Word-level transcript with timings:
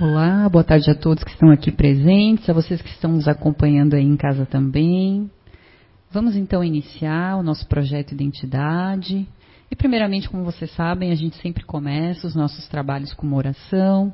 Olá, 0.00 0.48
boa 0.48 0.64
tarde 0.64 0.90
a 0.90 0.94
todos 0.96 1.22
que 1.22 1.30
estão 1.30 1.52
aqui 1.52 1.70
presentes, 1.70 2.50
a 2.50 2.52
vocês 2.52 2.82
que 2.82 2.88
estão 2.88 3.12
nos 3.12 3.28
acompanhando 3.28 3.94
aí 3.94 4.02
em 4.02 4.16
casa 4.16 4.44
também. 4.44 5.30
Vamos 6.10 6.34
então 6.34 6.64
iniciar 6.64 7.36
o 7.36 7.44
nosso 7.44 7.64
projeto 7.68 8.10
Identidade. 8.10 9.24
E 9.70 9.76
primeiramente, 9.76 10.28
como 10.28 10.42
vocês 10.42 10.72
sabem, 10.72 11.12
a 11.12 11.14
gente 11.14 11.36
sempre 11.36 11.62
começa 11.62 12.26
os 12.26 12.34
nossos 12.34 12.66
trabalhos 12.66 13.14
com 13.14 13.24
uma 13.24 13.36
oração. 13.36 14.12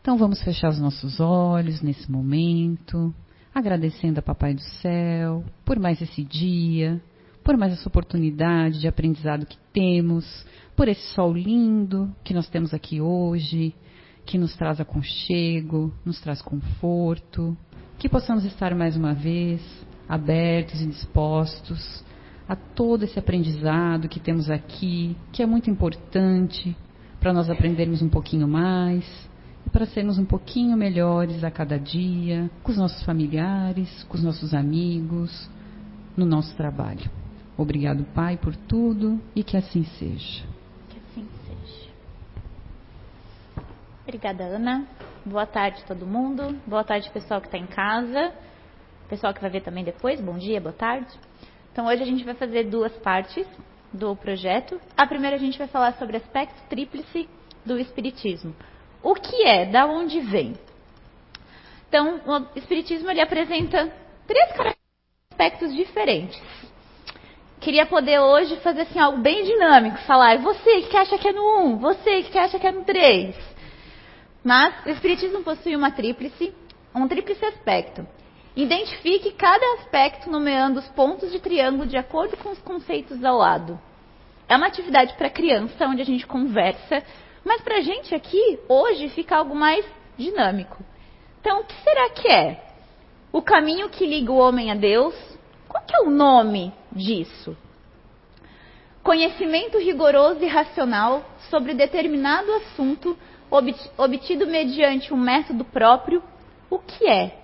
Então 0.00 0.18
vamos 0.18 0.42
fechar 0.42 0.70
os 0.70 0.80
nossos 0.80 1.20
olhos 1.20 1.80
nesse 1.82 2.10
momento, 2.10 3.14
agradecendo 3.54 4.18
a 4.18 4.22
Papai 4.22 4.54
do 4.54 4.62
Céu 4.80 5.44
por 5.64 5.78
mais 5.78 6.02
esse 6.02 6.24
dia, 6.24 7.00
por 7.44 7.56
mais 7.56 7.74
essa 7.74 7.88
oportunidade 7.88 8.80
de 8.80 8.88
aprendizado 8.88 9.46
que 9.46 9.58
temos, 9.72 10.44
por 10.74 10.88
esse 10.88 11.14
sol 11.14 11.32
lindo 11.32 12.12
que 12.24 12.34
nós 12.34 12.48
temos 12.48 12.74
aqui 12.74 13.00
hoje 13.00 13.72
que 14.24 14.38
nos 14.38 14.54
traz 14.56 14.80
aconchego, 14.80 15.92
nos 16.04 16.20
traz 16.20 16.40
conforto, 16.40 17.56
que 17.98 18.08
possamos 18.08 18.44
estar 18.44 18.74
mais 18.74 18.96
uma 18.96 19.14
vez 19.14 19.60
abertos 20.08 20.80
e 20.80 20.86
dispostos 20.86 22.04
a 22.48 22.56
todo 22.56 23.04
esse 23.04 23.18
aprendizado 23.18 24.08
que 24.08 24.20
temos 24.20 24.50
aqui, 24.50 25.16
que 25.32 25.42
é 25.42 25.46
muito 25.46 25.70
importante 25.70 26.76
para 27.20 27.32
nós 27.32 27.48
aprendermos 27.48 28.02
um 28.02 28.08
pouquinho 28.08 28.48
mais 28.48 29.04
e 29.64 29.70
para 29.70 29.86
sermos 29.86 30.18
um 30.18 30.24
pouquinho 30.24 30.76
melhores 30.76 31.44
a 31.44 31.50
cada 31.50 31.78
dia, 31.78 32.50
com 32.62 32.72
os 32.72 32.78
nossos 32.78 33.02
familiares, 33.04 34.04
com 34.04 34.16
os 34.16 34.22
nossos 34.22 34.52
amigos, 34.52 35.48
no 36.16 36.26
nosso 36.26 36.54
trabalho. 36.56 37.10
Obrigado, 37.56 38.04
Pai, 38.14 38.36
por 38.36 38.56
tudo 38.56 39.20
e 39.36 39.44
que 39.44 39.56
assim 39.56 39.84
seja. 39.98 40.44
Obrigada, 44.02 44.42
Ana. 44.42 44.84
Boa 45.24 45.46
tarde, 45.46 45.84
todo 45.86 46.04
mundo. 46.04 46.60
Boa 46.66 46.82
tarde, 46.82 47.08
pessoal 47.10 47.40
que 47.40 47.46
está 47.46 47.56
em 47.56 47.68
casa. 47.68 48.34
Pessoal 49.08 49.32
que 49.32 49.40
vai 49.40 49.48
ver 49.48 49.60
também 49.60 49.84
depois. 49.84 50.20
Bom 50.20 50.36
dia, 50.36 50.60
boa 50.60 50.72
tarde. 50.72 51.06
Então, 51.70 51.86
hoje 51.86 52.02
a 52.02 52.06
gente 52.06 52.24
vai 52.24 52.34
fazer 52.34 52.64
duas 52.64 52.92
partes 52.98 53.46
do 53.92 54.16
projeto. 54.16 54.80
A 54.96 55.06
primeira, 55.06 55.36
a 55.36 55.38
gente 55.38 55.56
vai 55.56 55.68
falar 55.68 55.92
sobre 55.92 56.16
aspecto 56.16 56.60
tríplice 56.68 57.28
do 57.64 57.78
Espiritismo. 57.78 58.52
O 59.02 59.14
que 59.14 59.44
é? 59.44 59.66
Da 59.66 59.86
onde 59.86 60.18
vem? 60.20 60.54
Então, 61.88 62.20
o 62.26 62.58
Espiritismo 62.58 63.08
ele 63.08 63.20
apresenta 63.20 63.88
três 64.26 64.76
aspectos 65.30 65.72
diferentes. 65.74 66.42
Queria 67.60 67.86
poder 67.86 68.18
hoje 68.18 68.56
fazer 68.56 68.80
assim 68.82 68.98
algo 68.98 69.18
bem 69.18 69.44
dinâmico, 69.44 69.98
falar, 69.98 70.38
você 70.38 70.82
que 70.82 70.96
acha 70.96 71.16
que 71.16 71.28
é 71.28 71.32
no 71.32 71.60
1, 71.66 71.78
você 71.78 72.24
que 72.24 72.36
acha 72.36 72.58
que 72.58 72.66
é 72.66 72.72
no 72.72 72.82
3. 72.82 73.51
Mas 74.44 74.74
o 74.84 74.88
Espiritismo 74.88 75.42
possui 75.42 75.76
uma 75.76 75.90
tríplice, 75.90 76.52
um 76.94 77.06
tríplice 77.06 77.44
aspecto. 77.44 78.06
Identifique 78.54 79.32
cada 79.32 79.64
aspecto 79.74 80.30
nomeando 80.30 80.80
os 80.80 80.88
pontos 80.88 81.30
de 81.30 81.38
triângulo 81.38 81.86
de 81.86 81.96
acordo 81.96 82.36
com 82.36 82.50
os 82.50 82.58
conceitos 82.58 83.24
ao 83.24 83.38
lado. 83.38 83.80
É 84.48 84.56
uma 84.56 84.66
atividade 84.66 85.14
para 85.14 85.30
criança, 85.30 85.86
onde 85.86 86.02
a 86.02 86.04
gente 86.04 86.26
conversa, 86.26 87.02
mas 87.44 87.62
para 87.62 87.78
a 87.78 87.80
gente 87.80 88.14
aqui, 88.14 88.58
hoje, 88.68 89.08
fica 89.08 89.36
algo 89.36 89.54
mais 89.54 89.86
dinâmico. 90.18 90.84
Então, 91.40 91.60
o 91.60 91.64
que 91.64 91.74
será 91.82 92.10
que 92.10 92.28
é? 92.28 92.62
O 93.32 93.40
caminho 93.40 93.88
que 93.88 94.06
liga 94.06 94.30
o 94.30 94.36
homem 94.36 94.70
a 94.70 94.74
Deus? 94.74 95.14
Qual 95.66 95.82
que 95.84 95.96
é 95.96 96.00
o 96.00 96.10
nome 96.10 96.72
disso? 96.92 97.56
Conhecimento 99.02 99.78
rigoroso 99.78 100.44
e 100.44 100.46
racional 100.46 101.24
sobre 101.48 101.74
determinado 101.74 102.52
assunto 102.52 103.18
obtido 103.98 104.46
mediante 104.46 105.12
um 105.12 105.16
método 105.16 105.64
próprio, 105.64 106.22
o 106.70 106.78
que 106.78 107.06
é? 107.06 107.38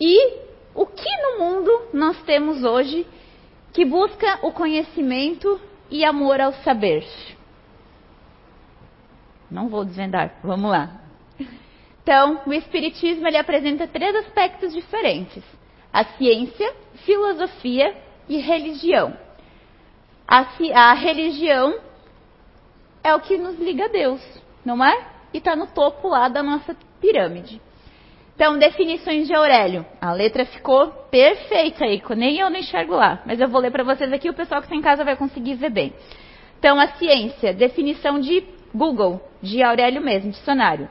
E 0.00 0.38
o 0.74 0.84
que 0.86 1.10
no 1.22 1.38
mundo 1.38 1.88
nós 1.92 2.20
temos 2.22 2.64
hoje 2.64 3.06
que 3.72 3.84
busca 3.84 4.40
o 4.42 4.52
conhecimento 4.52 5.60
e 5.90 6.04
amor 6.04 6.40
ao 6.40 6.52
saber? 6.64 7.06
Não 9.50 9.68
vou 9.68 9.84
desvendar, 9.84 10.38
vamos 10.42 10.70
lá. 10.70 11.02
Então, 12.02 12.40
o 12.46 12.52
Espiritismo 12.52 13.28
ele 13.28 13.36
apresenta 13.36 13.86
três 13.86 14.14
aspectos 14.16 14.72
diferentes: 14.72 15.44
a 15.92 16.04
ciência, 16.04 16.74
filosofia 17.04 17.94
e 18.28 18.38
religião. 18.38 19.16
A, 20.26 20.46
a 20.74 20.94
religião 20.94 21.78
é 23.02 23.14
o 23.14 23.20
que 23.20 23.36
nos 23.36 23.58
liga 23.58 23.86
a 23.86 23.88
Deus, 23.88 24.20
não 24.64 24.84
é? 24.84 25.06
E 25.32 25.38
está 25.38 25.56
no 25.56 25.66
topo 25.66 26.08
lá 26.08 26.28
da 26.28 26.42
nossa 26.42 26.76
pirâmide. 27.00 27.60
Então, 28.34 28.58
definições 28.58 29.26
de 29.26 29.34
Aurélio. 29.34 29.84
A 30.00 30.12
letra 30.12 30.44
ficou 30.46 30.88
perfeita 31.10 31.84
aí, 31.84 32.02
nem 32.16 32.38
eu 32.38 32.50
não 32.50 32.58
enxergo 32.58 32.94
lá. 32.94 33.22
Mas 33.26 33.40
eu 33.40 33.48
vou 33.48 33.60
ler 33.60 33.70
para 33.70 33.84
vocês 33.84 34.12
aqui, 34.12 34.28
o 34.28 34.34
pessoal 34.34 34.60
que 34.60 34.66
está 34.66 34.76
em 34.76 34.82
casa 34.82 35.04
vai 35.04 35.16
conseguir 35.16 35.54
ver 35.54 35.70
bem. 35.70 35.92
Então, 36.58 36.78
a 36.78 36.88
ciência, 36.88 37.52
definição 37.52 38.18
de 38.18 38.42
Google, 38.74 39.20
de 39.42 39.62
Aurélio 39.62 40.00
mesmo, 40.00 40.30
dicionário. 40.30 40.88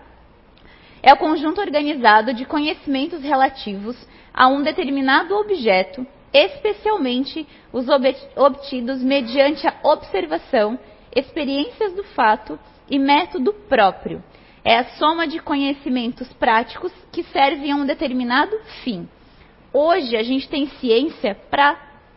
É 1.01 1.13
o 1.13 1.17
conjunto 1.17 1.59
organizado 1.59 2.33
de 2.33 2.45
conhecimentos 2.45 3.23
relativos 3.23 3.97
a 4.33 4.47
um 4.47 4.61
determinado 4.61 5.35
objeto, 5.35 6.05
especialmente 6.31 7.47
os 7.73 7.87
obtidos 8.35 9.01
mediante 9.01 9.67
a 9.67 9.73
observação 9.83 10.79
experiências 11.15 11.93
do 11.93 12.03
fato 12.03 12.59
e 12.89 12.97
método 12.97 13.53
próprio. 13.53 14.23
É 14.63 14.77
a 14.77 14.85
soma 14.97 15.27
de 15.27 15.39
conhecimentos 15.39 16.31
práticos 16.33 16.91
que 17.11 17.23
servem 17.23 17.71
a 17.71 17.75
um 17.75 17.85
determinado 17.85 18.55
fim. 18.83 19.07
Hoje 19.73 20.15
a 20.15 20.23
gente 20.23 20.47
tem 20.47 20.67
ciência 20.67 21.35
para 21.49 21.75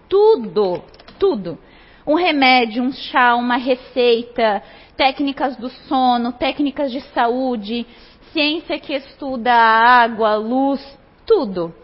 tudo, 0.09 0.82
tudo. 1.19 1.59
Um 2.06 2.16
remédio, 2.16 2.82
um 2.82 2.93
chá, 2.93 3.34
uma 3.34 3.56
receita, 3.56 4.62
técnicas 4.97 5.56
do 5.56 5.71
sono, 5.71 6.32
técnicas 6.32 6.93
de 6.93 7.00
saúde, 7.00 7.87
ciência 8.32 8.78
que 8.78 8.93
estuda 8.93 9.53
a 9.53 10.03
água, 10.03 10.32
a 10.32 10.37
luz, 10.37 10.99
tudo. 11.25 11.75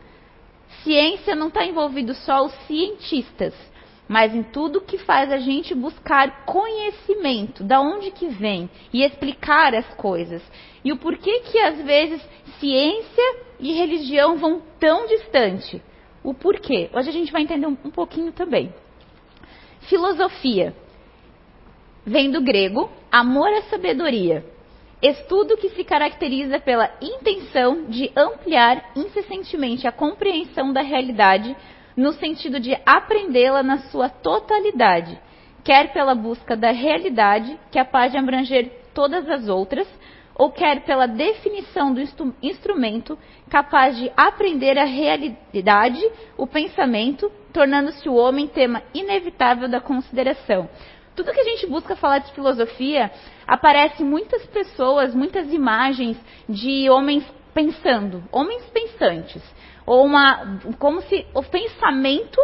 Ciência 0.82 1.34
não 1.34 1.48
está 1.48 1.64
envolvido 1.64 2.12
só 2.14 2.44
os 2.44 2.52
cientistas 2.66 3.54
mas 4.10 4.34
em 4.34 4.42
tudo 4.42 4.80
que 4.80 4.98
faz 4.98 5.30
a 5.30 5.38
gente 5.38 5.72
buscar 5.72 6.44
conhecimento, 6.44 7.62
da 7.62 7.80
onde 7.80 8.10
que 8.10 8.26
vem 8.26 8.68
e 8.92 9.04
explicar 9.04 9.72
as 9.72 9.86
coisas. 9.94 10.42
E 10.84 10.90
o 10.90 10.96
porquê 10.96 11.42
que 11.42 11.56
às 11.60 11.80
vezes 11.80 12.20
ciência 12.58 13.36
e 13.60 13.72
religião 13.72 14.36
vão 14.36 14.62
tão 14.80 15.06
distante. 15.06 15.80
O 16.24 16.34
porquê. 16.34 16.90
Hoje 16.92 17.08
a 17.08 17.12
gente 17.12 17.30
vai 17.30 17.42
entender 17.42 17.68
um, 17.68 17.76
um 17.84 17.90
pouquinho 17.92 18.32
também. 18.32 18.74
Filosofia. 19.82 20.74
Vem 22.04 22.32
do 22.32 22.40
grego 22.40 22.90
amor 23.12 23.46
à 23.46 23.62
sabedoria. 23.70 24.44
Estudo 25.00 25.56
que 25.56 25.68
se 25.68 25.84
caracteriza 25.84 26.58
pela 26.58 26.90
intenção 27.00 27.84
de 27.84 28.10
ampliar 28.16 28.90
incessantemente 28.96 29.86
a 29.86 29.92
compreensão 29.92 30.72
da 30.72 30.82
realidade 30.82 31.56
no 32.00 32.14
sentido 32.14 32.58
de 32.58 32.74
aprendê-la 32.86 33.62
na 33.62 33.78
sua 33.90 34.08
totalidade, 34.08 35.20
quer 35.62 35.92
pela 35.92 36.14
busca 36.14 36.56
da 36.56 36.70
realidade, 36.70 37.58
capaz 37.70 38.10
de 38.10 38.16
abranger 38.16 38.72
todas 38.94 39.28
as 39.28 39.48
outras, 39.48 39.86
ou 40.34 40.50
quer 40.50 40.80
pela 40.86 41.06
definição 41.06 41.92
do 41.92 42.00
instru 42.00 42.34
instrumento, 42.42 43.18
capaz 43.50 43.98
de 43.98 44.10
aprender 44.16 44.78
a 44.78 44.86
realidade, 44.86 46.00
o 46.38 46.46
pensamento, 46.46 47.30
tornando-se 47.52 48.08
o 48.08 48.14
homem 48.14 48.46
tema 48.46 48.82
inevitável 48.94 49.68
da 49.68 49.80
consideração. 49.80 50.70
Tudo 51.14 51.32
que 51.32 51.40
a 51.40 51.44
gente 51.44 51.66
busca 51.66 51.94
falar 51.96 52.20
de 52.20 52.32
filosofia, 52.32 53.10
aparece 53.46 54.02
muitas 54.02 54.46
pessoas, 54.46 55.14
muitas 55.14 55.52
imagens 55.52 56.16
de 56.48 56.88
homens 56.88 57.22
pensando, 57.52 58.24
homens 58.32 58.64
pensantes 58.70 59.42
ou 59.90 60.06
uma 60.06 60.60
como 60.78 61.02
se 61.02 61.26
o 61.34 61.42
pensamento 61.42 62.40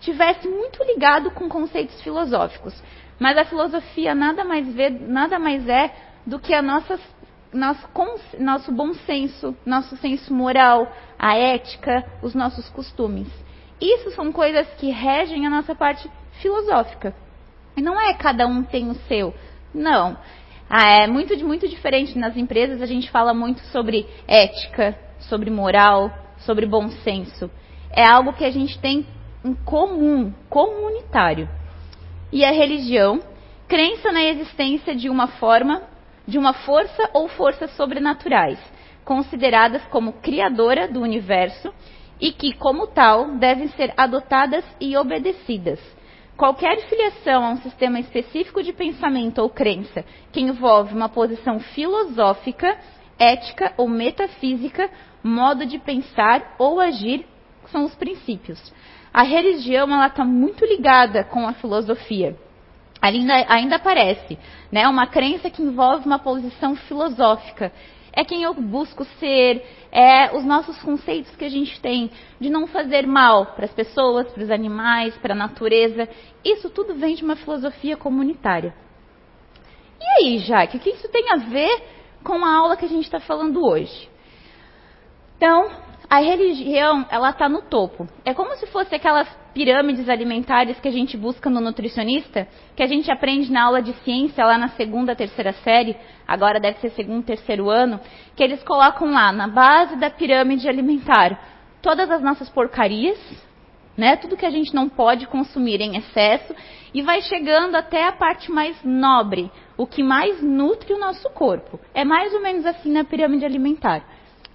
tivesse 0.00 0.46
muito 0.46 0.84
ligado 0.84 1.30
com 1.30 1.48
conceitos 1.48 1.98
filosóficos. 2.02 2.74
Mas 3.18 3.38
a 3.38 3.44
filosofia 3.46 4.14
nada 4.14 4.44
mais 4.44 4.70
vê, 4.74 4.90
nada 4.90 5.38
mais 5.38 5.66
é 5.66 5.90
do 6.26 6.38
que 6.38 6.52
a 6.52 6.60
nossa, 6.60 7.00
nosso, 7.54 7.88
nosso 8.38 8.70
bom 8.70 8.92
senso, 8.92 9.56
nosso 9.64 9.96
senso 9.96 10.34
moral, 10.34 10.92
a 11.18 11.34
ética, 11.34 12.04
os 12.22 12.34
nossos 12.34 12.68
costumes. 12.68 13.28
Isso 13.80 14.10
são 14.10 14.30
coisas 14.30 14.68
que 14.74 14.90
regem 14.90 15.46
a 15.46 15.50
nossa 15.50 15.74
parte 15.74 16.06
filosófica. 16.42 17.14
E 17.74 17.80
não 17.80 17.98
é 17.98 18.12
cada 18.12 18.46
um 18.46 18.62
tem 18.62 18.90
o 18.90 18.94
seu. 19.08 19.32
Não. 19.72 20.18
Ah, 20.68 20.90
é 20.90 21.06
muito, 21.06 21.34
muito 21.46 21.66
diferente. 21.66 22.18
Nas 22.18 22.36
empresas 22.36 22.82
a 22.82 22.86
gente 22.86 23.10
fala 23.10 23.32
muito 23.32 23.60
sobre 23.68 24.06
ética, 24.28 24.98
sobre 25.18 25.48
moral, 25.48 26.23
sobre 26.44 26.66
bom 26.66 26.88
senso. 26.88 27.50
É 27.90 28.06
algo 28.06 28.32
que 28.32 28.44
a 28.44 28.50
gente 28.50 28.78
tem 28.78 29.06
em 29.44 29.54
comum, 29.54 30.32
comunitário. 30.48 31.48
E 32.32 32.44
a 32.44 32.50
religião, 32.50 33.20
crença 33.68 34.10
na 34.10 34.22
existência 34.22 34.94
de 34.94 35.08
uma 35.08 35.28
forma 35.28 35.82
de 36.26 36.38
uma 36.38 36.52
força 36.54 37.10
ou 37.12 37.28
forças 37.28 37.70
sobrenaturais, 37.72 38.58
consideradas 39.04 39.84
como 39.86 40.14
criadora 40.14 40.88
do 40.88 41.00
universo 41.00 41.72
e 42.20 42.32
que, 42.32 42.54
como 42.54 42.86
tal, 42.86 43.36
devem 43.36 43.68
ser 43.68 43.92
adotadas 43.96 44.64
e 44.80 44.96
obedecidas. 44.96 45.80
Qualquer 46.36 46.80
filiação 46.88 47.44
a 47.44 47.50
um 47.50 47.58
sistema 47.58 48.00
específico 48.00 48.62
de 48.62 48.72
pensamento 48.72 49.38
ou 49.38 49.48
crença 49.48 50.04
que 50.32 50.40
envolve 50.40 50.94
uma 50.94 51.08
posição 51.08 51.60
filosófica, 51.60 52.76
ética 53.18 53.72
ou 53.76 53.88
metafísica, 53.88 54.90
modo 55.24 55.66
de 55.66 55.78
pensar 55.78 56.54
ou 56.58 56.78
agir, 56.78 57.26
são 57.72 57.84
os 57.84 57.94
princípios. 57.94 58.72
A 59.12 59.22
religião 59.22 59.88
está 60.04 60.24
muito 60.24 60.64
ligada 60.64 61.24
com 61.24 61.48
a 61.48 61.54
filosofia 61.54 62.36
ainda, 63.04 63.44
ainda 63.48 63.76
aparece, 63.76 64.38
né? 64.72 64.88
Uma 64.88 65.06
crença 65.06 65.50
que 65.50 65.62
envolve 65.62 66.06
uma 66.06 66.18
posição 66.18 66.74
filosófica. 66.74 67.70
É 68.12 68.24
quem 68.24 68.44
eu 68.44 68.54
busco 68.54 69.04
ser, 69.18 69.64
é 69.90 70.34
os 70.36 70.44
nossos 70.44 70.80
conceitos 70.80 71.34
que 71.34 71.44
a 71.44 71.48
gente 71.48 71.80
tem 71.80 72.10
de 72.40 72.48
não 72.48 72.66
fazer 72.66 73.06
mal 73.06 73.46
para 73.54 73.64
as 73.64 73.72
pessoas, 73.72 74.30
para 74.30 74.42
os 74.42 74.50
animais, 74.50 75.16
para 75.18 75.34
a 75.34 75.36
natureza. 75.36 76.08
Isso 76.44 76.70
tudo 76.70 76.94
vem 76.94 77.16
de 77.16 77.24
uma 77.24 77.36
filosofia 77.36 77.96
comunitária. 77.96 78.74
E 80.00 80.24
aí, 80.24 80.38
Jaque, 80.38 80.76
o 80.76 80.80
que 80.80 80.90
isso 80.90 81.08
tem 81.08 81.30
a 81.32 81.36
ver 81.36 81.82
com 82.22 82.44
a 82.44 82.54
aula 82.54 82.76
que 82.76 82.84
a 82.84 82.88
gente 82.88 83.04
está 83.04 83.20
falando 83.20 83.66
hoje? 83.66 84.08
Então, 85.36 85.70
a 86.08 86.20
religião, 86.20 87.06
ela 87.10 87.30
está 87.30 87.48
no 87.48 87.62
topo. 87.62 88.06
É 88.24 88.32
como 88.32 88.54
se 88.56 88.66
fosse 88.66 88.94
aquelas 88.94 89.28
pirâmides 89.52 90.08
alimentares 90.08 90.78
que 90.80 90.88
a 90.88 90.92
gente 90.92 91.16
busca 91.16 91.48
no 91.48 91.60
nutricionista, 91.60 92.46
que 92.76 92.82
a 92.82 92.86
gente 92.86 93.10
aprende 93.10 93.50
na 93.50 93.64
aula 93.64 93.80
de 93.80 93.92
ciência 94.04 94.44
lá 94.44 94.58
na 94.58 94.68
segunda, 94.70 95.16
terceira 95.16 95.52
série, 95.52 95.96
agora 96.26 96.60
deve 96.60 96.78
ser 96.78 96.90
segundo, 96.90 97.24
terceiro 97.24 97.70
ano, 97.70 98.00
que 98.36 98.42
eles 98.42 98.62
colocam 98.64 99.12
lá 99.12 99.32
na 99.32 99.48
base 99.48 99.96
da 99.96 100.10
pirâmide 100.10 100.68
alimentar 100.68 101.38
todas 101.80 102.10
as 102.10 102.22
nossas 102.22 102.48
porcarias, 102.48 103.18
né? 103.96 104.16
Tudo 104.16 104.36
que 104.36 104.46
a 104.46 104.50
gente 104.50 104.74
não 104.74 104.88
pode 104.88 105.26
consumir 105.26 105.80
em 105.80 105.96
excesso 105.96 106.54
e 106.92 107.02
vai 107.02 107.22
chegando 107.22 107.76
até 107.76 108.06
a 108.08 108.12
parte 108.12 108.50
mais 108.50 108.76
nobre, 108.82 109.50
o 109.76 109.86
que 109.86 110.02
mais 110.02 110.42
nutre 110.42 110.92
o 110.92 110.98
nosso 110.98 111.28
corpo. 111.30 111.78
É 111.92 112.04
mais 112.04 112.34
ou 112.34 112.40
menos 112.40 112.66
assim 112.66 112.92
na 112.92 113.04
pirâmide 113.04 113.44
alimentar. 113.44 114.04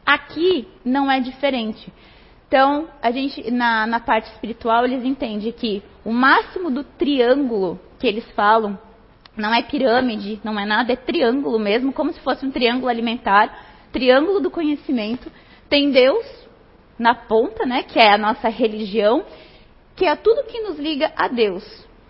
Aqui 0.06 0.68
não 0.84 1.10
é 1.10 1.20
diferente. 1.20 1.92
Então, 2.48 2.88
a 3.02 3.12
gente, 3.12 3.52
na, 3.52 3.86
na 3.86 4.00
parte 4.00 4.26
espiritual, 4.32 4.84
eles 4.84 5.06
entendem 5.06 5.52
que 5.52 5.84
o 6.04 6.12
máximo 6.12 6.72
do 6.72 6.84
triângulo 6.84 7.80
que 8.00 8.08
eles 8.08 8.26
falam 8.32 8.78
não 9.38 9.54
é 9.54 9.62
pirâmide, 9.62 10.40
não 10.44 10.60
é 10.60 10.66
nada, 10.66 10.92
é 10.92 10.96
triângulo 10.96 11.60
mesmo, 11.60 11.94
como 11.94 12.12
se 12.12 12.20
fosse 12.22 12.46
um 12.46 12.52
triângulo 12.52 12.90
alimentar, 12.90 13.66
triângulo 13.92 14.40
do 14.40 14.50
conhecimento. 14.50 15.32
Tem 15.70 15.92
Deus 15.92 16.26
na 16.98 17.14
ponta, 17.14 17.66
né, 17.66 17.84
que 17.84 18.00
é 18.00 18.12
a 18.14 18.18
nossa 18.18 18.50
religião, 18.50 19.24
que 19.96 20.06
é 20.06 20.16
tudo 20.16 20.48
que 20.48 20.62
nos 20.62 20.78
liga 20.80 21.12
a 21.16 21.28
Deus, 21.28 21.64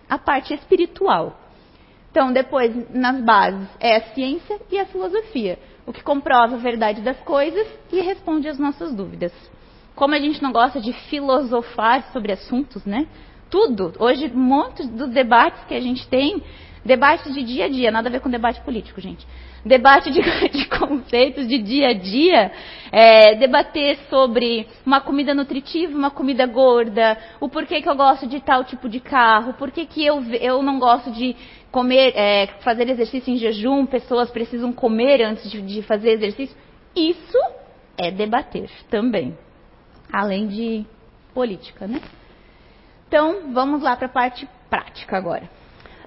a 0.08 0.18
parte 0.18 0.54
espiritual. 0.54 1.38
Então, 2.10 2.32
depois, 2.32 2.74
nas 2.90 3.22
bases, 3.22 3.68
é 3.78 3.96
a 3.96 4.14
ciência 4.14 4.60
e 4.70 4.78
a 4.78 4.86
filosofia, 4.86 5.58
o 5.90 5.92
que 5.92 6.04
comprova 6.04 6.54
a 6.54 6.58
verdade 6.58 7.00
das 7.00 7.18
coisas 7.18 7.66
e 7.92 8.00
responde 8.00 8.46
às 8.48 8.60
nossas 8.60 8.94
dúvidas. 8.94 9.32
Como 9.96 10.14
a 10.14 10.20
gente 10.20 10.40
não 10.40 10.52
gosta 10.52 10.80
de 10.80 10.92
filosofar 10.92 12.12
sobre 12.12 12.30
assuntos, 12.30 12.84
né? 12.84 13.08
Tudo. 13.50 13.92
Hoje, 13.98 14.30
muitos 14.32 14.88
dos 14.88 15.10
debates 15.10 15.64
que 15.64 15.74
a 15.74 15.80
gente 15.80 16.06
tem, 16.06 16.44
debates 16.84 17.34
de 17.34 17.42
dia 17.42 17.64
a 17.64 17.68
dia, 17.68 17.90
nada 17.90 18.08
a 18.08 18.12
ver 18.12 18.20
com 18.20 18.30
debate 18.30 18.60
político, 18.60 19.00
gente. 19.00 19.26
Debate 19.66 20.12
de, 20.12 20.20
de 20.56 20.66
conceitos 20.66 21.48
de 21.48 21.58
dia 21.58 21.88
a 21.88 21.92
dia, 21.92 22.52
é, 22.92 23.34
debater 23.34 23.98
sobre 24.08 24.68
uma 24.86 25.00
comida 25.00 25.34
nutritiva, 25.34 25.98
uma 25.98 26.10
comida 26.10 26.46
gorda, 26.46 27.18
o 27.40 27.48
porquê 27.48 27.82
que 27.82 27.88
eu 27.88 27.96
gosto 27.96 28.28
de 28.28 28.40
tal 28.40 28.62
tipo 28.62 28.88
de 28.88 29.00
carro, 29.00 29.54
porquê 29.54 29.84
que 29.86 30.06
eu, 30.06 30.22
eu 30.34 30.62
não 30.62 30.78
gosto 30.78 31.10
de 31.10 31.34
comer, 31.70 32.12
é, 32.16 32.46
fazer 32.60 32.88
exercício 32.88 33.32
em 33.32 33.36
jejum, 33.36 33.86
pessoas 33.86 34.30
precisam 34.30 34.72
comer 34.72 35.22
antes 35.22 35.50
de, 35.50 35.62
de 35.62 35.82
fazer 35.82 36.10
exercício. 36.10 36.56
Isso 36.94 37.38
é 37.96 38.10
debater 38.10 38.70
também 38.90 39.36
além 40.12 40.48
de 40.48 40.84
política, 41.32 41.86
né? 41.86 42.00
Então, 43.06 43.52
vamos 43.52 43.82
lá 43.82 43.96
para 43.96 44.06
a 44.06 44.10
parte 44.10 44.48
prática 44.68 45.16
agora. 45.16 45.48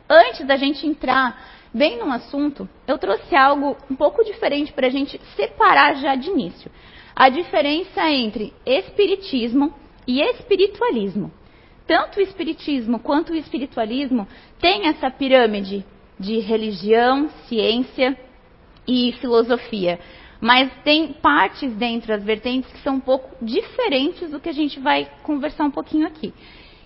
Antes 0.10 0.46
da 0.46 0.56
gente 0.56 0.86
entrar 0.86 1.38
bem 1.74 1.98
no 1.98 2.12
assunto, 2.12 2.68
eu 2.88 2.98
trouxe 2.98 3.36
algo 3.36 3.76
um 3.90 3.96
pouco 3.96 4.24
diferente 4.24 4.72
para 4.72 4.88
a 4.88 4.90
gente 4.90 5.20
separar 5.36 5.96
já 5.96 6.16
de 6.16 6.30
início. 6.30 6.72
A 7.16 7.30
diferença 7.30 8.10
entre 8.10 8.54
espiritismo 8.66 9.74
e 10.08 10.22
espiritualismo. 10.22 11.32
Tanto 11.86 12.20
o 12.20 12.22
espiritismo 12.22 13.00
quanto 13.00 13.34
o 13.34 13.36
espiritualismo 13.36 14.28
têm 14.60 14.88
essa 14.88 15.10
pirâmide 15.12 15.86
de 16.20 16.40
religião, 16.40 17.30
ciência 17.48 18.18
e 18.88 19.14
filosofia 19.20 20.00
mas 20.44 20.70
tem 20.84 21.14
partes 21.14 21.74
dentro 21.76 22.10
das 22.10 22.22
vertentes 22.22 22.70
que 22.70 22.82
são 22.82 22.96
um 22.96 23.00
pouco 23.00 23.34
diferentes 23.42 24.30
do 24.30 24.42
que 24.42 24.50
a 24.50 24.54
gente 24.54 24.78
vai 24.78 25.10
conversar 25.24 25.64
um 25.64 25.72
pouquinho 25.72 26.06
aqui. 26.06 26.34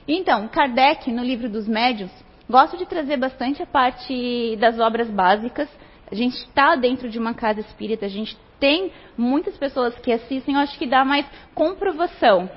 Então, 0.08 0.48
Kardec, 0.48 1.12
no 1.12 1.24
livro 1.24 1.50
dos 1.50 1.68
médios, 1.68 2.12
gosta 2.48 2.78
de 2.78 2.86
trazer 2.86 3.18
bastante 3.18 3.64
a 3.64 3.66
parte 3.66 4.56
das 4.58 4.80
obras 4.80 5.10
básicas. 5.10 5.68
A 6.12 6.14
gente 6.14 6.36
está 6.36 6.76
dentro 6.76 7.10
de 7.10 7.18
uma 7.18 7.34
casa 7.34 7.60
espírita, 7.62 8.06
a 8.06 8.10
gente 8.10 8.38
tem 8.60 8.92
muitas 9.18 9.58
pessoas 9.58 9.98
que 9.98 10.12
assistem, 10.12 10.54
eu 10.54 10.62
acho 10.62 10.78
que 10.78 10.86
dá 10.86 11.04
mais 11.04 11.26
comprovação 11.56 12.48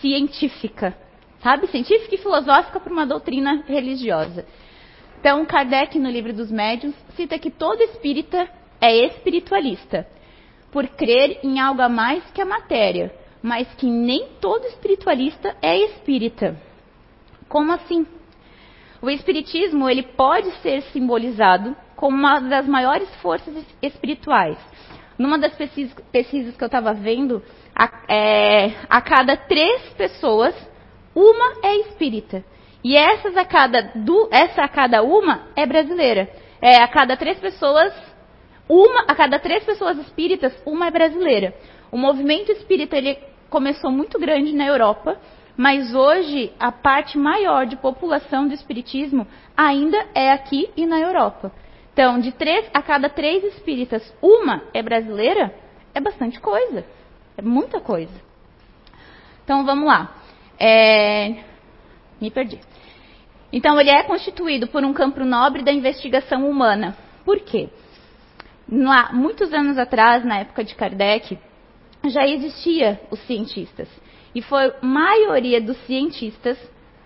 científica, 0.00 0.98
sabe? 1.42 1.66
Científica 1.68 2.14
e 2.14 2.18
filosófica 2.18 2.80
para 2.80 2.92
uma 2.92 3.06
doutrina 3.06 3.64
religiosa. 3.66 4.46
Então, 5.18 5.44
Kardec, 5.44 5.98
no 5.98 6.10
livro 6.10 6.32
dos 6.32 6.50
médios, 6.50 6.94
cita 7.14 7.38
que 7.38 7.50
todo 7.50 7.82
espírita 7.82 8.48
é 8.80 9.06
espiritualista 9.06 10.06
por 10.70 10.86
crer 10.88 11.40
em 11.42 11.58
algo 11.58 11.82
a 11.82 11.88
mais 11.88 12.24
que 12.30 12.40
a 12.40 12.46
matéria, 12.46 13.12
mas 13.42 13.66
que 13.74 13.86
nem 13.86 14.28
todo 14.40 14.66
espiritualista 14.66 15.56
é 15.60 15.76
espírita. 15.76 16.56
Como 17.48 17.72
assim? 17.72 18.06
O 19.02 19.10
espiritismo 19.10 19.88
ele 19.88 20.02
pode 20.02 20.50
ser 20.58 20.82
simbolizado 20.92 21.74
como 21.96 22.16
uma 22.16 22.38
das 22.40 22.66
maiores 22.66 23.08
forças 23.16 23.54
espirituais. 23.82 24.58
Numa 25.18 25.38
das 25.38 25.54
pesquisas, 25.54 25.94
pesquisas 26.12 26.56
que 26.56 26.62
eu 26.64 26.66
estava 26.66 26.94
vendo, 26.94 27.42
a, 27.74 27.90
é, 28.08 28.72
a, 28.88 29.00
cada 29.02 29.36
três 29.36 29.82
pessoas, 29.94 30.54
uma 31.20 31.58
é 31.62 31.76
espírita. 31.80 32.42
E 32.82 32.96
essas 32.96 33.36
a 33.36 33.44
cada, 33.44 33.92
du, 33.94 34.28
essa 34.30 34.62
a 34.62 34.68
cada 34.68 35.02
uma 35.02 35.48
é 35.54 35.66
brasileira. 35.66 36.30
É, 36.62 36.76
a 36.82 36.88
cada 36.88 37.16
três 37.16 37.38
pessoas, 37.38 37.92
uma 38.66 39.02
a 39.02 39.14
cada 39.14 39.38
três 39.38 39.62
pessoas 39.64 39.98
espíritas, 39.98 40.56
uma 40.64 40.86
é 40.86 40.90
brasileira. 40.90 41.54
O 41.92 41.98
movimento 41.98 42.50
espírita 42.52 42.96
ele 42.96 43.18
começou 43.50 43.90
muito 43.90 44.18
grande 44.18 44.52
na 44.54 44.66
Europa, 44.66 45.18
mas 45.56 45.94
hoje 45.94 46.52
a 46.58 46.72
parte 46.72 47.18
maior 47.18 47.66
de 47.66 47.76
população 47.76 48.48
do 48.48 48.54
espiritismo 48.54 49.26
ainda 49.54 50.06
é 50.14 50.32
aqui 50.32 50.70
e 50.74 50.86
na 50.86 50.98
Europa. 50.98 51.52
Então, 51.92 52.18
de 52.18 52.32
três 52.32 52.66
a 52.72 52.80
cada 52.80 53.10
três 53.10 53.44
espíritas, 53.44 54.02
uma 54.22 54.62
é 54.72 54.82
brasileira, 54.82 55.54
é 55.94 56.00
bastante 56.00 56.40
coisa. 56.40 56.84
É 57.36 57.42
muita 57.42 57.80
coisa. 57.80 58.14
Então, 59.44 59.66
vamos 59.66 59.86
lá. 59.86 60.19
É... 60.60 61.36
Me 62.20 62.30
perdi. 62.30 62.60
Então, 63.52 63.80
ele 63.80 63.90
é 63.90 64.02
constituído 64.02 64.68
por 64.68 64.84
um 64.84 64.92
campo 64.92 65.24
nobre 65.24 65.62
da 65.62 65.72
investigação 65.72 66.48
humana. 66.48 66.96
Por 67.24 67.40
quê? 67.40 67.70
lá, 68.70 69.10
muitos 69.12 69.52
anos 69.52 69.76
atrás, 69.78 70.24
na 70.24 70.38
época 70.38 70.62
de 70.62 70.74
Kardec, 70.74 71.36
já 72.06 72.26
existia 72.26 73.00
os 73.10 73.18
cientistas. 73.26 73.88
E 74.34 74.40
foi 74.40 74.66
a 74.66 74.74
maioria 74.80 75.60
dos 75.60 75.76
cientistas 75.86 76.56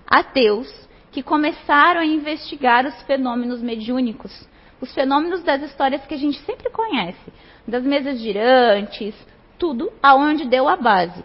ateus 0.06 0.68
que 1.10 1.22
começaram 1.22 2.00
a 2.00 2.04
investigar 2.04 2.86
os 2.86 3.02
fenômenos 3.02 3.62
mediúnicos, 3.62 4.46
os 4.80 4.92
fenômenos 4.92 5.42
das 5.42 5.62
histórias 5.62 6.04
que 6.04 6.14
a 6.14 6.18
gente 6.18 6.38
sempre 6.40 6.68
conhece, 6.70 7.32
das 7.66 7.82
mesas 7.82 8.18
girantes, 8.18 9.14
tudo 9.58 9.90
aonde 10.02 10.44
deu 10.44 10.68
a 10.68 10.76
base. 10.76 11.24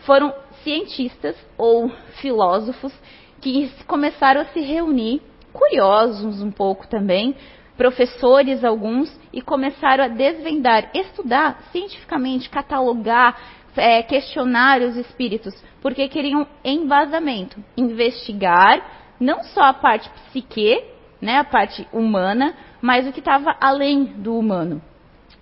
Foram 0.00 0.34
cientistas 0.62 1.36
ou 1.56 1.90
filósofos 2.20 2.92
que 3.40 3.70
começaram 3.86 4.40
a 4.40 4.46
se 4.46 4.60
reunir, 4.60 5.22
curiosos 5.52 6.42
um 6.42 6.50
pouco 6.50 6.86
também, 6.86 7.34
professores 7.76 8.64
alguns, 8.64 9.14
e 9.32 9.42
começaram 9.42 10.04
a 10.04 10.08
desvendar, 10.08 10.90
estudar 10.94 11.60
cientificamente, 11.70 12.48
catalogar, 12.48 13.38
é, 13.76 14.02
questionar 14.02 14.80
os 14.80 14.96
espíritos, 14.96 15.54
porque 15.82 16.08
queriam 16.08 16.46
embasamento, 16.64 17.62
investigar 17.76 19.14
não 19.20 19.42
só 19.44 19.64
a 19.64 19.74
parte 19.74 20.08
psique, 20.10 20.82
né, 21.20 21.38
a 21.38 21.44
parte 21.44 21.86
humana, 21.92 22.54
mas 22.80 23.06
o 23.06 23.12
que 23.12 23.20
estava 23.20 23.56
além 23.60 24.04
do 24.04 24.38
humano. 24.38 24.82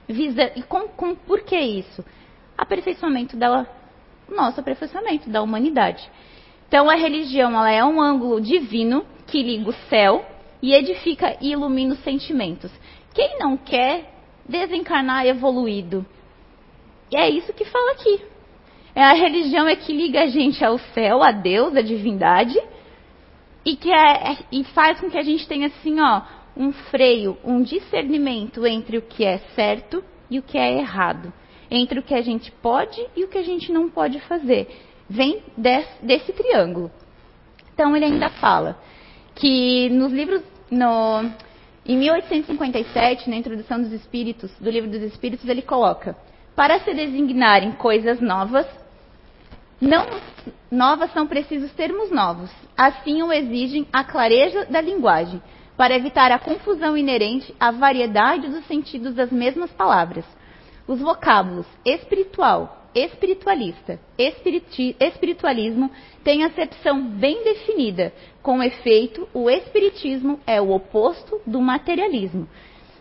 Visa, 0.08 0.52
e 0.54 0.62
com, 0.62 0.88
com, 0.88 1.14
por 1.14 1.40
que 1.42 1.58
isso? 1.58 2.04
Aperfeiçoamento 2.56 3.36
da 3.36 3.66
nosso 4.28 4.60
aperfeiçoamento 4.60 5.28
da 5.30 5.42
humanidade. 5.42 6.08
Então 6.68 6.88
a 6.88 6.94
religião 6.94 7.50
ela 7.50 7.70
é 7.70 7.84
um 7.84 8.00
ângulo 8.00 8.40
divino 8.40 9.04
que 9.26 9.42
liga 9.42 9.70
o 9.70 9.88
céu 9.88 10.24
e 10.62 10.74
edifica 10.74 11.36
e 11.40 11.52
ilumina 11.52 11.94
os 11.94 12.02
sentimentos. 12.02 12.70
Quem 13.12 13.38
não 13.38 13.56
quer 13.56 14.10
desencarnar 14.48 15.26
evoluído? 15.26 16.04
E 17.10 17.16
é 17.16 17.28
isso 17.28 17.52
que 17.52 17.64
fala 17.64 17.92
aqui. 17.92 18.20
É 18.94 19.02
a 19.02 19.12
religião 19.12 19.66
é 19.66 19.76
que 19.76 19.92
liga 19.92 20.22
a 20.22 20.26
gente 20.26 20.64
ao 20.64 20.78
céu, 20.78 21.22
a 21.22 21.32
Deus, 21.32 21.76
a 21.76 21.82
divindade, 21.82 22.58
e 23.64 23.76
que 23.76 23.90
é, 23.92 24.32
é, 24.32 24.38
e 24.52 24.62
faz 24.64 25.00
com 25.00 25.10
que 25.10 25.18
a 25.18 25.22
gente 25.22 25.46
tenha 25.48 25.66
assim, 25.66 26.00
ó, 26.00 26.22
um 26.56 26.72
freio, 26.72 27.36
um 27.44 27.62
discernimento 27.62 28.64
entre 28.66 28.98
o 28.98 29.02
que 29.02 29.24
é 29.24 29.38
certo 29.54 30.04
e 30.30 30.38
o 30.38 30.42
que 30.42 30.56
é 30.56 30.78
errado, 30.78 31.32
entre 31.74 31.98
o 31.98 32.02
que 32.02 32.14
a 32.14 32.22
gente 32.22 32.52
pode 32.52 33.04
e 33.16 33.24
o 33.24 33.28
que 33.28 33.36
a 33.36 33.42
gente 33.42 33.72
não 33.72 33.90
pode 33.90 34.20
fazer. 34.20 34.68
Vem 35.10 35.42
desse, 35.56 36.04
desse 36.04 36.32
triângulo. 36.32 36.90
Então 37.72 37.96
ele 37.96 38.04
ainda 38.04 38.30
fala 38.30 38.78
que 39.34 39.90
nos 39.90 40.12
livros, 40.12 40.40
no, 40.70 41.28
em 41.84 41.98
1857, 41.98 43.28
na 43.28 43.36
introdução 43.36 43.82
dos 43.82 43.92
Espíritos, 43.92 44.52
do 44.60 44.70
livro 44.70 44.88
dos 44.88 45.02
Espíritos, 45.02 45.48
ele 45.48 45.62
coloca: 45.62 46.16
para 46.54 46.78
se 46.78 46.94
designarem 46.94 47.72
coisas 47.72 48.20
novas, 48.20 48.66
não 49.80 50.06
novas 50.70 51.12
são 51.12 51.26
precisos 51.26 51.72
termos 51.72 52.10
novos. 52.12 52.50
Assim 52.76 53.20
o 53.22 53.32
exigem 53.32 53.86
a 53.92 54.04
clareza 54.04 54.64
da 54.66 54.80
linguagem, 54.80 55.42
para 55.76 55.96
evitar 55.96 56.30
a 56.30 56.38
confusão 56.38 56.96
inerente 56.96 57.52
à 57.58 57.72
variedade 57.72 58.48
dos 58.48 58.64
sentidos 58.66 59.12
das 59.12 59.32
mesmas 59.32 59.72
palavras. 59.72 60.24
Os 60.86 61.00
vocábulos 61.00 61.66
espiritual, 61.84 62.88
espiritualista, 62.94 63.98
espiriti 64.18 64.94
espiritualismo 65.00 65.90
têm 66.22 66.44
acepção 66.44 67.02
bem 67.02 67.42
definida. 67.42 68.12
Com 68.42 68.62
efeito, 68.62 69.26
o 69.32 69.48
espiritismo 69.48 70.38
é 70.46 70.60
o 70.60 70.70
oposto 70.70 71.40
do 71.46 71.60
materialismo. 71.60 72.46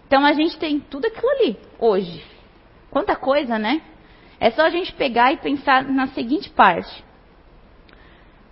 Então 0.07 0.25
a 0.25 0.31
gente 0.33 0.57
tem 0.57 0.79
tudo 0.79 1.07
aquilo 1.07 1.29
ali 1.29 1.57
hoje. 1.77 2.23
Quanta 2.89 3.15
coisa, 3.15 3.59
né? 3.59 3.81
É 4.39 4.49
só 4.51 4.63
a 4.63 4.69
gente 4.69 4.93
pegar 4.93 5.33
e 5.33 5.37
pensar 5.37 5.83
na 5.83 6.07
seguinte 6.07 6.49
parte. 6.49 7.03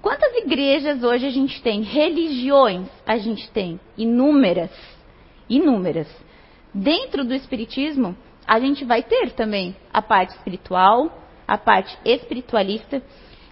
Quantas 0.02 0.36
igrejas 0.38 1.04
hoje 1.04 1.28
a 1.28 1.30
gente 1.30 1.62
tem? 1.62 1.84
Religiões 1.84 2.88
a 3.06 3.18
gente 3.18 3.50
tem? 3.52 3.80
Inúmeras. 3.98 4.72
Inúmeras. 5.48 6.08
Dentro 6.74 7.24
do 7.24 7.34
Espiritismo, 7.34 8.16
a 8.48 8.60
gente 8.60 8.84
vai 8.84 9.04
ter 9.04 9.32
também 9.32 9.76
a 9.94 10.02
parte 10.02 10.32
espiritual, 10.32 11.12
a 11.48 11.58
parte 11.58 11.98
espiritualista. 12.04 13.02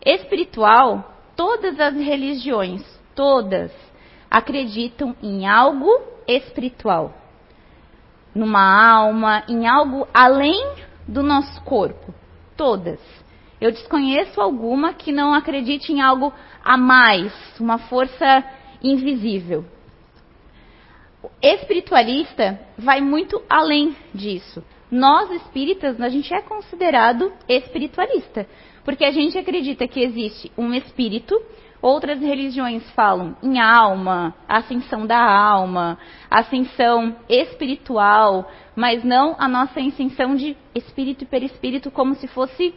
Espiritual, 0.06 1.14
todas 1.36 1.80
as 1.80 1.96
religiões, 1.96 2.82
todas, 3.14 3.72
acreditam 4.30 5.16
em 5.22 5.48
algo 5.48 5.90
espiritual. 6.28 7.14
Numa 8.34 8.92
alma, 8.92 9.44
em 9.48 9.68
algo 9.68 10.08
além 10.14 10.74
do 11.08 11.24
nosso 11.24 11.62
corpo. 11.64 12.14
Todas. 12.56 13.00
Eu 13.60 13.72
desconheço 13.72 14.40
alguma 14.40 14.94
que 14.94 15.12
não 15.12 15.34
acredite 15.34 15.92
em 15.92 16.02
algo 16.02 16.34
a 16.64 16.78
mais, 16.78 17.34
uma 17.60 17.78
força 17.78 18.44
invisível. 18.82 19.66
O 21.22 21.30
espiritualista 21.42 22.60
vai 22.78 23.02
muito 23.02 23.42
além 23.50 23.96
disso. 24.14 24.64
Nós 24.92 25.30
espíritas, 25.32 26.02
a 26.02 26.10
gente 26.10 26.34
é 26.34 26.42
considerado 26.42 27.32
espiritualista, 27.48 28.48
porque 28.84 29.06
a 29.06 29.12
gente 29.12 29.38
acredita 29.38 29.88
que 29.88 30.02
existe 30.02 30.52
um 30.58 30.74
espírito, 30.74 31.40
outras 31.82 32.20
religiões 32.20 32.90
falam 32.92 33.38
em 33.44 33.60
alma, 33.60 34.34
ascensão 34.48 35.06
da 35.06 35.20
alma, 35.20 35.98
ascensão 36.30 37.16
espiritual, 37.30 38.50
mas 38.76 39.04
não 39.04 39.36
a 39.38 39.48
nossa 39.48 39.80
ascensão 39.80 40.36
de 40.36 40.58
espírito 40.74 41.24
e 41.24 41.28
perispírito 41.28 41.92
como 41.92 42.16
se 42.16 42.28
fosse 42.28 42.74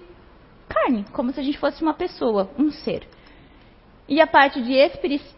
carne, 0.68 1.04
como 1.12 1.32
se 1.32 1.40
a 1.40 1.42
gente 1.42 1.58
fosse 1.58 1.82
uma 1.82 1.94
pessoa, 1.94 2.50
um 2.58 2.70
ser. 2.70 3.06
E 4.08 4.20
a 4.20 4.26
parte 4.26 4.60
de 4.60 4.74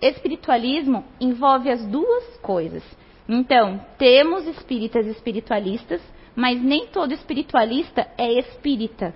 espiritualismo 0.00 1.04
envolve 1.20 1.70
as 1.70 1.86
duas 1.86 2.36
coisas. 2.38 2.82
Então, 3.28 3.80
temos 3.96 4.46
espíritas 4.46 5.06
espiritualistas, 5.06 6.02
mas 6.34 6.60
nem 6.62 6.86
todo 6.86 7.12
espiritualista 7.12 8.06
é 8.18 8.38
espírita. 8.38 9.14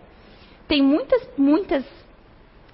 Tem 0.66 0.82
muitas, 0.82 1.28
muitas 1.36 1.84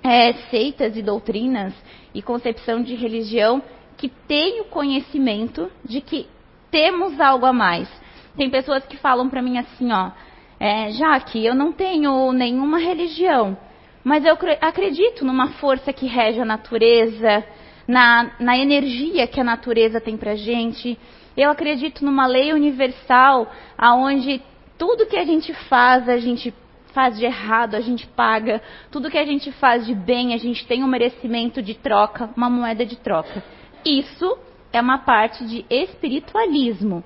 é, 0.03 0.33
seitas 0.51 0.97
e 0.97 1.03
doutrinas 1.03 1.75
e 2.15 2.21
concepção 2.21 2.83
de 2.83 2.95
religião 2.95 3.63
que 3.97 4.09
têm 4.09 4.61
o 4.61 4.65
conhecimento 4.65 5.71
de 5.85 6.01
que 6.01 6.27
temos 6.71 7.21
algo 7.21 7.47
a 7.47 7.53
mais. 7.53 7.89
Tem 8.37 8.51
pessoas 8.51 8.85
que 8.85 8.97
falam 8.97 9.29
para 9.29 9.41
mim 9.41 9.59
assim, 9.59 9.93
ó, 9.93 10.11
é, 10.59 10.91
Jaque, 10.91 11.45
eu 11.45 11.55
não 11.55 11.73
tenho 11.73 12.33
nenhuma 12.33 12.79
religião, 12.79 13.57
mas 14.03 14.25
eu 14.25 14.37
acredito 14.61 15.25
numa 15.25 15.53
força 15.53 15.93
que 15.93 16.07
rege 16.07 16.41
a 16.41 16.45
natureza, 16.45 17.45
na, 17.87 18.33
na 18.41 18.59
energia 18.59 19.27
que 19.27 19.41
a 19.41 19.45
natureza 19.45 20.01
tem 20.01 20.17
para 20.17 20.35
gente. 20.35 20.99
Eu 21.37 21.51
acredito 21.51 22.05
numa 22.05 22.27
lei 22.27 22.53
universal, 22.53 23.51
aonde 23.77 24.43
tudo 24.79 25.07
que 25.07 25.17
a 25.17 25.25
gente 25.25 25.53
faz, 25.69 26.09
a 26.09 26.19
gente 26.19 26.55
faz 26.93 27.19
de 27.19 27.25
errado, 27.25 27.75
a 27.75 27.81
gente 27.81 28.07
paga. 28.07 28.63
Tudo 28.91 29.11
que 29.11 29.19
a 29.19 29.25
gente 29.25 29.51
faz 29.53 29.85
de 29.85 29.95
bem, 29.95 30.33
a 30.33 30.39
gente 30.39 30.65
tem 30.67 30.85
um 30.85 30.87
merecimento 30.87 31.61
de 31.61 31.75
troca, 31.75 32.31
uma 32.37 32.49
moeda 32.49 32.87
de 32.87 32.97
troca. 32.97 33.43
Isso 33.85 34.39
é 34.73 34.81
uma 34.81 34.99
parte 34.99 35.45
de 35.47 35.65
espiritualismo, 35.69 37.03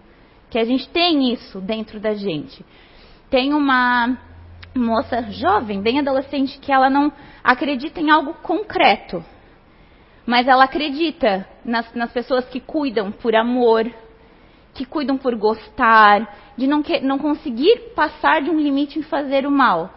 que 0.50 0.58
a 0.58 0.64
gente 0.64 0.88
tem 0.90 1.32
isso 1.32 1.60
dentro 1.60 1.98
da 1.98 2.14
gente. 2.14 2.64
Tem 3.30 3.52
uma 3.52 4.16
moça 4.74 5.22
jovem, 5.30 5.82
bem 5.82 5.98
adolescente, 5.98 6.58
que 6.58 6.70
ela 6.70 6.88
não 6.88 7.12
acredita 7.42 8.00
em 8.00 8.10
algo 8.10 8.34
concreto, 8.34 9.24
mas 10.26 10.46
ela 10.46 10.64
acredita 10.64 11.48
nas, 11.64 11.92
nas 11.94 12.12
pessoas 12.12 12.46
que 12.46 12.60
cuidam 12.60 13.10
por 13.10 13.34
amor, 13.34 13.90
que 14.78 14.84
cuidam 14.84 15.18
por 15.18 15.34
gostar, 15.34 16.52
de 16.56 16.68
não, 16.68 16.84
que, 16.84 17.00
não 17.00 17.18
conseguir 17.18 17.92
passar 17.96 18.40
de 18.40 18.48
um 18.48 18.60
limite 18.60 18.96
em 18.96 19.02
fazer 19.02 19.44
o 19.44 19.50
mal. 19.50 19.92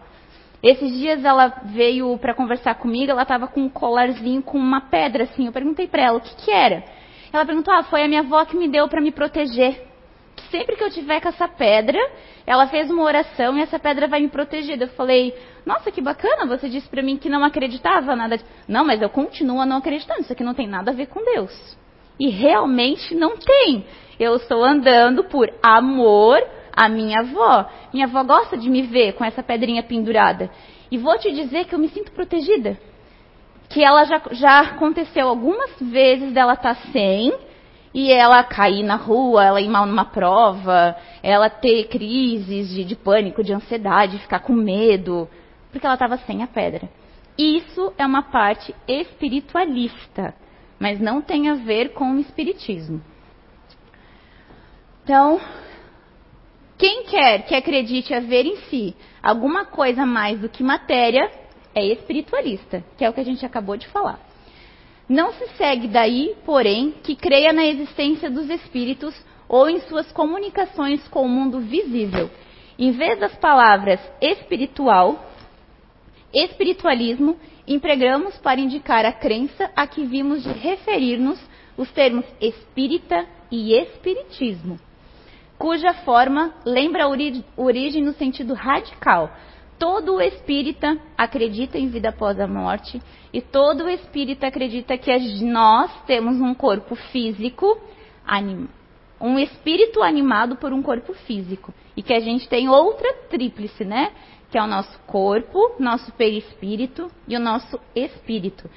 Esses 0.63 0.91
dias 0.97 1.23
ela 1.23 1.53
veio 1.65 2.17
para 2.17 2.33
conversar 2.33 2.73
comigo, 2.75 3.11
ela 3.11 3.21
estava 3.21 3.47
com 3.47 3.61
um 3.61 3.69
colarzinho 3.69 4.41
com 4.41 4.57
uma 4.57 4.81
pedra 4.81 5.25
assim. 5.25 5.45
Eu 5.45 5.51
perguntei 5.51 5.87
para 5.87 6.01
ela 6.01 6.17
o 6.17 6.21
que, 6.21 6.35
que 6.35 6.51
era. 6.51 6.83
Ela 7.31 7.45
perguntou: 7.45 7.71
"Ah, 7.71 7.83
foi 7.83 8.03
a 8.03 8.07
minha 8.07 8.21
avó 8.21 8.43
que 8.43 8.57
me 8.57 8.67
deu 8.67 8.87
para 8.87 8.99
me 8.99 9.11
proteger. 9.11 9.87
Sempre 10.49 10.75
que 10.75 10.83
eu 10.83 10.89
tiver 10.89 11.21
com 11.21 11.29
essa 11.29 11.47
pedra, 11.47 11.99
ela 12.45 12.67
fez 12.67 12.89
uma 12.89 13.03
oração 13.03 13.57
e 13.57 13.61
essa 13.61 13.77
pedra 13.77 14.07
vai 14.07 14.19
me 14.19 14.29
proteger". 14.29 14.81
Eu 14.81 14.87
falei: 14.89 15.33
"Nossa, 15.63 15.91
que 15.91 16.01
bacana, 16.01 16.47
você 16.47 16.67
disse 16.69 16.89
para 16.89 17.03
mim 17.03 17.17
que 17.17 17.29
não 17.29 17.43
acreditava 17.43 18.15
nada". 18.15 18.39
Não, 18.67 18.83
mas 18.83 18.99
eu 19.01 19.09
continuo 19.09 19.63
não 19.63 19.77
acreditando. 19.77 20.21
Isso 20.21 20.33
aqui 20.33 20.43
não 20.43 20.55
tem 20.55 20.67
nada 20.67 20.89
a 20.89 20.93
ver 20.93 21.07
com 21.07 21.23
Deus. 21.23 21.77
E 22.19 22.29
realmente 22.29 23.15
não 23.15 23.35
tem. 23.37 23.85
Eu 24.21 24.35
estou 24.35 24.63
andando 24.63 25.23
por 25.23 25.51
amor 25.63 26.39
à 26.71 26.87
minha 26.87 27.21
avó. 27.21 27.67
Minha 27.91 28.05
avó 28.05 28.23
gosta 28.23 28.55
de 28.55 28.69
me 28.69 28.83
ver 28.83 29.13
com 29.13 29.25
essa 29.25 29.41
pedrinha 29.41 29.81
pendurada. 29.81 30.47
E 30.91 30.97
vou 30.99 31.17
te 31.17 31.31
dizer 31.31 31.65
que 31.65 31.73
eu 31.73 31.79
me 31.79 31.89
sinto 31.89 32.11
protegida. 32.11 32.77
Que 33.67 33.83
ela 33.83 34.03
já, 34.05 34.21
já 34.29 34.59
aconteceu 34.59 35.27
algumas 35.27 35.71
vezes 35.81 36.31
dela 36.33 36.53
estar 36.53 36.75
tá 36.75 36.81
sem 36.91 37.33
e 37.95 38.11
ela 38.11 38.43
cair 38.43 38.83
na 38.83 38.95
rua, 38.95 39.43
ela 39.43 39.59
ir 39.59 39.67
mal 39.67 39.87
numa 39.87 40.05
prova, 40.05 40.95
ela 41.23 41.49
ter 41.49 41.87
crises 41.87 42.69
de, 42.69 42.83
de 42.83 42.95
pânico, 42.95 43.43
de 43.43 43.51
ansiedade, 43.51 44.19
ficar 44.19 44.41
com 44.41 44.53
medo, 44.53 45.27
porque 45.71 45.83
ela 45.87 45.95
estava 45.95 46.17
sem 46.17 46.43
a 46.43 46.47
pedra. 46.47 46.87
Isso 47.35 47.91
é 47.97 48.05
uma 48.05 48.21
parte 48.21 48.75
espiritualista, 48.87 50.35
mas 50.79 50.99
não 50.99 51.23
tem 51.23 51.49
a 51.49 51.55
ver 51.55 51.93
com 51.93 52.13
o 52.13 52.19
espiritismo. 52.19 53.01
Então, 55.11 55.41
quem 56.77 57.03
quer 57.03 57.45
que 57.45 57.53
acredite 57.53 58.13
haver 58.13 58.45
em 58.45 58.55
si 58.69 58.95
alguma 59.21 59.65
coisa 59.65 60.05
mais 60.05 60.39
do 60.39 60.47
que 60.47 60.63
matéria 60.63 61.29
é 61.75 61.85
espiritualista, 61.85 62.81
que 62.97 63.03
é 63.03 63.09
o 63.09 63.13
que 63.13 63.19
a 63.19 63.25
gente 63.25 63.45
acabou 63.45 63.75
de 63.75 63.89
falar. 63.89 64.21
Não 65.09 65.33
se 65.33 65.49
segue 65.57 65.89
daí, 65.89 66.33
porém, 66.45 66.91
que 67.03 67.13
creia 67.13 67.51
na 67.51 67.65
existência 67.65 68.31
dos 68.31 68.49
espíritos 68.49 69.13
ou 69.49 69.69
em 69.69 69.81
suas 69.81 70.09
comunicações 70.13 71.05
com 71.09 71.25
o 71.25 71.29
mundo 71.29 71.59
visível. 71.59 72.31
Em 72.79 72.91
vez 72.91 73.19
das 73.19 73.35
palavras 73.35 73.99
espiritual, 74.21 75.25
espiritualismo, 76.33 77.37
empregamos 77.67 78.37
para 78.37 78.61
indicar 78.61 79.05
a 79.05 79.11
crença 79.11 79.69
a 79.75 79.85
que 79.85 80.05
vimos 80.05 80.41
de 80.41 80.53
referir-nos 80.53 81.37
os 81.75 81.91
termos 81.91 82.25
espírita, 82.39 83.27
e 83.51 83.73
espiritismo, 83.73 84.79
cuja 85.61 85.93
forma 85.93 86.55
lembra 86.65 87.03
a 87.03 87.07
ori 87.07 87.45
origem 87.55 88.03
no 88.03 88.13
sentido 88.13 88.55
radical. 88.55 89.29
Todo 89.77 90.19
espírita 90.19 90.97
acredita 91.15 91.77
em 91.77 91.87
vida 91.87 92.09
após 92.09 92.39
a 92.39 92.47
morte 92.47 92.99
e 93.31 93.41
todo 93.41 93.87
espírita 93.87 94.47
acredita 94.47 94.97
que 94.97 95.15
nós 95.43 95.91
temos 96.07 96.41
um 96.41 96.55
corpo 96.55 96.95
físico, 96.95 97.79
um 99.19 99.37
espírito 99.37 100.01
animado 100.01 100.55
por 100.55 100.73
um 100.73 100.81
corpo 100.81 101.13
físico 101.13 101.71
e 101.95 102.01
que 102.01 102.13
a 102.13 102.19
gente 102.19 102.49
tem 102.49 102.67
outra 102.67 103.13
tríplice, 103.29 103.85
né? 103.85 104.13
Que 104.49 104.57
é 104.57 104.63
o 104.63 104.67
nosso 104.67 104.97
corpo, 105.05 105.75
nosso 105.77 106.11
perispírito 106.13 107.07
e 107.27 107.37
o 107.37 107.39
nosso 107.39 107.79
espírito 107.95 108.67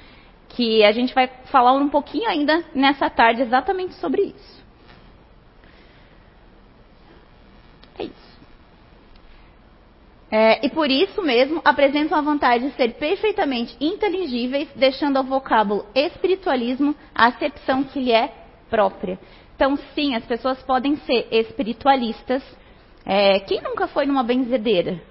que 0.49 0.83
a 0.83 0.91
gente 0.91 1.15
vai 1.15 1.27
falar 1.45 1.73
um 1.73 1.89
pouquinho 1.89 2.29
ainda 2.29 2.63
nessa 2.75 3.09
tarde 3.09 3.41
exatamente 3.41 3.95
sobre 3.95 4.21
isso. 4.21 4.55
É 7.97 8.03
isso. 8.03 8.39
É, 10.37 10.65
e 10.65 10.69
por 10.69 10.91
isso 10.91 11.21
mesmo 11.21 11.61
apresentam 11.63 12.17
a 12.17 12.21
vantagem 12.21 12.67
de 12.67 12.75
ser 12.75 12.95
perfeitamente 12.95 13.73
inteligíveis, 13.79 14.67
deixando 14.75 15.15
ao 15.15 15.23
vocábulo 15.23 15.85
espiritualismo 15.95 16.93
a 17.15 17.27
acepção 17.27 17.85
que 17.85 18.01
lhe 18.01 18.11
é 18.11 18.33
própria. 18.69 19.17
Então, 19.55 19.77
sim, 19.93 20.13
as 20.13 20.25
pessoas 20.25 20.61
podem 20.63 20.97
ser 20.97 21.29
espiritualistas. 21.31 22.43
É, 23.05 23.39
quem 23.39 23.61
nunca 23.61 23.87
foi 23.87 24.05
numa 24.05 24.23
benzedeira? 24.23 25.01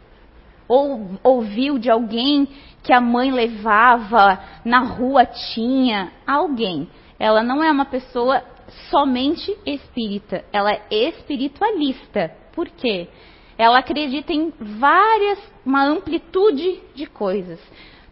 Ou 0.68 1.18
ouviu 1.22 1.78
de 1.78 1.88
alguém 1.88 2.46
que 2.82 2.92
a 2.92 3.00
mãe 3.00 3.32
levava 3.32 4.38
na 4.62 4.80
rua 4.80 5.24
tinha 5.24 6.12
alguém. 6.26 6.86
Ela 7.18 7.42
não 7.42 7.64
é 7.64 7.72
uma 7.72 7.86
pessoa 7.86 8.44
somente 8.90 9.56
espírita, 9.64 10.44
ela 10.52 10.70
é 10.70 10.84
espiritualista. 10.90 12.30
Por 12.52 12.68
quê? 12.68 13.08
Ela 13.56 13.78
acredita 13.78 14.32
em 14.32 14.52
várias, 14.58 15.38
uma 15.64 15.84
amplitude 15.84 16.80
de 16.94 17.06
coisas. 17.06 17.61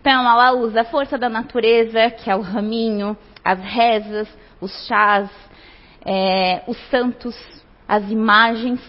Então, 0.01 0.29
ela 0.29 0.53
usa 0.53 0.81
a 0.81 0.85
força 0.85 1.17
da 1.17 1.29
natureza, 1.29 2.11
que 2.11 2.31
é 2.31 2.35
o 2.35 2.41
raminho, 2.41 3.17
as 3.45 3.61
rezas, 3.61 4.29
os 4.61 4.87
chás, 4.87 5.31
é, 6.05 6.63
os 6.67 6.77
santos, 6.89 7.37
as 7.87 8.11
imagens. 8.11 8.81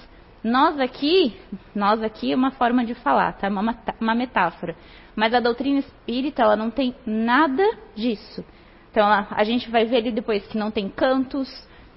Nós 0.44 0.80
aqui, 0.80 1.36
nós 1.74 2.02
aqui 2.04 2.34
é 2.34 2.36
uma 2.36 2.52
forma 2.52 2.86
de 2.86 2.94
falar, 2.96 3.34
tá? 3.34 3.48
Uma, 3.48 3.78
uma 4.00 4.16
metáfora. 4.16 4.76
Mas 5.16 5.34
a 5.34 5.40
doutrina 5.40 5.80
espírita, 5.80 6.42
ela 6.42 6.56
não 6.56 6.70
tem 6.70 6.96
nada 7.06 7.64
disso. 7.96 8.44
Então, 8.92 9.06
a, 9.06 9.28
a 9.32 9.44
gente 9.44 9.70
vai 9.70 9.86
ver 9.86 9.98
ali 9.98 10.12
depois 10.12 10.46
que 10.48 10.58
não 10.58 10.72
tem 10.72 10.90
cantos, 10.90 11.50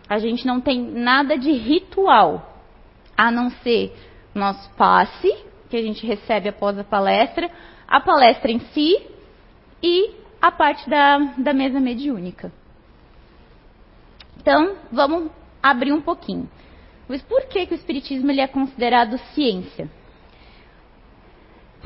a 0.08 0.18
gente 0.18 0.46
não 0.46 0.60
tem 0.60 0.80
nada 0.80 1.36
de 1.36 1.52
ritual, 1.52 2.62
a 3.16 3.30
não 3.30 3.50
ser 3.50 3.94
nosso 4.38 4.68
passe, 4.70 5.32
que 5.68 5.76
a 5.76 5.82
gente 5.82 6.06
recebe 6.06 6.48
após 6.48 6.78
a 6.78 6.84
palestra, 6.84 7.50
a 7.86 8.00
palestra 8.00 8.50
em 8.50 8.60
si 8.60 9.00
e 9.82 10.14
a 10.40 10.50
parte 10.50 10.88
da, 10.88 11.18
da 11.38 11.52
mesa 11.52 11.80
mediúnica. 11.80 12.52
Então, 14.38 14.76
vamos 14.92 15.30
abrir 15.62 15.92
um 15.92 16.00
pouquinho. 16.00 16.48
Mas 17.08 17.22
por 17.22 17.42
que, 17.46 17.66
que 17.66 17.74
o 17.74 17.76
Espiritismo 17.76 18.30
ele 18.30 18.40
é 18.40 18.46
considerado 18.46 19.18
ciência? 19.34 19.88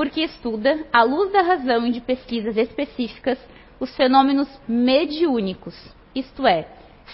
porque 0.01 0.23
estuda, 0.23 0.87
à 0.91 1.03
luz 1.03 1.31
da 1.31 1.43
razão 1.43 1.87
e 1.87 1.93
de 1.93 2.01
pesquisas 2.01 2.57
específicas, 2.57 3.39
os 3.79 3.95
fenômenos 3.95 4.49
mediúnicos, 4.67 5.75
isto 6.15 6.47
é, 6.47 6.67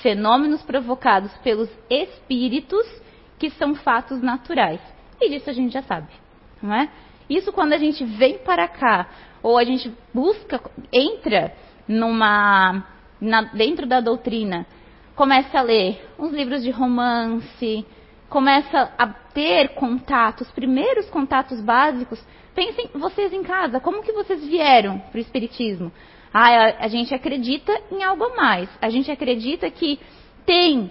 fenômenos 0.03 0.63
provocados 0.63 1.33
pelos 1.39 1.69
espíritos 1.91 2.87
que 3.41 3.51
são 3.51 3.75
fatos 3.75 4.23
naturais. 4.23 4.81
E 5.21 5.29
disso 5.31 5.49
a 5.51 5.53
gente 5.53 5.73
já 5.73 5.83
sabe, 5.83 6.09
não 6.63 6.75
é? 6.75 6.89
Isso 7.29 7.53
quando 7.53 7.73
a 7.73 7.79
gente 7.79 8.05
vem 8.05 8.39
para 8.39 8.69
cá, 8.69 9.09
ou 9.43 9.59
a 9.59 9.65
gente 9.65 9.93
busca, 10.13 10.61
entra 10.93 11.53
numa, 11.89 12.85
na, 13.21 13.43
dentro 13.43 13.87
da 13.87 14.01
doutrina, 14.01 14.67
começa 15.15 15.59
a 15.59 15.63
ler 15.63 16.05
uns 16.19 16.33
livros 16.33 16.63
de 16.63 16.71
romance, 16.71 17.85
começa 18.29 18.93
a 18.99 19.07
ter 19.07 19.71
contatos, 19.71 20.51
primeiros 20.51 21.09
contatos 21.11 21.61
básicos 21.61 22.25
Pensem 22.57 22.89
vocês 22.95 23.35
em 23.35 23.43
casa, 23.43 23.79
como 23.79 24.03
que 24.03 24.13
vocês 24.13 24.43
vieram 24.47 24.99
para 24.99 25.19
o 25.19 25.21
Espiritismo? 25.21 25.93
Ah, 26.33 26.49
a, 26.49 26.85
a 26.87 26.89
gente 26.89 27.15
acredita 27.15 27.71
em 27.93 28.03
algo 28.03 28.25
a 28.25 28.35
mais. 28.35 28.71
A 28.81 28.89
gente 28.89 29.11
acredita 29.11 29.71
que 29.71 30.01
tem 30.47 30.91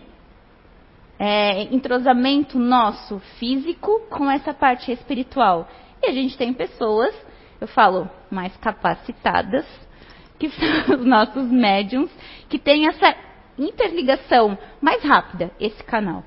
é, 1.17 1.63
entrosamento 1.73 2.59
nosso 2.59 3.19
físico 3.39 4.01
com 4.09 4.29
essa 4.29 4.53
parte 4.53 4.91
espiritual. 4.91 5.67
E 6.01 6.07
a 6.07 6.13
gente 6.13 6.37
tem 6.37 6.53
pessoas, 6.53 7.15
eu 7.59 7.67
falo, 7.67 8.09
mais 8.29 8.55
capacitadas, 8.57 9.65
que 10.37 10.49
são 10.49 10.95
os 10.99 11.05
nossos 11.05 11.49
médiums, 11.49 12.11
que 12.49 12.59
têm 12.59 12.87
essa 12.87 13.15
interligação 13.57 14.57
mais 14.81 15.03
rápida, 15.03 15.51
esse 15.59 15.83
canal. 15.83 16.23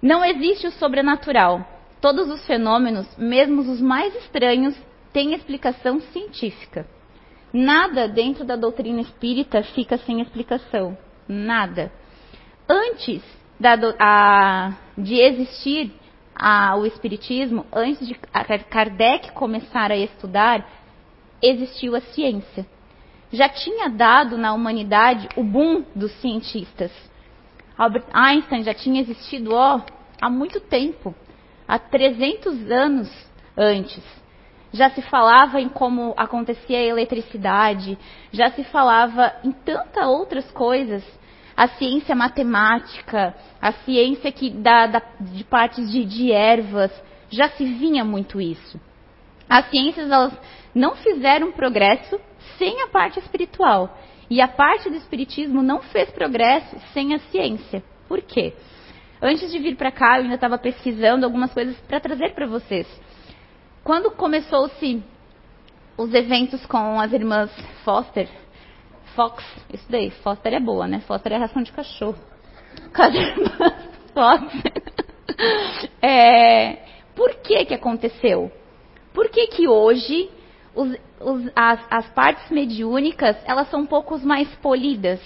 Não 0.00 0.24
existe 0.24 0.66
o 0.66 0.72
sobrenatural. 0.72 1.66
Todos 2.00 2.28
os 2.28 2.44
fenômenos, 2.44 3.06
mesmo 3.16 3.60
os 3.62 3.80
mais 3.80 4.14
estranhos, 4.16 4.76
têm 5.12 5.34
explicação 5.34 6.00
científica. 6.00 6.86
Nada 7.52 8.08
dentro 8.08 8.44
da 8.44 8.56
doutrina 8.56 9.00
espírita 9.00 9.62
fica 9.62 9.96
sem 9.98 10.20
explicação. 10.20 10.98
Nada. 11.28 11.92
Antes 12.74 13.22
da, 13.60 13.74
a, 13.98 14.72
de 14.96 15.20
existir 15.20 15.92
a, 16.34 16.74
o 16.74 16.86
Espiritismo, 16.86 17.66
antes 17.70 18.08
de 18.08 18.14
Kardec 18.14 19.32
começar 19.32 19.92
a 19.92 19.96
estudar, 19.98 20.66
existiu 21.42 21.94
a 21.94 22.00
ciência. 22.00 22.66
Já 23.30 23.46
tinha 23.50 23.90
dado 23.90 24.38
na 24.38 24.54
humanidade 24.54 25.28
o 25.36 25.44
boom 25.44 25.84
dos 25.94 26.12
cientistas. 26.12 26.90
Albert 27.76 28.06
Einstein 28.10 28.62
já 28.62 28.72
tinha 28.72 29.02
existido 29.02 29.54
ó, 29.54 29.82
há 30.18 30.30
muito 30.30 30.58
tempo 30.58 31.14
há 31.68 31.78
300 31.78 32.70
anos 32.70 33.10
antes. 33.54 34.02
Já 34.72 34.88
se 34.88 35.02
falava 35.02 35.60
em 35.60 35.68
como 35.68 36.14
acontecia 36.16 36.78
a 36.78 36.82
eletricidade, 36.82 37.98
já 38.32 38.50
se 38.52 38.64
falava 38.64 39.30
em 39.44 39.52
tantas 39.52 40.06
outras 40.06 40.50
coisas. 40.52 41.04
A 41.62 41.68
ciência 41.68 42.12
matemática, 42.16 43.36
a 43.60 43.70
ciência 43.70 44.32
que 44.32 44.50
dá, 44.50 44.84
de 45.20 45.44
partes 45.44 45.92
de, 45.92 46.04
de 46.04 46.32
ervas, 46.32 46.90
já 47.30 47.50
se 47.50 47.64
vinha 47.64 48.04
muito 48.04 48.40
isso. 48.40 48.80
As 49.48 49.70
ciências 49.70 50.10
elas 50.10 50.36
não 50.74 50.96
fizeram 50.96 51.52
progresso 51.52 52.20
sem 52.58 52.82
a 52.82 52.88
parte 52.88 53.20
espiritual. 53.20 53.96
E 54.28 54.40
a 54.40 54.48
parte 54.48 54.90
do 54.90 54.96
espiritismo 54.96 55.62
não 55.62 55.80
fez 55.80 56.10
progresso 56.10 56.76
sem 56.92 57.14
a 57.14 57.20
ciência. 57.30 57.80
Por 58.08 58.20
quê? 58.22 58.54
Antes 59.22 59.52
de 59.52 59.60
vir 59.60 59.76
para 59.76 59.92
cá, 59.92 60.16
eu 60.16 60.24
ainda 60.24 60.34
estava 60.34 60.58
pesquisando 60.58 61.24
algumas 61.24 61.54
coisas 61.54 61.76
para 61.82 62.00
trazer 62.00 62.34
para 62.34 62.48
vocês. 62.48 62.88
Quando 63.84 64.10
começou-se 64.10 65.00
os 65.96 66.12
eventos 66.12 66.66
com 66.66 66.98
as 66.98 67.12
irmãs 67.12 67.52
Foster, 67.84 68.28
Fox, 69.14 69.44
isso 69.72 69.84
daí, 69.88 70.10
Foster 70.10 70.54
é 70.54 70.60
boa, 70.60 70.86
né? 70.86 71.00
Foster 71.00 71.32
é 71.32 71.36
ração 71.36 71.62
de 71.62 71.72
cachorro. 71.72 72.18
Irmãs 72.98 73.74
Foster. 74.14 74.82
É, 76.00 76.78
por 77.14 77.34
que 77.36 77.64
que 77.64 77.74
aconteceu? 77.74 78.52
Por 79.14 79.28
que 79.30 79.46
que 79.48 79.66
hoje 79.66 80.30
os, 80.74 80.94
os, 81.20 81.50
as, 81.56 81.80
as 81.90 82.08
partes 82.10 82.50
mediúnicas, 82.50 83.36
elas 83.44 83.68
são 83.70 83.80
um 83.80 83.86
pouco 83.86 84.18
mais 84.20 84.48
polidas? 84.56 85.20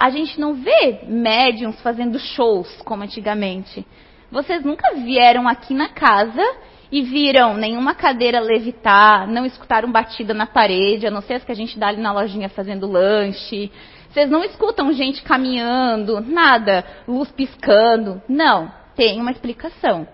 a 0.00 0.08
gente 0.08 0.40
não 0.40 0.54
vê 0.54 1.00
médiums 1.06 1.78
fazendo 1.82 2.18
shows 2.18 2.74
como 2.86 3.02
antigamente. 3.02 3.86
Vocês 4.32 4.64
nunca 4.64 4.94
vieram 4.94 5.46
aqui 5.46 5.74
na 5.74 5.90
casa 5.90 6.42
e 6.90 7.02
viram 7.02 7.56
nenhuma 7.56 7.94
cadeira 7.94 8.40
levitar, 8.40 9.26
não 9.28 9.46
escutaram 9.46 9.90
batida 9.90 10.34
na 10.34 10.46
parede, 10.46 11.06
a 11.06 11.10
não 11.10 11.22
ser 11.22 11.34
as 11.34 11.44
que 11.44 11.52
a 11.52 11.56
gente 11.56 11.78
dá 11.78 11.88
ali 11.88 12.00
na 12.00 12.12
lojinha 12.12 12.48
fazendo 12.48 12.90
lanche. 12.90 13.70
Vocês 14.10 14.28
não 14.28 14.42
escutam 14.42 14.92
gente 14.92 15.22
caminhando, 15.22 16.20
nada, 16.20 16.84
luz 17.06 17.30
piscando. 17.30 18.20
Não, 18.28 18.72
tem 18.96 19.20
uma 19.20 19.30
explicação. 19.30 20.06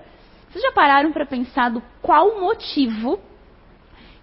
Vocês 0.50 0.62
já 0.62 0.72
pararam 0.72 1.12
para 1.12 1.24
pensar 1.24 1.70
do 1.70 1.82
qual 2.02 2.40
motivo 2.40 3.18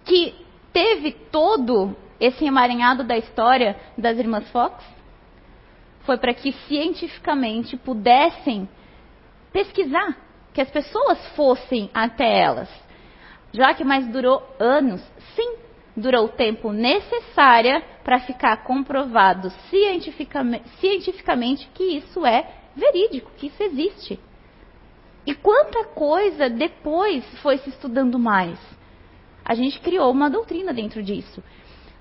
que 0.04 0.34
teve 0.72 1.12
todo 1.12 1.96
esse 2.20 2.44
emaranhado 2.44 3.02
da 3.02 3.16
história 3.16 3.76
das 3.98 4.18
irmãs 4.18 4.48
Fox? 4.50 4.94
foi 6.04 6.18
para 6.18 6.34
que 6.34 6.52
cientificamente 6.68 7.76
pudessem 7.76 8.68
pesquisar, 9.52 10.16
que 10.54 10.60
as 10.60 10.70
pessoas 10.70 11.18
fossem 11.34 11.90
até 11.92 12.40
elas. 12.40 12.70
Já 13.52 13.74
que 13.74 13.84
mais 13.84 14.06
durou 14.06 14.42
anos. 14.58 15.02
Sim, 15.34 15.56
durou 15.96 16.26
o 16.26 16.28
tempo 16.28 16.72
necessário 16.72 17.82
para 18.04 18.20
ficar 18.20 18.58
comprovado 18.64 19.50
cientificamente, 19.68 20.68
cientificamente 20.80 21.68
que 21.74 21.82
isso 21.98 22.24
é 22.24 22.48
verídico, 22.74 23.32
que 23.36 23.48
isso 23.48 23.62
existe. 23.62 24.18
E 25.26 25.34
quanta 25.34 25.84
coisa 25.86 26.48
depois 26.48 27.24
foi 27.40 27.58
se 27.58 27.70
estudando 27.70 28.18
mais. 28.18 28.58
A 29.44 29.54
gente 29.54 29.80
criou 29.80 30.10
uma 30.10 30.30
doutrina 30.30 30.72
dentro 30.72 31.02
disso. 31.02 31.42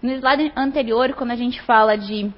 No 0.02 0.12
slide 0.12 0.52
anterior, 0.56 1.14
quando 1.14 1.32
a 1.32 1.36
gente 1.36 1.62
fala 1.62 1.96
de 1.98 2.32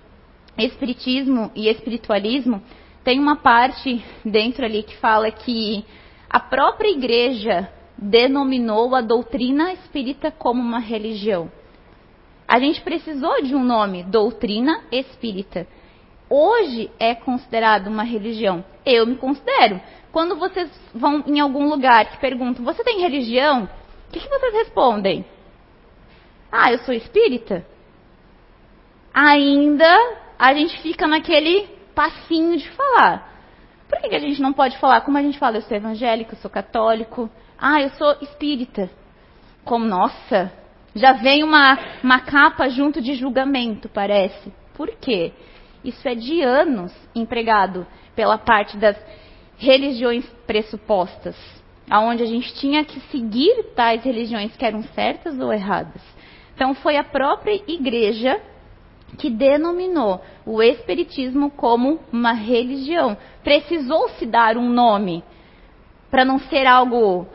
espiritismo 0.57 1.51
e 1.55 1.67
espiritualismo, 1.67 2.61
tem 3.03 3.19
uma 3.19 3.35
parte 3.35 4.03
dentro 4.23 4.65
ali 4.65 4.83
que 4.83 4.95
fala 4.97 5.31
que 5.31 5.85
a 6.29 6.39
própria 6.39 6.89
igreja 6.89 7.69
denominou 7.97 8.93
a 8.95 9.01
doutrina 9.01 9.73
espírita 9.73 10.31
como 10.31 10.61
uma 10.61 10.79
religião. 10.79 11.51
A 12.47 12.59
gente 12.59 12.81
precisou 12.81 13.41
de 13.41 13.55
um 13.55 13.63
nome, 13.63 14.03
doutrina 14.03 14.83
espírita. 14.91 15.67
Hoje 16.29 16.91
é 16.99 17.15
considerado 17.15 17.87
uma 17.87 18.03
religião. 18.03 18.63
Eu 18.85 19.05
me 19.05 19.15
considero. 19.15 19.81
Quando 20.11 20.35
vocês 20.35 20.69
vão 20.93 21.23
em 21.27 21.39
algum 21.39 21.67
lugar 21.67 22.05
que 22.05 22.17
perguntam, 22.17 22.63
você 22.63 22.83
tem 22.83 23.01
religião? 23.01 23.69
O 24.07 24.11
que, 24.11 24.19
que 24.19 24.29
vocês 24.29 24.53
respondem? 24.53 25.25
Ah, 26.51 26.71
eu 26.71 26.79
sou 26.79 26.93
espírita? 26.93 27.65
Ainda 29.13 29.93
a 30.37 30.53
gente 30.53 30.81
fica 30.81 31.07
naquele 31.07 31.67
passinho 31.93 32.57
de 32.57 32.69
falar. 32.71 33.34
Por 34.01 34.09
que, 34.09 34.15
a 34.15 34.19
gente 34.19 34.41
não 34.41 34.51
pode 34.51 34.77
falar 34.77 35.01
como 35.01 35.17
a 35.17 35.21
gente 35.21 35.39
fala? 35.39 35.57
Eu 35.57 35.61
sou 35.61 35.75
evangélico, 35.75 36.33
eu 36.33 36.37
sou 36.37 36.51
católico. 36.51 37.29
Ah, 37.57 37.81
eu 37.81 37.89
sou 37.91 38.15
espírita. 38.21 38.89
Como, 39.63 39.85
nossa, 39.85 40.51
já 40.93 41.13
vem 41.13 41.43
uma, 41.43 41.77
uma 42.03 42.19
capa 42.19 42.67
junto 42.69 43.01
de 43.01 43.15
julgamento, 43.15 43.87
parece. 43.87 44.53
Por 44.73 44.89
quê? 44.99 45.31
Isso 45.83 46.07
é 46.07 46.13
de 46.13 46.41
anos 46.41 46.93
empregado 47.15 47.87
pela 48.15 48.37
parte 48.37 48.77
das 48.77 48.97
religiões 49.57 50.25
pressupostas, 50.45 51.35
aonde 51.89 52.23
a 52.23 52.27
gente 52.27 52.53
tinha 52.55 52.83
que 52.83 52.99
seguir 53.11 53.71
tais 53.75 54.03
religiões 54.03 54.55
que 54.57 54.65
eram 54.65 54.83
certas 54.83 55.39
ou 55.39 55.53
erradas. 55.53 56.01
Então 56.53 56.73
foi 56.75 56.97
a 56.97 57.03
própria 57.03 57.61
igreja 57.67 58.41
que 59.17 59.29
denominou 59.29 60.21
o 60.45 60.61
espiritismo 60.61 61.49
como 61.51 61.99
uma 62.11 62.33
religião. 62.33 63.17
Precisou 63.43 64.09
se 64.09 64.25
dar 64.25 64.57
um 64.57 64.69
nome 64.69 65.23
para 66.09 66.25
não 66.25 66.39
ser 66.39 66.65
algo 66.65 67.27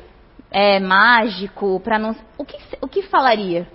é, 0.51 0.79
mágico, 0.81 1.81
para 1.81 1.99
não. 1.99 2.15
O 2.37 2.45
que, 2.45 2.57
o 2.81 2.89
que 2.89 3.03
falaria? 3.03 3.67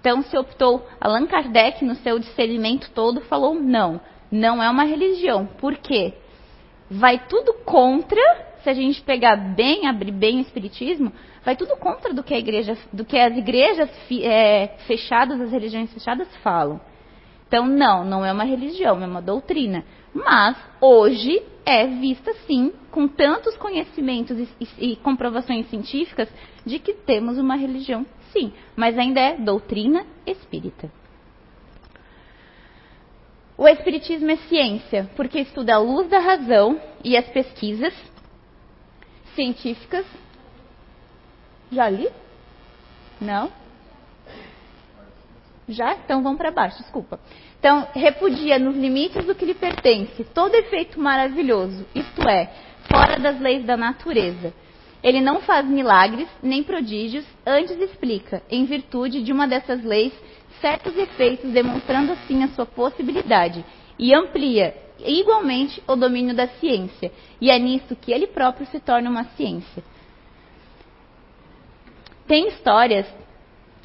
Então 0.00 0.22
se 0.22 0.36
optou 0.36 0.84
Allan 1.00 1.26
Kardec 1.26 1.84
no 1.84 1.94
seu 1.96 2.18
discernimento 2.18 2.90
todo 2.90 3.20
falou 3.20 3.54
não, 3.54 4.00
não 4.30 4.62
é 4.62 4.68
uma 4.68 4.84
religião. 4.84 5.46
Por 5.46 5.76
quê? 5.76 6.14
Vai 6.90 7.26
tudo 7.28 7.54
contra. 7.64 8.20
Se 8.62 8.70
a 8.70 8.74
gente 8.74 9.02
pegar 9.02 9.34
bem, 9.34 9.88
abrir 9.88 10.12
bem 10.12 10.38
o 10.38 10.40
espiritismo, 10.40 11.12
vai 11.44 11.56
tudo 11.56 11.76
contra 11.76 12.14
do 12.14 12.22
que 12.22 12.32
a 12.32 12.38
igreja, 12.38 12.78
do 12.92 13.04
que 13.04 13.18
as 13.18 13.36
igrejas 13.36 13.90
é, 14.22 14.68
fechadas, 14.86 15.40
as 15.40 15.50
religiões 15.50 15.92
fechadas 15.92 16.28
falam. 16.44 16.80
Então, 17.52 17.66
não, 17.66 18.02
não 18.02 18.24
é 18.24 18.32
uma 18.32 18.44
religião, 18.44 19.02
é 19.02 19.06
uma 19.06 19.20
doutrina. 19.20 19.84
Mas, 20.14 20.56
hoje, 20.80 21.42
é 21.66 21.86
vista 21.86 22.32
sim, 22.46 22.72
com 22.90 23.06
tantos 23.06 23.58
conhecimentos 23.58 24.38
e, 24.38 24.48
e, 24.58 24.92
e 24.92 24.96
comprovações 24.96 25.68
científicas, 25.68 26.30
de 26.64 26.78
que 26.78 26.94
temos 26.94 27.36
uma 27.36 27.54
religião, 27.54 28.06
sim. 28.32 28.54
Mas 28.74 28.98
ainda 28.98 29.20
é 29.20 29.36
doutrina 29.36 30.06
espírita. 30.26 30.90
O 33.58 33.68
Espiritismo 33.68 34.30
é 34.30 34.36
ciência, 34.36 35.10
porque 35.14 35.40
estuda 35.40 35.74
a 35.74 35.78
luz 35.78 36.08
da 36.08 36.20
razão 36.20 36.80
e 37.04 37.18
as 37.18 37.28
pesquisas 37.28 37.92
científicas. 39.34 40.06
Já 41.70 41.90
li? 41.90 42.08
Não? 43.20 43.52
Já? 45.68 45.94
Então 45.94 46.22
vamos 46.22 46.38
para 46.38 46.50
baixo, 46.50 46.78
desculpa. 46.78 47.20
Então, 47.58 47.86
repudia 47.94 48.58
nos 48.58 48.76
limites 48.76 49.24
do 49.24 49.34
que 49.34 49.44
lhe 49.44 49.54
pertence 49.54 50.24
todo 50.24 50.54
efeito 50.54 50.98
maravilhoso, 51.00 51.86
isto 51.94 52.28
é, 52.28 52.52
fora 52.90 53.18
das 53.18 53.40
leis 53.40 53.64
da 53.64 53.76
natureza. 53.76 54.52
Ele 55.02 55.20
não 55.20 55.40
faz 55.40 55.66
milagres 55.66 56.28
nem 56.42 56.62
prodígios, 56.62 57.24
antes 57.46 57.78
explica, 57.80 58.42
em 58.50 58.64
virtude 58.64 59.22
de 59.22 59.32
uma 59.32 59.46
dessas 59.46 59.82
leis, 59.84 60.12
certos 60.60 60.96
efeitos, 60.96 61.50
demonstrando 61.52 62.12
assim 62.12 62.42
a 62.42 62.48
sua 62.48 62.66
possibilidade, 62.66 63.64
e 63.98 64.14
amplia 64.14 64.74
igualmente 64.98 65.82
o 65.86 65.96
domínio 65.96 66.34
da 66.34 66.46
ciência, 66.46 67.12
e 67.40 67.50
é 67.50 67.58
nisso 67.58 67.96
que 67.96 68.12
ele 68.12 68.28
próprio 68.28 68.66
se 68.66 68.78
torna 68.78 69.10
uma 69.10 69.24
ciência. 69.36 69.82
Tem 72.26 72.48
histórias 72.48 73.06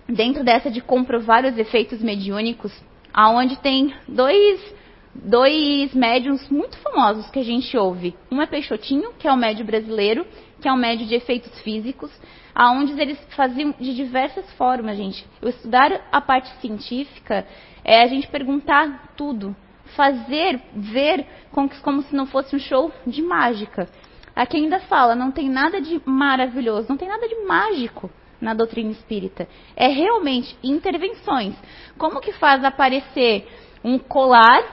dentro 0.08 0.44
dessa 0.44 0.72
de 0.72 0.82
comprovar 0.82 1.46
os 1.46 1.58
efeitos 1.58 2.02
mediúnicos, 2.02 2.72
aonde 3.14 3.58
tem 3.58 3.94
dois, 4.08 4.76
dois 5.14 5.94
médiums 5.94 6.48
muito 6.50 6.78
famosos 6.78 7.30
que 7.30 7.40
a 7.40 7.44
gente 7.44 7.76
ouve. 7.78 8.16
Um 8.32 8.42
é 8.42 8.46
Peixotinho, 8.46 9.14
que 9.20 9.28
é 9.28 9.32
o 9.32 9.38
médio 9.38 9.66
brasileiro, 9.66 10.26
que 10.62 10.68
é 10.68 10.72
um 10.72 10.78
médio 10.78 11.06
de 11.06 11.16
efeitos 11.16 11.60
físicos, 11.62 12.12
aonde 12.56 13.00
eles 13.00 13.20
faziam 13.36 13.74
de 13.80 13.94
diversas 13.96 14.50
formas, 14.54 14.98
gente. 14.98 15.26
Eu 15.42 15.50
estudar 15.50 16.08
a 16.12 16.22
parte 16.22 16.50
científica 16.62 17.46
é 17.84 18.02
a 18.02 18.08
gente 18.08 18.28
perguntar 18.28 19.14
tudo, 19.16 19.56
fazer, 19.96 20.60
ver 20.74 21.26
como, 21.52 21.70
como 21.82 22.02
se 22.02 22.16
não 22.16 22.26
fosse 22.26 22.56
um 22.56 22.60
show 22.60 22.92
de 23.06 23.22
mágica. 23.22 23.88
Aqui 24.36 24.58
ainda 24.58 24.80
fala, 24.82 25.16
não 25.16 25.32
tem 25.32 25.50
nada 25.50 25.82
de 25.82 26.02
maravilhoso, 26.06 26.88
não 26.90 26.98
tem 26.98 27.08
nada 27.08 27.28
de 27.28 27.36
mágico 27.46 28.10
na 28.40 28.54
doutrina 28.54 28.92
espírita. 28.92 29.48
É 29.76 29.88
realmente 29.88 30.58
intervenções. 30.64 31.56
Como 31.98 32.22
que 32.22 32.32
faz 32.34 32.64
aparecer 32.64 33.48
um 33.84 33.98
colar 33.98 34.64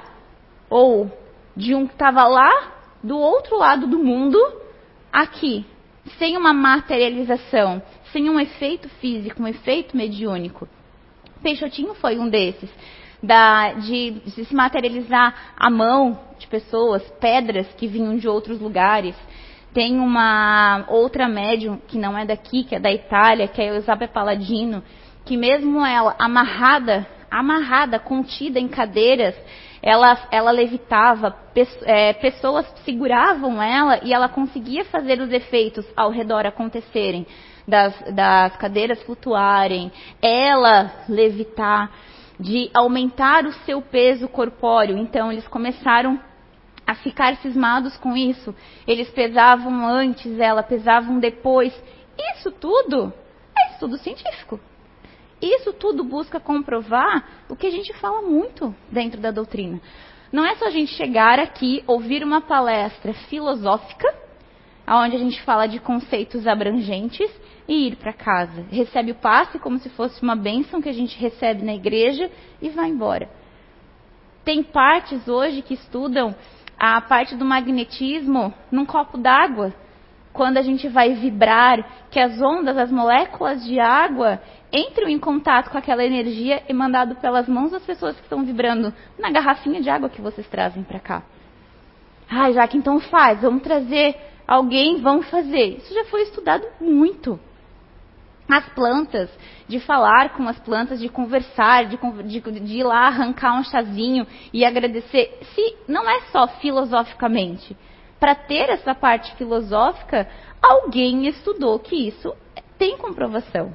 ou 0.69 1.11
de 1.57 1.75
um 1.75 1.87
que 1.87 1.95
estava 1.95 2.27
lá 2.27 2.73
do 3.03 3.19
outro 3.19 3.59
lado 3.59 3.87
do 3.87 3.99
mundo 3.99 4.39
aqui, 5.13 5.65
sem 6.19 6.37
uma 6.37 6.53
materialização, 6.53 7.83
sem 8.13 8.29
um 8.29 8.41
efeito 8.41 8.89
físico, 9.01 9.43
um 9.43 9.47
efeito 9.47 9.97
mediúnico. 9.97 10.69
Peixotinho 11.43 11.95
foi 11.95 12.19
um 12.19 12.29
desses. 12.29 12.71
Da, 13.23 13.73
de, 13.73 14.11
de 14.11 14.45
se 14.45 14.55
materializar 14.55 15.55
a 15.57 15.71
mão 15.71 16.21
de 16.39 16.47
pessoas, 16.47 17.03
pedras 17.21 17.67
que 17.75 17.87
vinham 17.87 18.17
de 18.19 18.29
outros 18.29 18.61
lugares. 18.61 19.17
Tem 19.75 19.99
uma 19.99 20.85
outra 20.87 21.29
médium 21.29 21.79
que 21.89 21.99
não 21.99 22.17
é 22.17 22.25
daqui, 22.25 22.63
que 22.63 22.77
é 22.77 22.79
da 22.79 22.93
Itália, 22.93 23.49
que 23.49 23.61
é 23.61 23.71
a 23.71 23.75
Eusapia 23.75 24.07
Paladino, 24.07 24.85
que 25.25 25.37
mesmo 25.37 25.85
ela 25.85 26.15
amarrada, 26.17 27.05
amarrada, 27.29 27.99
contida 27.99 28.61
em 28.61 28.69
cadeiras, 28.69 29.35
ela, 29.83 30.17
ela 30.31 30.53
levitava, 30.53 31.37
é, 31.83 32.13
pessoas 32.13 32.65
seguravam 32.85 33.61
ela 33.61 33.99
e 34.05 34.15
ela 34.15 34.29
conseguia 34.29 34.85
fazer 34.85 35.21
os 35.21 35.33
efeitos 35.33 35.85
ao 35.97 36.09
redor 36.09 36.47
acontecerem, 36.47 37.27
das, 37.67 37.99
das 38.15 38.57
cadeiras 38.57 39.03
flutuarem, 39.03 39.91
ela 40.23 40.93
levitar, 41.09 41.91
de 42.39 42.71
aumentar 42.73 43.45
o 43.45 43.53
seu 43.65 43.83
peso 43.83 44.29
corpóreo. 44.29 44.97
Então 44.97 45.33
eles 45.33 45.49
começaram 45.49 46.21
a 46.87 46.95
ficar 46.95 47.37
cismados 47.37 47.97
com 47.97 48.17
isso. 48.17 48.55
Eles 48.87 49.09
pesavam 49.11 49.87
antes, 49.87 50.39
ela 50.39 50.63
pesavam 50.63 51.19
depois. 51.19 51.73
Isso 52.37 52.51
tudo 52.51 53.13
é 53.59 53.73
estudo 53.73 53.97
científico. 53.99 54.61
Isso 55.41 55.73
tudo 55.73 56.05
busca 56.05 56.41
comprovar 56.41 57.45
o 57.49 57.57
que 57.57 57.67
a 57.67 57.71
gente 57.71 57.93
fala 57.95 58.23
muito 58.23 58.75
dentro 58.91 59.21
da 59.21 59.31
doutrina. 59.31 59.81
Não 60.33 60.45
é 60.45 60.57
só 60.57 60.67
a 60.67 60.71
gente 60.71 60.93
chegar 60.95 61.39
aqui, 61.39 61.85
ouvir 61.87 62.25
uma 62.25 62.41
palestra 62.41 63.13
filosófica, 63.29 64.13
onde 64.89 65.17
a 65.17 65.19
gente 65.19 65.41
fala 65.43 65.67
de 65.67 65.79
conceitos 65.79 66.47
abrangentes 66.47 67.31
e 67.69 67.89
ir 67.89 67.97
para 67.97 68.13
casa. 68.13 68.67
Recebe 68.71 69.13
o 69.13 69.15
passe 69.15 69.59
como 69.59 69.79
se 69.79 69.89
fosse 69.91 70.23
uma 70.23 70.37
bênção 70.37 70.83
que 70.83 70.89
a 70.89 70.93
gente 70.93 71.19
recebe 71.19 71.65
na 71.65 71.75
igreja 71.75 72.31
e 72.61 72.69
vai 72.69 72.89
embora. 72.89 73.29
Tem 74.45 74.63
partes 74.63 75.27
hoje 75.27 75.63
que 75.63 75.75
estudam 75.75 76.35
a 76.87 77.01
parte 77.01 77.35
do 77.35 77.47
magnetismo 77.47 78.53
num 78.71 78.85
copo 78.85 79.17
d'água. 79.17 79.73
Quando 80.35 80.59
a 80.59 80.63
gente 80.63 80.87
vai 80.87 81.15
vibrar, 81.15 81.83
que 82.11 82.21
as 82.21 82.43
ondas, 82.43 82.77
as 82.77 82.91
moléculas 82.91 83.65
de 83.65 83.81
água 83.81 84.39
entram 84.71 85.09
em 85.09 85.19
contato 85.19 85.71
com 85.71 85.79
aquela 85.79 86.05
energia 86.05 86.63
emandado 86.69 87.15
pelas 87.15 87.49
mãos 87.49 87.71
das 87.71 87.83
pessoas 87.83 88.17
que 88.17 88.23
estão 88.23 88.45
vibrando 88.45 88.93
na 89.19 89.31
garrafinha 89.31 89.81
de 89.81 89.89
água 89.89 90.11
que 90.11 90.21
vocês 90.21 90.47
trazem 90.49 90.83
para 90.83 91.01
cá. 91.01 91.23
Ai, 92.29 92.53
já 92.53 92.69
que 92.69 92.77
então 92.77 93.01
faz, 93.01 93.41
vamos 93.41 93.63
trazer 93.63 94.15
alguém, 94.47 95.01
vamos 95.01 95.31
fazer. 95.31 95.79
Isso 95.79 95.95
já 95.95 96.05
foi 96.05 96.25
estudado 96.25 96.67
muito. 96.79 97.41
As 98.49 98.69
plantas, 98.71 99.31
de 99.67 99.81
falar 99.81 100.31
com 100.31 100.47
as 100.47 100.59
plantas, 100.61 101.01
de 101.01 101.09
conversar, 101.09 101.87
de, 101.87 101.99
de, 102.25 102.41
de, 102.41 102.79
ir 102.79 102.85
lá 102.85 103.07
arrancar 103.07 103.59
um 103.59 103.65
chazinho 103.65 104.27
e 104.53 104.65
agradecer. 104.65 105.39
Se 105.55 105.77
não 105.89 106.09
é 106.09 106.21
só 106.31 106.47
filosoficamente. 106.47 107.77
Para 108.21 108.35
ter 108.35 108.71
essa 108.71 108.95
parte 108.95 109.35
filosófica, 109.37 110.29
alguém 110.63 111.27
estudou 111.27 111.79
que 111.79 112.09
isso 112.09 112.35
tem 112.79 112.97
comprovação. 112.99 113.75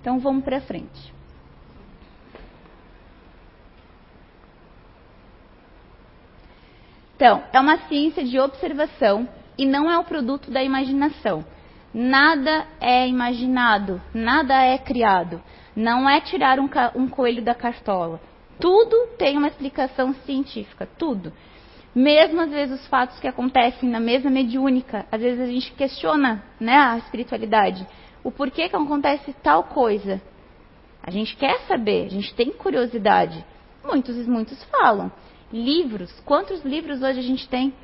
Então 0.00 0.18
vamos 0.18 0.44
para 0.44 0.60
frente. 0.60 1.18
Então, 7.16 7.42
é 7.52 7.58
uma 7.58 7.78
ciência 7.88 8.22
de 8.22 8.38
observação 8.38 9.28
e 9.58 9.66
não 9.66 9.90
é 9.90 9.98
o 9.98 10.04
produto 10.04 10.52
da 10.52 10.62
imaginação. 10.62 11.44
Nada 12.00 12.64
é 12.80 13.08
imaginado, 13.08 14.00
nada 14.14 14.54
é 14.62 14.78
criado. 14.78 15.42
Não 15.74 16.08
é 16.08 16.20
tirar 16.20 16.60
um, 16.60 16.70
um 16.94 17.08
coelho 17.08 17.42
da 17.42 17.56
cartola. 17.56 18.20
Tudo 18.60 19.08
tem 19.18 19.36
uma 19.36 19.48
explicação 19.48 20.14
científica, 20.24 20.88
tudo. 20.96 21.32
Mesmo 21.92 22.40
às 22.40 22.50
vezes 22.52 22.80
os 22.80 22.86
fatos 22.86 23.18
que 23.18 23.26
acontecem 23.26 23.90
na 23.90 23.98
mesa 23.98 24.30
mediúnica, 24.30 25.06
às 25.10 25.20
vezes 25.20 25.40
a 25.40 25.46
gente 25.46 25.72
questiona 25.72 26.40
né, 26.60 26.76
a 26.76 26.98
espiritualidade. 26.98 27.84
O 28.22 28.30
porquê 28.30 28.68
que 28.68 28.76
acontece 28.76 29.34
tal 29.42 29.64
coisa. 29.64 30.22
A 31.02 31.10
gente 31.10 31.34
quer 31.34 31.58
saber, 31.62 32.06
a 32.06 32.10
gente 32.10 32.32
tem 32.32 32.52
curiosidade. 32.52 33.44
Muitos 33.84 34.16
e 34.16 34.30
muitos 34.30 34.62
falam. 34.66 35.10
Livros, 35.52 36.12
quantos 36.24 36.64
livros 36.64 37.02
hoje 37.02 37.18
a 37.18 37.24
gente 37.24 37.48
tem? 37.48 37.74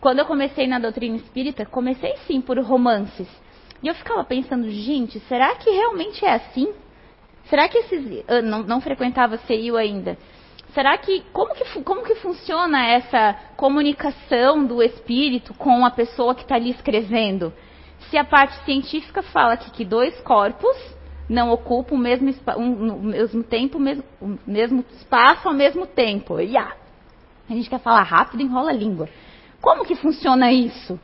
Quando 0.00 0.20
eu 0.20 0.26
comecei 0.26 0.66
na 0.66 0.78
doutrina 0.78 1.16
espírita, 1.16 1.64
comecei 1.64 2.16
sim 2.26 2.40
por 2.40 2.58
romances. 2.60 3.28
E 3.82 3.88
eu 3.88 3.94
ficava 3.94 4.24
pensando, 4.24 4.70
gente, 4.70 5.18
será 5.20 5.54
que 5.56 5.70
realmente 5.70 6.24
é 6.24 6.34
assim? 6.34 6.72
Será 7.48 7.68
que 7.68 7.78
esses. 7.78 8.24
Eu 8.26 8.42
não, 8.42 8.62
não 8.62 8.80
frequentava 8.80 9.38
CIU 9.38 9.76
ainda. 9.76 10.18
Será 10.74 10.98
que 10.98 11.22
como, 11.32 11.54
que. 11.54 11.82
como 11.82 12.02
que 12.02 12.14
funciona 12.16 12.86
essa 12.86 13.34
comunicação 13.56 14.64
do 14.64 14.82
espírito 14.82 15.54
com 15.54 15.84
a 15.84 15.90
pessoa 15.90 16.34
que 16.34 16.42
está 16.42 16.56
ali 16.56 16.70
escrevendo? 16.70 17.52
Se 18.10 18.18
a 18.18 18.24
parte 18.24 18.54
científica 18.64 19.22
fala 19.22 19.56
que, 19.56 19.70
que 19.70 19.84
dois 19.84 20.18
corpos 20.20 20.76
não 21.28 21.50
ocupam 21.50 21.96
o 21.96 21.98
mesmo, 21.98 22.32
um, 22.56 23.00
mesmo 23.00 23.42
tempo, 23.42 23.78
mesmo, 23.78 24.04
o 24.20 24.38
mesmo 24.46 24.84
espaço 24.92 25.48
ao 25.48 25.54
mesmo 25.54 25.86
tempo. 25.86 26.40
E, 26.40 26.56
ah, 26.56 26.72
a 27.48 27.52
gente 27.52 27.70
quer 27.70 27.80
falar 27.80 28.02
rápido, 28.02 28.42
enrola 28.42 28.70
a 28.70 28.74
língua. 28.74 29.08
Como 29.60 29.84
que 29.84 29.94
funciona 29.94 30.52
isso? 30.52 30.98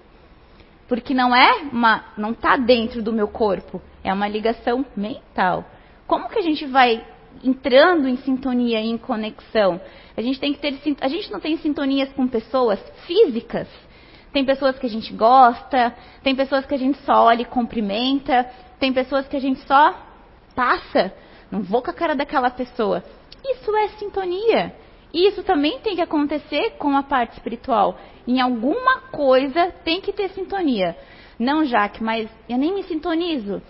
Porque 0.89 1.15
não 1.15 1.35
é 1.35 1.63
uma, 1.73 2.05
não 2.17 2.33
está 2.33 2.57
dentro 2.57 3.03
do 3.03 3.13
meu 3.13 3.29
corpo, 3.29 3.81
é 4.05 4.13
uma 4.13 4.29
ligação 4.29 4.85
mental. 4.97 5.65
Como 6.07 6.29
que 6.29 6.39
a 6.39 6.43
gente 6.43 6.67
vai 6.67 7.05
entrando 7.43 8.09
em 8.09 8.17
sintonia 8.19 8.81
e 8.81 8.91
em 8.91 8.99
conexão? 8.99 9.81
A 10.17 10.21
gente 10.21 10.39
tem 10.39 10.53
que 10.53 10.61
ter, 10.61 10.97
a 11.01 11.09
gente 11.09 11.33
não 11.33 11.41
tem 11.41 11.57
sintonias 11.57 12.13
com 12.13 12.29
pessoas 12.29 12.79
físicas. 13.07 13.69
Tem 14.33 14.45
pessoas 14.45 14.79
que 14.79 14.87
a 14.87 14.89
gente 14.89 15.13
gosta, 15.13 15.95
tem 16.23 16.35
pessoas 16.35 16.65
que 16.65 16.75
a 16.75 16.79
gente 16.79 16.99
só 17.03 17.25
olha 17.25 17.43
e 17.43 17.47
cumprimenta, 17.47 18.51
tem 18.79 18.93
pessoas 18.93 19.29
que 19.29 19.37
a 19.37 19.41
gente 19.41 19.61
só 19.67 19.95
passa. 20.55 21.13
Não 21.51 21.63
vou 21.63 21.83
com 21.83 21.91
a 21.91 21.95
cara 21.95 22.15
daquela 22.15 22.51
pessoa. 22.51 23.05
Isso 23.45 23.77
é 23.77 23.89
sintonia. 23.99 24.75
Isso 25.13 25.43
também 25.43 25.79
tem 25.81 25.95
que 25.95 26.01
acontecer 26.01 26.73
com 26.79 26.97
a 26.97 27.03
parte 27.03 27.33
espiritual. 27.35 27.99
Em 28.27 28.41
alguma 28.41 29.01
coisa 29.11 29.71
tem 29.85 30.01
que 30.01 30.13
ter 30.13 30.31
sintonia. 30.31 30.97
Não, 31.39 31.65
Jaque, 31.65 32.03
mas 32.03 32.31
eu 32.49 32.57
nem 32.57 32.75
me 32.75 32.83
sintonizo. 32.85 33.61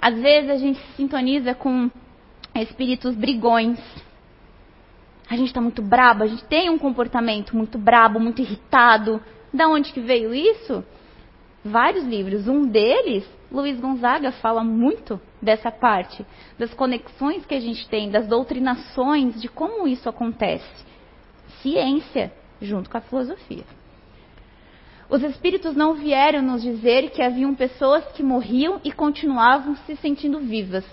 Às 0.00 0.18
vezes 0.18 0.50
a 0.50 0.56
gente 0.56 0.78
se 0.78 0.92
sintoniza 0.92 1.54
com 1.54 1.90
espíritos 2.54 3.14
brigões. 3.14 3.78
A 5.28 5.36
gente 5.36 5.48
está 5.48 5.60
muito 5.60 5.82
brabo, 5.82 6.24
a 6.24 6.26
gente 6.26 6.44
tem 6.44 6.70
um 6.70 6.78
comportamento 6.78 7.54
muito 7.54 7.76
brabo, 7.76 8.18
muito 8.18 8.40
irritado. 8.40 9.20
Da 9.52 9.68
onde 9.68 9.92
que 9.92 10.00
veio 10.00 10.34
isso? 10.34 10.84
Vários 11.64 12.04
livros. 12.04 12.48
Um 12.48 12.66
deles, 12.66 13.28
Luiz 13.50 13.80
Gonzaga 13.80 14.30
fala 14.30 14.62
muito 14.62 15.18
dessa 15.40 15.70
parte, 15.70 16.24
das 16.58 16.74
conexões 16.74 17.46
que 17.46 17.54
a 17.54 17.60
gente 17.60 17.88
tem, 17.88 18.10
das 18.10 18.26
doutrinações, 18.26 19.40
de 19.40 19.48
como 19.48 19.88
isso 19.88 20.08
acontece. 20.08 20.84
Ciência, 21.62 22.30
junto 22.60 22.90
com 22.90 22.98
a 22.98 23.00
filosofia. 23.00 23.64
Os 25.08 25.22
espíritos 25.22 25.74
não 25.74 25.94
vieram 25.94 26.42
nos 26.42 26.60
dizer 26.60 27.10
que 27.10 27.22
haviam 27.22 27.54
pessoas 27.54 28.04
que 28.12 28.22
morriam 28.22 28.78
e 28.84 28.92
continuavam 28.92 29.74
se 29.86 29.96
sentindo 29.96 30.40
vivas, 30.40 30.84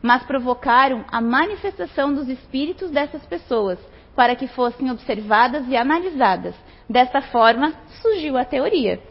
mas 0.00 0.22
provocaram 0.22 1.04
a 1.10 1.20
manifestação 1.20 2.14
dos 2.14 2.28
espíritos 2.28 2.92
dessas 2.92 3.26
pessoas, 3.26 3.78
para 4.14 4.36
que 4.36 4.46
fossem 4.46 4.88
observadas 4.92 5.66
e 5.68 5.76
analisadas. 5.76 6.54
Dessa 6.88 7.20
forma, 7.20 7.72
surgiu 8.00 8.36
a 8.36 8.44
teoria. 8.44 9.02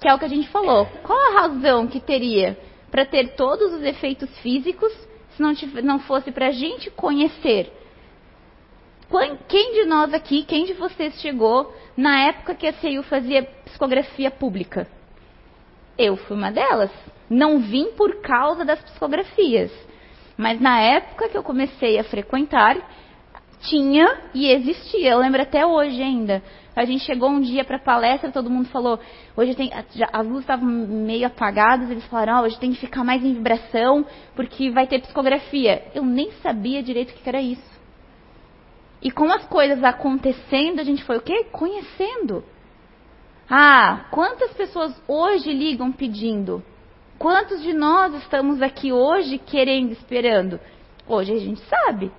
Que 0.00 0.08
é 0.08 0.14
o 0.14 0.18
que 0.18 0.24
a 0.24 0.28
gente 0.28 0.48
falou. 0.48 0.86
Qual 1.02 1.18
a 1.18 1.40
razão 1.40 1.86
que 1.86 2.00
teria 2.00 2.58
para 2.90 3.04
ter 3.04 3.34
todos 3.34 3.72
os 3.74 3.82
efeitos 3.82 4.30
físicos 4.38 4.92
se 5.36 5.42
não, 5.42 5.52
não 5.82 6.00
fosse 6.00 6.32
para 6.32 6.48
a 6.48 6.50
gente 6.50 6.90
conhecer. 6.90 7.72
Quem 9.48 9.74
de 9.74 9.84
nós 9.84 10.12
aqui, 10.12 10.42
quem 10.42 10.64
de 10.64 10.72
vocês 10.72 11.20
chegou 11.20 11.72
na 11.96 12.26
época 12.26 12.54
que 12.54 12.66
a 12.66 12.72
CEU 12.72 13.02
fazia 13.04 13.44
psicografia 13.64 14.30
pública? 14.30 14.88
Eu 15.96 16.16
fui 16.16 16.36
uma 16.36 16.50
delas. 16.50 16.90
Não 17.30 17.60
vim 17.60 17.92
por 17.92 18.20
causa 18.20 18.64
das 18.64 18.80
psicografias. 18.80 19.70
Mas 20.36 20.60
na 20.60 20.80
época 20.80 21.28
que 21.28 21.36
eu 21.36 21.42
comecei 21.42 21.98
a 21.98 22.04
frequentar, 22.04 22.76
tinha 23.68 24.18
e 24.34 24.50
existia. 24.50 25.10
Eu 25.10 25.18
lembro 25.18 25.42
até 25.42 25.64
hoje 25.64 26.02
ainda. 26.02 26.42
A 26.74 26.84
gente 26.84 27.04
chegou 27.04 27.30
um 27.30 27.40
dia 27.40 27.64
para 27.64 27.78
palestra, 27.78 28.30
todo 28.30 28.50
mundo 28.50 28.68
falou, 28.68 29.00
hoje 29.34 29.54
tem, 29.54 29.70
as 29.72 30.26
luzes 30.26 30.42
estavam 30.42 30.68
meio 30.68 31.26
apagadas, 31.26 31.90
eles 31.90 32.04
falaram, 32.04 32.40
oh, 32.40 32.44
hoje 32.44 32.58
tem 32.58 32.72
que 32.72 32.80
ficar 32.80 33.02
mais 33.02 33.24
em 33.24 33.32
vibração, 33.32 34.04
porque 34.34 34.70
vai 34.70 34.86
ter 34.86 35.00
psicografia. 35.00 35.86
Eu 35.94 36.04
nem 36.04 36.32
sabia 36.42 36.82
direito 36.82 37.10
o 37.10 37.14
que 37.14 37.28
era 37.28 37.40
isso. 37.40 37.76
E 39.00 39.10
com 39.10 39.30
as 39.32 39.46
coisas 39.46 39.82
acontecendo, 39.82 40.80
a 40.80 40.84
gente 40.84 41.02
foi 41.04 41.16
o 41.16 41.22
quê? 41.22 41.44
Conhecendo. 41.50 42.44
Ah, 43.48 44.06
quantas 44.10 44.52
pessoas 44.52 44.92
hoje 45.08 45.52
ligam 45.52 45.92
pedindo? 45.92 46.62
Quantos 47.18 47.62
de 47.62 47.72
nós 47.72 48.14
estamos 48.14 48.60
aqui 48.60 48.92
hoje 48.92 49.38
querendo, 49.38 49.92
esperando? 49.92 50.60
Hoje 51.08 51.32
a 51.32 51.38
gente 51.38 51.60
sabe 51.62 52.10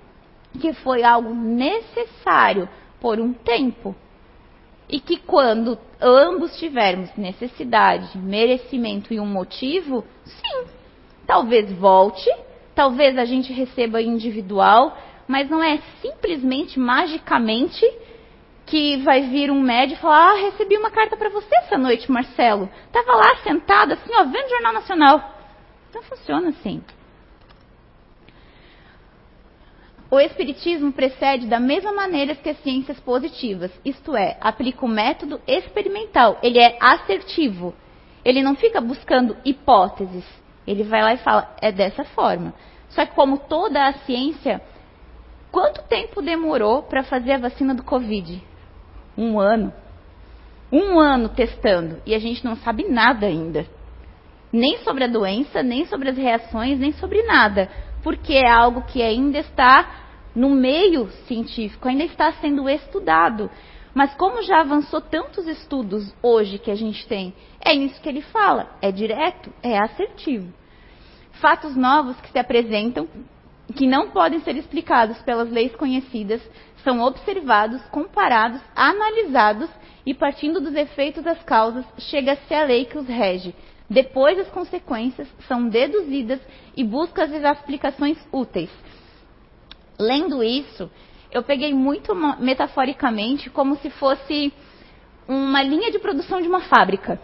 que 0.60 0.72
foi 0.72 1.02
algo 1.02 1.34
necessário 1.34 2.68
por 3.00 3.20
um 3.20 3.32
tempo. 3.32 3.94
E 4.88 5.00
que 5.00 5.18
quando 5.18 5.78
ambos 6.00 6.58
tivermos 6.58 7.14
necessidade, 7.16 8.16
merecimento 8.16 9.12
e 9.12 9.20
um 9.20 9.26
motivo, 9.26 10.04
sim, 10.24 10.64
talvez 11.26 11.70
volte, 11.72 12.30
talvez 12.74 13.18
a 13.18 13.24
gente 13.24 13.52
receba 13.52 14.00
individual, 14.00 14.96
mas 15.26 15.50
não 15.50 15.62
é 15.62 15.78
simplesmente 16.00 16.78
magicamente 16.78 17.84
que 18.64 18.98
vai 18.98 19.22
vir 19.22 19.50
um 19.50 19.60
médico 19.60 19.98
e 19.98 20.02
falar: 20.02 20.32
Ah, 20.32 20.36
recebi 20.36 20.76
uma 20.76 20.90
carta 20.90 21.16
para 21.16 21.28
você 21.28 21.54
essa 21.56 21.76
noite, 21.76 22.10
Marcelo. 22.10 22.68
Tava 22.92 23.12
lá 23.12 23.36
sentado 23.42 23.92
assim, 23.92 24.10
ó, 24.14 24.24
vendo 24.24 24.46
o 24.46 24.50
Jornal 24.50 24.72
Nacional. 24.72 25.34
Não 25.94 26.02
funciona 26.02 26.48
assim. 26.50 26.82
O 30.10 30.18
Espiritismo 30.18 30.90
precede 30.90 31.46
da 31.46 31.60
mesma 31.60 31.92
maneira 31.92 32.34
que 32.34 32.48
as 32.48 32.58
ciências 32.62 32.98
positivas, 33.00 33.70
isto 33.84 34.16
é, 34.16 34.38
aplica 34.40 34.86
o 34.86 34.88
método 34.88 35.38
experimental. 35.46 36.38
Ele 36.42 36.58
é 36.58 36.78
assertivo. 36.80 37.74
Ele 38.24 38.42
não 38.42 38.54
fica 38.54 38.80
buscando 38.80 39.36
hipóteses. 39.44 40.24
Ele 40.66 40.82
vai 40.82 41.02
lá 41.02 41.12
e 41.12 41.18
fala, 41.18 41.54
é 41.60 41.70
dessa 41.70 42.04
forma. 42.04 42.54
Só 42.88 43.04
que, 43.04 43.14
como 43.14 43.36
toda 43.36 43.86
a 43.86 43.92
ciência, 44.00 44.62
quanto 45.52 45.82
tempo 45.82 46.22
demorou 46.22 46.82
para 46.82 47.02
fazer 47.02 47.32
a 47.32 47.38
vacina 47.38 47.74
do 47.74 47.84
Covid? 47.84 48.42
Um 49.16 49.38
ano. 49.38 49.74
Um 50.72 50.98
ano 50.98 51.28
testando. 51.28 52.00
E 52.06 52.14
a 52.14 52.18
gente 52.18 52.42
não 52.46 52.56
sabe 52.56 52.88
nada 52.88 53.26
ainda. 53.26 53.66
Nem 54.50 54.78
sobre 54.78 55.04
a 55.04 55.08
doença, 55.08 55.62
nem 55.62 55.84
sobre 55.84 56.08
as 56.08 56.16
reações, 56.16 56.78
nem 56.78 56.92
sobre 56.92 57.22
nada 57.24 57.68
porque 58.08 58.32
é 58.32 58.50
algo 58.50 58.80
que 58.84 59.02
ainda 59.02 59.38
está 59.38 59.86
no 60.34 60.48
meio 60.48 61.10
científico, 61.26 61.86
ainda 61.86 62.04
está 62.04 62.32
sendo 62.32 62.66
estudado. 62.66 63.50
Mas 63.92 64.14
como 64.14 64.42
já 64.42 64.62
avançou 64.62 64.98
tantos 65.02 65.46
estudos 65.46 66.10
hoje 66.22 66.58
que 66.58 66.70
a 66.70 66.74
gente 66.74 67.06
tem, 67.06 67.34
é 67.62 67.74
isso 67.74 68.00
que 68.00 68.08
ele 68.08 68.22
fala, 68.22 68.74
é 68.80 68.90
direto, 68.90 69.52
é 69.62 69.78
assertivo. 69.78 70.50
Fatos 71.32 71.76
novos 71.76 72.18
que 72.22 72.32
se 72.32 72.38
apresentam, 72.38 73.06
que 73.76 73.86
não 73.86 74.08
podem 74.08 74.40
ser 74.40 74.56
explicados 74.56 75.18
pelas 75.18 75.50
leis 75.50 75.76
conhecidas, 75.76 76.40
são 76.82 77.02
observados, 77.02 77.82
comparados, 77.88 78.62
analisados 78.74 79.68
e 80.06 80.14
partindo 80.14 80.62
dos 80.62 80.74
efeitos 80.74 81.22
das 81.22 81.42
causas, 81.42 81.84
chega-se 81.98 82.54
à 82.54 82.64
lei 82.64 82.86
que 82.86 82.96
os 82.96 83.06
rege. 83.06 83.54
Depois 83.88 84.38
as 84.38 84.48
consequências 84.48 85.28
são 85.46 85.68
deduzidas 85.68 86.40
e 86.76 86.84
busca 86.84 87.24
as 87.24 87.30
explicações 87.32 88.18
úteis. 88.30 88.70
Lendo 89.98 90.44
isso, 90.44 90.90
eu 91.30 91.42
peguei 91.42 91.72
muito 91.72 92.14
metaforicamente 92.38 93.48
como 93.48 93.76
se 93.76 93.88
fosse 93.90 94.52
uma 95.26 95.62
linha 95.62 95.90
de 95.90 95.98
produção 95.98 96.40
de 96.40 96.48
uma 96.48 96.60
fábrica. 96.60 97.20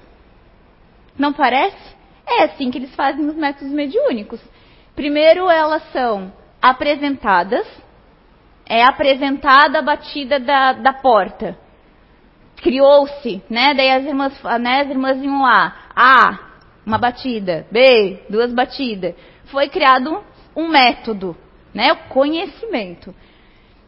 Não 1.19 1.33
parece? 1.33 1.95
É 2.27 2.45
assim 2.45 2.71
que 2.71 2.79
eles 2.79 2.95
fazem 2.95 3.27
os 3.27 3.37
métodos 3.37 3.73
mediúnicos. 3.73 4.41
Primeiro 4.97 5.51
elas 5.51 5.83
são 5.93 6.33
apresentadas, 6.61 7.67
é 8.67 8.83
apresentada 8.83 9.79
a 9.79 9.83
batida 9.83 10.41
da, 10.41 10.73
da 10.73 10.93
porta. 10.95 11.59
Criou-se, 12.57 13.43
né? 13.51 13.75
Daí 13.75 13.91
as 13.91 14.05
irmãs, 14.05 14.43
né, 14.61 14.81
as 14.81 14.89
irmãs 14.89 15.23
iam 15.23 15.43
lá. 15.43 15.77
A, 15.95 16.54
uma 16.85 16.99
batida. 16.99 17.67
B, 17.71 18.25
duas 18.29 18.53
batidas. 18.53 19.15
Foi 19.47 19.69
criado 19.69 20.23
um 20.57 20.69
método, 20.69 21.37
né? 21.73 21.93
O 21.93 22.09
conhecimento. 22.09 23.15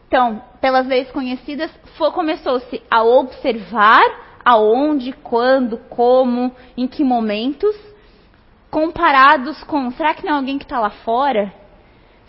Então, 0.07 0.41
pelas 0.61 0.87
leis 0.87 1.11
conhecidas, 1.11 1.71
começou-se 2.13 2.81
a 2.89 3.03
observar 3.03 4.27
aonde, 4.43 5.11
quando, 5.11 5.77
como, 5.89 6.53
em 6.77 6.87
que 6.87 7.03
momentos, 7.03 7.75
comparados 8.71 9.61
com, 9.65 9.91
será 9.91 10.13
que 10.13 10.25
não 10.25 10.33
é 10.33 10.35
alguém 10.37 10.57
que 10.57 10.63
está 10.63 10.79
lá 10.79 10.89
fora? 10.89 11.53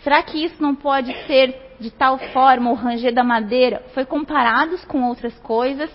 Será 0.03 0.21
que 0.23 0.43
isso 0.43 0.61
não 0.61 0.75
pode 0.75 1.13
ser 1.25 1.75
de 1.79 1.91
tal 1.91 2.17
forma 2.17 2.71
o 2.71 2.73
ranger 2.73 3.13
da 3.13 3.23
madeira? 3.23 3.83
Foi 3.93 4.05
comparados 4.05 4.83
com 4.85 5.03
outras 5.03 5.37
coisas, 5.39 5.89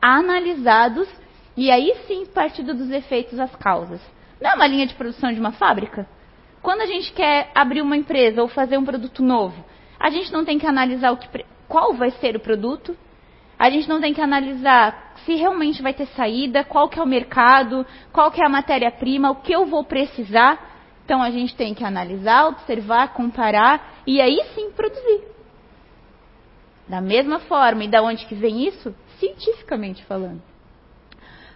analisados 0.00 1.08
e 1.56 1.70
aí 1.70 1.94
sim 2.06 2.26
partido 2.26 2.74
dos 2.74 2.90
efeitos 2.90 3.38
as 3.38 3.54
causas. 3.56 4.00
Não 4.44 4.50
é 4.50 4.54
uma 4.56 4.66
linha 4.66 4.86
de 4.86 4.94
produção 4.94 5.32
de 5.32 5.40
uma 5.40 5.52
fábrica? 5.52 6.06
Quando 6.60 6.82
a 6.82 6.86
gente 6.86 7.10
quer 7.14 7.50
abrir 7.54 7.80
uma 7.80 7.96
empresa 7.96 8.42
ou 8.42 8.48
fazer 8.48 8.76
um 8.76 8.84
produto 8.84 9.22
novo, 9.22 9.64
a 9.98 10.10
gente 10.10 10.30
não 10.30 10.44
tem 10.44 10.58
que 10.58 10.66
analisar 10.66 11.16
que, 11.16 11.26
qual 11.66 11.94
vai 11.94 12.10
ser 12.10 12.36
o 12.36 12.40
produto, 12.40 12.94
a 13.58 13.70
gente 13.70 13.88
não 13.88 14.02
tem 14.02 14.12
que 14.12 14.20
analisar 14.20 15.14
se 15.24 15.34
realmente 15.34 15.80
vai 15.80 15.94
ter 15.94 16.04
saída, 16.08 16.62
qual 16.62 16.90
que 16.90 17.00
é 17.00 17.02
o 17.02 17.06
mercado, 17.06 17.86
qual 18.12 18.30
que 18.30 18.42
é 18.42 18.44
a 18.44 18.50
matéria-prima, 18.50 19.30
o 19.30 19.36
que 19.36 19.50
eu 19.50 19.64
vou 19.64 19.82
precisar. 19.82 20.60
Então 21.06 21.22
a 21.22 21.30
gente 21.30 21.56
tem 21.56 21.72
que 21.72 21.82
analisar, 21.82 22.48
observar, 22.48 23.14
comparar 23.14 24.02
e 24.06 24.20
aí 24.20 24.38
sim 24.54 24.72
produzir. 24.72 25.22
Da 26.86 27.00
mesma 27.00 27.38
forma, 27.40 27.84
e 27.84 27.88
da 27.88 28.02
onde 28.02 28.26
que 28.26 28.34
vem 28.34 28.68
isso? 28.68 28.94
Cientificamente 29.18 30.04
falando. 30.04 30.53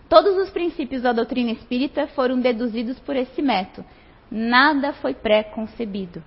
Todos 0.08 0.36
os 0.38 0.50
princípios 0.50 1.02
da 1.02 1.12
doutrina 1.12 1.50
espírita 1.52 2.06
foram 2.08 2.40
deduzidos 2.40 2.98
por 3.00 3.14
esse 3.14 3.42
método. 3.42 3.86
Nada 4.30 4.92
foi 4.94 5.14
pré-concebido. 5.14 6.22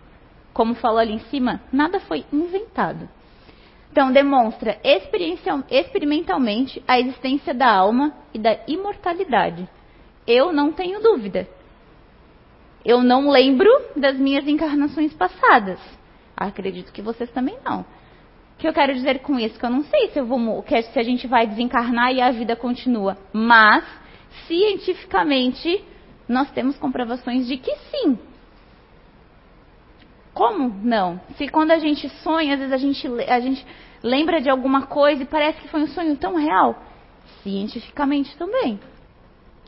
Como 0.54 0.76
falou 0.76 1.00
ali 1.00 1.14
em 1.14 1.20
cima, 1.20 1.62
nada 1.72 2.00
foi 2.00 2.26
inventado. 2.32 3.10
Então, 3.92 4.12
demonstra 4.12 4.80
experimentalmente 4.84 6.82
a 6.88 7.00
existência 7.00 7.54
da 7.54 7.70
alma 7.70 8.14
e 8.34 8.40
da 8.40 8.58
imortalidade. 8.68 9.68
Eu 10.26 10.54
não 10.54 10.72
tenho 10.72 11.02
dúvida. 11.02 11.48
Eu 12.86 13.04
não 13.04 13.30
lembro 13.30 13.70
das 13.96 14.18
minhas 14.18 14.48
encarnações 14.48 15.14
passadas. 15.14 15.80
Acredito 16.38 16.92
que 16.92 17.02
vocês 17.02 17.30
também 17.32 17.58
não. 17.66 17.86
Que 18.62 18.68
eu 18.68 18.74
quero 18.74 18.94
dizer 18.94 19.20
com 19.22 19.40
isso? 19.40 19.58
Que 19.58 19.66
eu 19.66 19.72
não 19.72 19.84
sei 19.84 20.10
se, 20.10 20.20
eu 20.20 20.26
vou, 20.28 20.64
se 20.94 21.00
a 21.00 21.02
gente 21.02 21.26
vai 21.26 21.48
desencarnar 21.48 22.14
e 22.14 22.22
a 22.22 22.30
vida 22.30 22.56
continua. 22.56 23.18
Mas, 23.34 23.84
cientificamente, 24.48 25.84
nós 26.30 26.52
temos 26.52 26.78
comprovações 26.78 27.48
de 27.48 27.58
que 27.58 27.76
sim, 27.90 28.20
como 30.32 30.70
não? 30.84 31.20
Se 31.38 31.48
quando 31.48 31.72
a 31.72 31.80
gente 31.80 32.08
sonha, 32.24 32.54
às 32.54 32.60
vezes 32.60 32.72
a 32.72 32.78
gente, 32.78 33.08
a 33.28 33.40
gente 33.40 33.66
lembra 34.04 34.40
de 34.40 34.48
alguma 34.48 34.84
coisa 34.86 35.24
e 35.24 35.26
parece 35.26 35.60
que 35.60 35.68
foi 35.68 35.82
um 35.82 35.88
sonho 35.88 36.16
tão 36.16 36.36
real. 36.36 36.84
Cientificamente 37.42 38.38
também. 38.38 38.80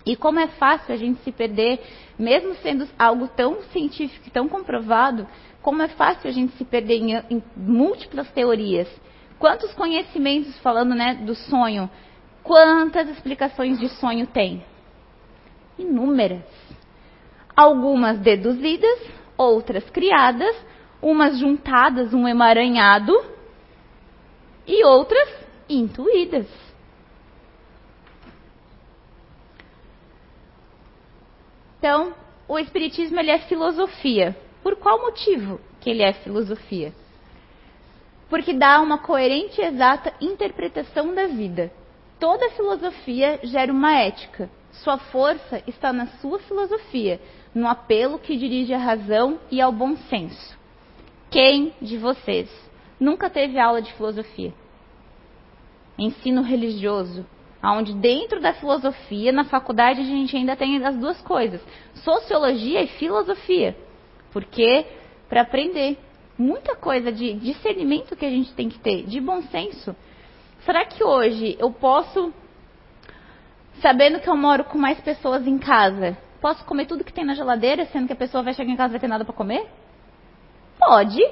E 0.06 0.16
como 0.16 0.40
é 0.40 0.48
fácil 0.48 0.94
a 0.94 0.98
gente 0.98 1.20
se 1.24 1.32
perder, 1.32 1.82
mesmo 2.20 2.54
sendo 2.56 2.88
algo 3.00 3.28
tão 3.30 3.60
científico 3.72 4.28
e 4.28 4.32
tão 4.32 4.48
comprovado, 4.48 5.28
como 5.64 5.82
é 5.82 5.88
fácil 5.88 6.30
a 6.30 6.34
gente 6.34 6.56
se 6.58 6.66
perder 6.66 6.96
em, 6.96 7.16
em 7.30 7.44
múltiplas 7.56 8.30
teorias. 8.32 8.88
Quantos 9.40 9.74
conhecimentos, 9.74 10.60
falando 10.60 10.94
né, 10.94 11.16
do 11.16 11.34
sonho, 11.34 11.90
quantas 12.44 13.10
explicações 13.10 13.80
de 13.80 13.88
sonho 13.88 14.28
tem? 14.28 14.64
Inúmeras. 15.80 16.44
Algumas 17.56 18.20
deduzidas, 18.20 19.00
outras 19.38 19.90
criadas, 19.90 20.56
umas 21.02 21.40
juntadas, 21.40 22.14
um 22.14 22.28
emaranhado, 22.28 23.14
e 24.68 24.84
outras 24.86 25.30
intuídas. 25.70 26.48
Então, 31.80 32.14
o 32.48 32.60
espiritismo 32.60 33.20
ele 33.20 33.32
é 33.32 33.40
filosofia. 33.40 34.36
Por 34.64 34.78
qual 34.78 35.02
motivo 35.02 35.60
que 35.82 35.90
ele 35.90 36.02
é 36.02 36.14
filosofia? 36.14 36.94
Porque 38.30 38.54
dá 38.54 38.82
uma 38.82 38.98
coerente 38.98 39.60
e 39.60 39.66
exata 39.66 40.14
interpretação 40.22 41.14
da 41.14 41.28
vida. 41.28 41.70
Toda 42.18 42.50
filosofia 42.52 43.42
gera 43.44 43.72
uma 43.72 43.94
ética. 44.00 44.50
Sua 44.72 44.98
força 44.98 45.62
está 45.68 45.92
na 45.92 46.08
sua 46.08 46.40
filosofia, 46.40 47.20
no 47.54 47.68
apelo 47.68 48.18
que 48.18 48.38
dirige 48.38 48.74
à 48.74 48.78
razão 48.78 49.38
e 49.52 49.62
ao 49.62 49.72
bom 49.72 49.98
senso. 50.10 50.58
Quem 51.30 51.74
de 51.82 51.98
vocês 51.98 52.50
nunca 53.00 53.30
teve 53.30 53.60
aula 53.60 53.82
de 53.82 53.92
filosofia? 53.94 54.54
Ensino 55.98 56.42
religioso, 56.42 57.26
onde 57.62 57.94
dentro 57.94 58.40
da 58.40 58.54
filosofia, 58.54 59.32
na 59.32 59.44
faculdade, 59.44 60.02
a 60.02 60.06
gente 60.06 60.36
ainda 60.36 60.56
tem 60.56 60.84
as 60.84 60.96
duas 60.96 61.22
coisas: 61.22 61.62
sociologia 61.96 62.82
e 62.82 62.88
filosofia. 62.88 63.76
Porque 64.34 64.86
para 65.30 65.42
aprender 65.42 65.98
muita 66.38 66.76
coisa 66.76 67.12
de 67.12 67.34
discernimento 67.36 68.16
que 68.16 68.26
a 68.26 68.30
gente 68.30 68.54
tem 68.54 68.68
que 68.68 68.80
ter, 68.80 69.04
de 69.06 69.22
bom 69.22 69.42
senso. 69.44 69.96
Será 70.66 70.84
que 70.86 71.04
hoje 71.04 71.56
eu 71.60 71.72
posso, 71.72 72.34
sabendo 73.82 74.20
que 74.20 74.30
eu 74.30 74.36
moro 74.36 74.66
com 74.66 74.78
mais 74.78 75.00
pessoas 75.00 75.48
em 75.48 75.58
casa, 75.58 76.18
Posso 76.44 76.66
comer 76.66 76.88
tudo 76.88 77.06
que 77.06 77.14
tem 77.14 77.24
na 77.24 77.36
geladeira, 77.36 77.86
sendo 77.86 78.06
que 78.06 78.12
a 78.12 78.18
pessoa 78.18 78.44
vai 78.44 78.54
chegar 78.54 78.70
em 78.70 78.76
casa 78.76 78.90
e 78.92 78.96
vai 78.96 79.00
ter 79.00 79.08
nada 79.08 79.24
para 79.24 79.34
comer? 79.34 79.66
Pode. 80.78 81.24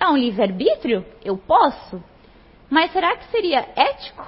É 0.00 0.08
um 0.08 0.16
livre-arbítrio? 0.16 1.06
Eu 1.24 1.38
posso. 1.38 2.02
Mas 2.68 2.90
será 2.90 3.16
que 3.16 3.30
seria 3.30 3.64
ético? 3.76 4.26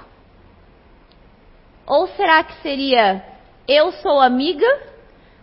Ou 1.85 2.07
será 2.15 2.45
que 2.45 2.53
seria 2.61 3.25
eu 3.67 3.91
sou 3.91 4.21
amiga 4.21 4.65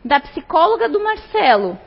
da 0.04 0.20
psicóloga 0.20 0.88
do 0.88 1.00
Marcelo? 1.02 1.78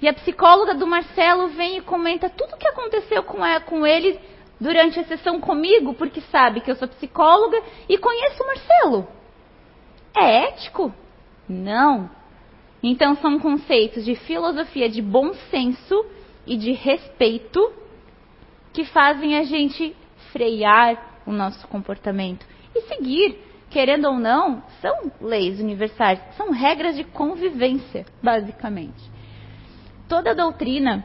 E 0.00 0.08
a 0.08 0.12
psicóloga 0.12 0.74
do 0.74 0.86
Marcelo 0.86 1.48
vem 1.48 1.78
e 1.78 1.82
comenta 1.82 2.28
tudo 2.28 2.54
o 2.54 2.58
que 2.58 2.66
aconteceu 2.66 3.22
com, 3.22 3.38
com 3.66 3.86
ele 3.86 4.18
durante 4.60 4.98
a 4.98 5.04
sessão 5.04 5.40
comigo, 5.40 5.94
porque 5.94 6.20
sabe 6.22 6.60
que 6.60 6.70
eu 6.70 6.76
sou 6.76 6.88
psicóloga 6.88 7.62
e 7.88 7.98
conheço 7.98 8.42
o 8.42 8.46
Marcelo. 8.46 9.08
É 10.14 10.48
ético? 10.48 10.92
Não. 11.48 12.10
Então 12.82 13.14
são 13.16 13.38
conceitos 13.38 14.04
de 14.04 14.16
filosofia 14.16 14.88
de 14.88 15.00
bom 15.00 15.32
senso 15.50 16.04
e 16.46 16.56
de 16.56 16.72
respeito 16.72 17.72
que 18.72 18.84
fazem 18.84 19.36
a 19.36 19.44
gente 19.44 19.94
frear 20.32 21.20
o 21.24 21.32
nosso 21.32 21.66
comportamento 21.68 22.44
e 22.74 22.80
seguir, 22.82 23.38
querendo 23.72 24.06
ou 24.06 24.18
não, 24.18 24.62
são 24.80 25.10
leis 25.20 25.58
universais, 25.58 26.20
são 26.36 26.50
regras 26.50 26.94
de 26.94 27.04
convivência, 27.04 28.04
basicamente. 28.22 29.10
Toda 30.06 30.34
doutrina 30.34 31.04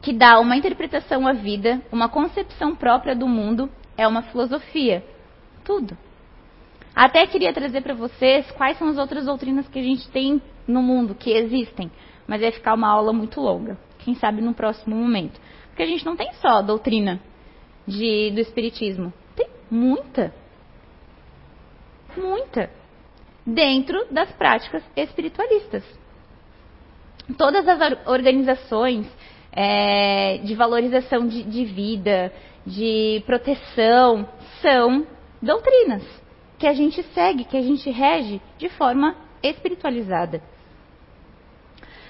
que 0.00 0.12
dá 0.12 0.38
uma 0.38 0.56
interpretação 0.56 1.26
à 1.26 1.32
vida, 1.32 1.82
uma 1.90 2.08
concepção 2.08 2.76
própria 2.76 3.16
do 3.16 3.26
mundo, 3.26 3.68
é 3.96 4.06
uma 4.06 4.22
filosofia. 4.22 5.04
Tudo. 5.64 5.98
Até 6.94 7.26
queria 7.26 7.52
trazer 7.52 7.82
para 7.82 7.94
vocês 7.94 8.48
quais 8.52 8.78
são 8.78 8.88
as 8.88 8.98
outras 8.98 9.24
doutrinas 9.24 9.66
que 9.66 9.80
a 9.80 9.82
gente 9.82 10.08
tem 10.10 10.40
no 10.66 10.80
mundo, 10.80 11.14
que 11.14 11.32
existem, 11.32 11.90
mas 12.26 12.40
vai 12.40 12.52
ficar 12.52 12.74
uma 12.74 12.88
aula 12.88 13.12
muito 13.12 13.40
longa. 13.40 13.76
Quem 13.98 14.14
sabe 14.14 14.40
no 14.40 14.54
próximo 14.54 14.94
momento. 14.94 15.40
Porque 15.68 15.82
a 15.82 15.86
gente 15.86 16.06
não 16.06 16.16
tem 16.16 16.32
só 16.34 16.58
a 16.58 16.62
doutrina 16.62 17.20
de, 17.86 18.30
do 18.30 18.40
Espiritismo, 18.40 19.12
tem 19.34 19.48
muita. 19.68 20.32
Muita. 22.16 22.70
Dentro 23.44 24.06
das 24.10 24.30
práticas 24.32 24.82
espiritualistas. 24.96 25.84
Todas 27.36 27.66
as 27.68 28.06
organizações 28.06 29.06
é, 29.52 30.38
de 30.38 30.54
valorização 30.54 31.26
de, 31.26 31.42
de 31.42 31.64
vida, 31.64 32.32
de 32.64 33.22
proteção, 33.26 34.28
são 34.60 35.06
doutrinas 35.40 36.02
que 36.58 36.66
a 36.66 36.72
gente 36.72 37.02
segue, 37.14 37.44
que 37.44 37.56
a 37.56 37.62
gente 37.62 37.90
rege 37.90 38.40
de 38.58 38.68
forma 38.68 39.14
espiritualizada. 39.42 40.42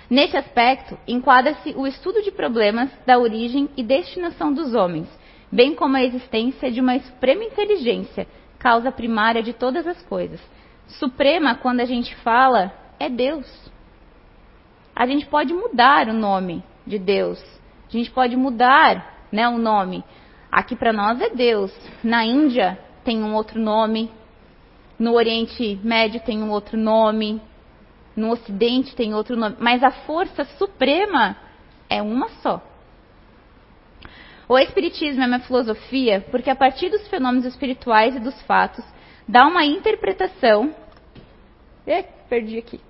Nesse 0.08 0.36
aspecto, 0.36 0.96
enquadra-se 1.06 1.74
o 1.76 1.86
estudo 1.86 2.22
de 2.22 2.30
problemas 2.30 2.90
da 3.04 3.18
origem 3.18 3.68
e 3.76 3.82
destinação 3.82 4.52
dos 4.52 4.72
homens, 4.72 5.08
bem 5.50 5.74
como 5.74 5.96
a 5.96 6.04
existência 6.04 6.70
de 6.70 6.80
uma 6.80 6.98
suprema 7.00 7.42
inteligência, 7.42 8.26
causa 8.66 8.90
primária 8.90 9.42
de 9.42 9.52
todas 9.52 9.86
as 9.86 10.02
coisas. 10.02 10.40
Suprema, 10.86 11.54
quando 11.54 11.80
a 11.80 11.84
gente 11.84 12.16
fala, 12.16 12.72
é 12.98 13.08
Deus. 13.08 13.46
A 14.94 15.06
gente 15.06 15.26
pode 15.26 15.52
mudar 15.52 16.08
o 16.08 16.12
nome 16.12 16.64
de 16.84 16.98
Deus. 16.98 17.40
A 17.88 17.92
gente 17.92 18.10
pode 18.10 18.36
mudar 18.36 19.26
né, 19.30 19.48
o 19.48 19.58
nome. 19.58 20.02
Aqui 20.50 20.74
para 20.74 20.92
nós 20.92 21.20
é 21.20 21.30
Deus. 21.30 21.72
Na 22.02 22.24
Índia 22.24 22.76
tem 23.04 23.22
um 23.22 23.34
outro 23.34 23.60
nome. 23.60 24.10
No 24.98 25.14
Oriente 25.14 25.78
Médio 25.84 26.20
tem 26.20 26.42
um 26.42 26.50
outro 26.50 26.76
nome 26.76 27.40
no 28.16 28.30
Ocidente 28.30 28.96
tem 28.96 29.14
outro 29.14 29.36
nome, 29.36 29.56
mas 29.60 29.84
a 29.84 29.90
força 29.90 30.44
suprema 30.56 31.36
é 31.88 32.00
uma 32.00 32.30
só. 32.40 32.62
O 34.48 34.56
Espiritismo 34.56 35.24
é 35.24 35.26
uma 35.26 35.40
filosofia 35.40 36.24
porque, 36.30 36.48
a 36.48 36.54
partir 36.54 36.88
dos 36.88 37.06
fenômenos 37.08 37.44
espirituais 37.44 38.14
e 38.14 38.20
dos 38.20 38.40
fatos, 38.42 38.84
dá 39.26 39.44
uma 39.46 39.64
interpretação. 39.64 40.72
É, 41.84 42.02
perdi 42.02 42.58
aqui. 42.58 42.80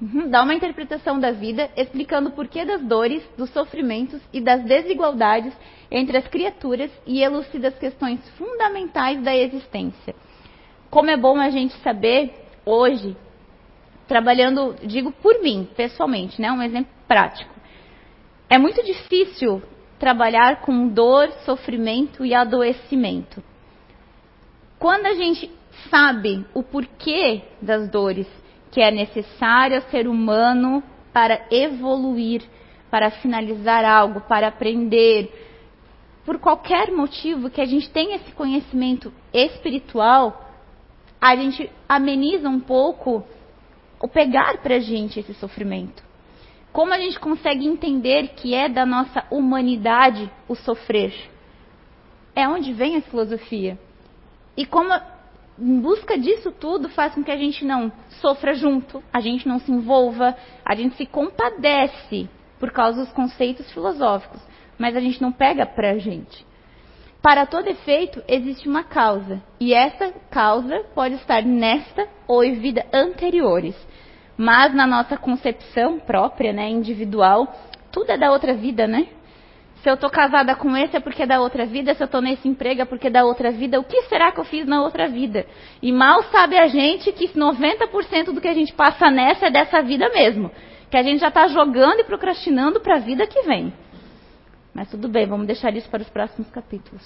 Uhum, 0.00 0.30
dá 0.30 0.42
uma 0.42 0.54
interpretação 0.54 1.18
da 1.18 1.32
vida, 1.32 1.68
explicando 1.76 2.30
o 2.30 2.32
porquê 2.32 2.64
das 2.64 2.80
dores, 2.82 3.22
dos 3.36 3.50
sofrimentos 3.50 4.22
e 4.32 4.40
das 4.40 4.64
desigualdades 4.64 5.52
entre 5.90 6.16
as 6.16 6.26
criaturas 6.28 6.90
e 7.04 7.22
elucida 7.22 7.68
as 7.68 7.78
questões 7.78 8.20
fundamentais 8.30 9.20
da 9.22 9.36
existência. 9.36 10.14
Como 10.88 11.10
é 11.10 11.16
bom 11.16 11.38
a 11.38 11.50
gente 11.50 11.74
saber 11.82 12.32
hoje 12.64 13.16
trabalhando, 14.06 14.74
digo 14.84 15.12
por 15.12 15.42
mim, 15.42 15.68
pessoalmente, 15.76 16.40
né, 16.40 16.50
um 16.50 16.62
exemplo 16.62 16.90
prático. 17.06 17.54
É 18.48 18.56
muito 18.56 18.82
difícil 18.82 19.62
trabalhar 20.00 20.62
com 20.62 20.88
dor, 20.88 21.30
sofrimento 21.44 22.24
e 22.24 22.34
adoecimento. 22.34 23.44
Quando 24.78 25.04
a 25.04 25.14
gente 25.14 25.50
sabe 25.90 26.44
o 26.54 26.62
porquê 26.62 27.42
das 27.60 27.88
dores 27.90 28.26
que 28.70 28.80
é 28.80 28.90
necessário 28.90 29.76
ao 29.76 29.82
ser 29.90 30.08
humano 30.08 30.82
para 31.12 31.46
evoluir, 31.50 32.42
para 32.90 33.10
finalizar 33.10 33.84
algo, 33.84 34.22
para 34.22 34.48
aprender, 34.48 35.30
por 36.24 36.38
qualquer 36.38 36.90
motivo 36.90 37.50
que 37.50 37.60
a 37.60 37.66
gente 37.66 37.90
tenha 37.90 38.16
esse 38.16 38.32
conhecimento 38.32 39.12
espiritual, 39.34 40.50
a 41.20 41.36
gente 41.36 41.70
ameniza 41.86 42.48
um 42.48 42.60
pouco 42.60 43.22
o 44.00 44.08
pegar 44.08 44.58
para 44.62 44.76
a 44.76 44.80
gente 44.80 45.20
esse 45.20 45.34
sofrimento. 45.34 46.09
Como 46.72 46.92
a 46.92 46.98
gente 46.98 47.18
consegue 47.18 47.66
entender 47.66 48.28
que 48.36 48.54
é 48.54 48.68
da 48.68 48.86
nossa 48.86 49.24
humanidade 49.30 50.30
o 50.48 50.54
sofrer? 50.54 51.12
É 52.34 52.48
onde 52.48 52.72
vem 52.72 52.96
a 52.96 53.02
filosofia. 53.02 53.78
E 54.56 54.64
como 54.64 54.92
em 55.58 55.80
busca 55.80 56.16
disso 56.16 56.52
tudo 56.52 56.88
faz 56.88 57.14
com 57.14 57.24
que 57.24 57.30
a 57.30 57.36
gente 57.36 57.64
não 57.64 57.92
sofra 58.20 58.54
junto, 58.54 59.02
a 59.12 59.20
gente 59.20 59.46
não 59.46 59.58
se 59.58 59.70
envolva, 59.70 60.36
a 60.64 60.74
gente 60.74 60.96
se 60.96 61.06
compadece 61.06 62.28
por 62.58 62.70
causa 62.70 63.04
dos 63.04 63.12
conceitos 63.12 63.70
filosóficos, 63.72 64.40
mas 64.78 64.96
a 64.96 65.00
gente 65.00 65.20
não 65.20 65.32
pega 65.32 65.66
para 65.66 65.90
a 65.90 65.98
gente. 65.98 66.46
Para 67.20 67.44
todo 67.44 67.68
efeito, 67.68 68.22
existe 68.26 68.66
uma 68.66 68.82
causa, 68.82 69.42
e 69.58 69.74
essa 69.74 70.10
causa 70.30 70.84
pode 70.94 71.16
estar 71.16 71.42
nesta 71.42 72.08
ou 72.26 72.42
em 72.42 72.54
vida 72.54 72.86
anteriores. 72.92 73.76
Mas 74.42 74.72
na 74.72 74.86
nossa 74.86 75.18
concepção 75.18 75.98
própria, 75.98 76.50
né, 76.50 76.66
individual, 76.66 77.54
tudo 77.92 78.10
é 78.10 78.16
da 78.16 78.32
outra 78.32 78.54
vida, 78.54 78.86
né? 78.86 79.06
Se 79.82 79.90
eu 79.90 79.98
tô 79.98 80.08
casada 80.08 80.54
com 80.54 80.74
esse 80.74 80.96
é 80.96 81.00
porque 81.00 81.24
é 81.24 81.26
da 81.26 81.42
outra 81.42 81.66
vida, 81.66 81.92
se 81.92 82.02
eu 82.02 82.08
tô 82.08 82.22
nesse 82.22 82.48
emprego 82.48 82.80
é 82.80 82.86
porque 82.86 83.08
é 83.08 83.10
da 83.10 83.22
outra 83.22 83.50
vida, 83.50 83.78
o 83.78 83.84
que 83.84 84.00
será 84.04 84.32
que 84.32 84.40
eu 84.40 84.44
fiz 84.44 84.66
na 84.66 84.80
outra 84.80 85.08
vida? 85.08 85.44
E 85.82 85.92
mal 85.92 86.22
sabe 86.32 86.56
a 86.56 86.66
gente 86.68 87.12
que 87.12 87.28
90% 87.28 88.32
do 88.32 88.40
que 88.40 88.48
a 88.48 88.54
gente 88.54 88.72
passa 88.72 89.10
nessa 89.10 89.48
é 89.48 89.50
dessa 89.50 89.82
vida 89.82 90.08
mesmo. 90.08 90.50
Que 90.90 90.96
a 90.96 91.02
gente 91.02 91.20
já 91.20 91.28
está 91.28 91.46
jogando 91.46 92.00
e 92.00 92.04
procrastinando 92.04 92.80
para 92.80 92.96
a 92.96 92.98
vida 92.98 93.26
que 93.26 93.42
vem. 93.42 93.74
Mas 94.72 94.88
tudo 94.90 95.06
bem, 95.06 95.26
vamos 95.26 95.46
deixar 95.46 95.76
isso 95.76 95.90
para 95.90 96.00
os 96.00 96.08
próximos 96.08 96.48
capítulos. 96.48 97.04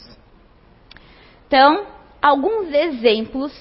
Então, 1.49 1.85
alguns 2.23 2.73
exemplos 2.73 3.53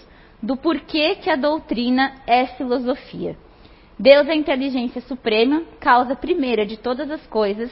do 0.44 0.56
porquê 0.56 1.16
que 1.16 1.32
a 1.32 1.36
doutrina 1.36 2.18
é 2.28 2.46
filosofia. 2.46 3.36
Deus 4.04 4.28
é 4.28 4.32
a 4.32 4.36
inteligência 4.36 5.00
suprema, 5.00 5.64
causa 5.80 6.14
primeira 6.14 6.66
de 6.66 6.76
todas 6.76 7.10
as 7.10 7.26
coisas. 7.28 7.72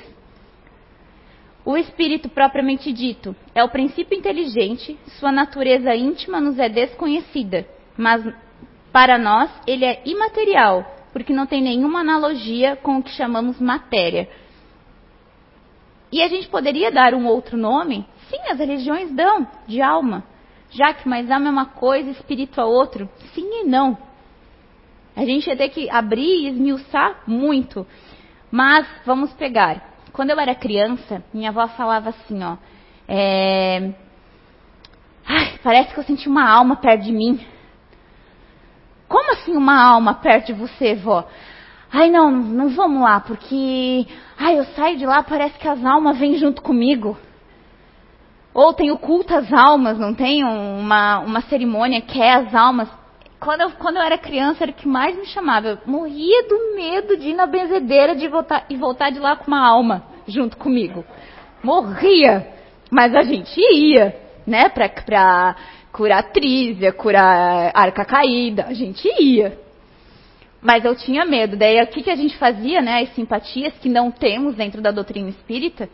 O 1.66 1.76
espírito 1.76 2.30
propriamente 2.30 2.94
dito 2.94 3.36
é 3.54 3.62
o 3.62 3.68
princípio 3.68 4.18
inteligente, 4.18 4.98
sua 5.20 5.30
natureza 5.30 5.94
íntima 5.94 6.40
nos 6.40 6.58
é 6.58 6.70
desconhecida, 6.70 7.68
mas 7.98 8.26
para 8.94 9.18
nós 9.18 9.52
ele 9.68 9.84
é 9.84 10.02
imaterial, 10.06 10.86
porque 11.12 11.34
não 11.34 11.46
tem 11.46 11.62
nenhuma 11.62 12.00
analogia 12.00 12.78
com 12.78 13.00
o 13.00 13.04
que 13.04 13.12
chamamos 13.12 13.60
matéria. 13.60 14.30
E 16.14 16.24
a 16.24 16.30
gente 16.30 16.48
poderia 16.48 16.90
dar 16.94 17.14
um 17.14 17.28
outro 17.28 17.58
nome? 17.58 18.06
Sim, 18.30 18.40
as 18.50 18.58
religiões 18.58 19.12
dão, 19.12 19.46
de 19.68 19.82
alma. 19.82 20.24
Já 20.70 20.94
que 20.94 21.10
mais 21.10 21.30
alma 21.30 21.48
é 21.48 21.52
uma 21.52 21.66
coisa, 21.66 22.10
espírito 22.10 22.62
é 22.62 22.64
outro? 22.64 23.10
Sim 23.34 23.64
e 23.64 23.64
não. 23.66 24.11
A 25.16 25.26
gente 25.26 25.48
ia 25.48 25.58
ter 25.58 25.70
que 25.70 25.90
abrir 25.90 26.44
e 26.44 26.48
esmiuçar 26.50 27.22
muito. 27.28 27.86
Mas 28.50 28.88
vamos 29.06 29.34
pegar. 29.34 29.90
Quando 30.14 30.30
eu 30.30 30.40
era 30.40 30.56
criança, 30.56 31.24
minha 31.34 31.50
avó 31.50 31.68
falava 31.70 32.10
assim, 32.10 32.44
ó. 32.44 32.58
É... 33.08 33.92
Ai, 35.28 35.60
parece 35.64 35.94
que 35.94 36.00
eu 36.00 36.04
senti 36.04 36.28
uma 36.28 36.50
alma 36.50 36.78
perto 36.78 37.04
de 37.04 37.12
mim. 37.12 37.40
Como 39.08 39.34
assim 39.34 39.56
uma 39.56 39.82
alma 39.82 40.16
perto 40.16 40.48
de 40.48 40.54
você, 40.54 40.96
vó? 40.96 41.28
Ai, 41.92 42.10
não, 42.10 42.32
não 42.32 42.70
vamos 42.70 43.02
lá, 43.02 43.20
porque. 43.20 44.08
Ai, 44.38 44.58
eu 44.58 44.64
saio 44.66 44.98
de 44.98 45.06
lá, 45.06 45.22
parece 45.22 45.60
que 45.60 45.68
as 45.68 45.84
almas 45.84 46.18
vêm 46.18 46.38
junto 46.38 46.62
comigo. 46.62 47.18
Ou 48.54 48.74
tem 48.74 48.92
o 48.92 48.98
culto 48.98 49.34
às 49.34 49.52
almas, 49.52 49.98
não 49.98 50.14
tem 50.14 50.44
uma, 50.44 51.20
uma 51.20 51.42
cerimônia 51.42 52.02
que 52.02 52.22
é 52.22 52.34
as 52.34 52.56
almas 52.56 52.90
quando 53.42 53.62
eu, 53.62 53.72
quando 53.72 53.98
eu 53.98 54.04
era 54.04 54.20
criança, 54.20 54.64
era 54.64 54.72
o 54.72 54.76
que 54.76 54.88
mais 54.88 55.18
me 55.18 55.26
chamava. 55.26 55.70
Eu 55.70 55.78
morria 55.88 56.48
do 56.48 56.76
medo 56.76 57.18
de 57.18 57.30
ir 57.30 57.34
na 57.34 57.48
benzedeira 57.48 58.16
de 58.16 58.28
voltar, 58.28 58.66
e 58.70 58.78
voltar 58.78 59.10
de 59.10 59.18
lá 59.18 59.36
com 59.36 59.48
uma 59.48 59.68
alma 59.68 60.04
junto 60.28 60.56
comigo. 60.56 61.04
Morria! 61.64 62.48
Mas 62.92 63.16
a 63.16 63.24
gente 63.24 63.60
ia, 63.60 64.16
né? 64.46 64.70
Pra, 64.70 64.88
pra 64.88 65.56
curar 65.92 66.32
trízia, 66.32 66.94
curar 66.94 67.72
arca 67.74 68.06
caída. 68.06 68.66
A 68.68 68.74
gente 68.74 69.10
ia. 69.20 69.58
Mas 70.62 70.86
eu 70.86 70.96
tinha 70.96 71.26
medo. 71.26 71.58
Daí 71.58 71.82
o 71.82 71.88
que, 71.88 72.04
que 72.04 72.12
a 72.12 72.16
gente 72.16 72.38
fazia, 72.38 72.80
né? 72.80 73.02
As 73.02 73.16
simpatias 73.16 73.74
que 73.80 73.90
não 73.90 74.12
temos 74.12 74.54
dentro 74.54 74.84
da 74.84 74.92
doutrina 74.92 75.30
espírita 75.30 75.90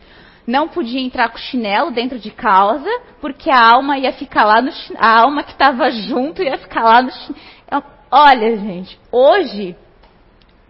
não 0.48 0.66
podia 0.66 0.98
entrar 0.98 1.28
com 1.28 1.36
chinelo 1.36 1.90
dentro 1.90 2.18
de 2.18 2.30
casa, 2.30 2.88
porque 3.20 3.50
a 3.50 3.62
alma 3.74 3.98
ia 3.98 4.14
ficar 4.14 4.46
lá 4.46 4.62
no 4.62 4.70
a 4.96 5.20
alma 5.20 5.42
que 5.42 5.52
estava 5.52 5.90
junto 5.90 6.42
ia 6.42 6.56
ficar 6.56 6.84
lá 6.84 7.02
no 7.02 7.10
chinelo. 7.10 7.84
Olha, 8.10 8.56
gente, 8.56 8.98
hoje, 9.12 9.76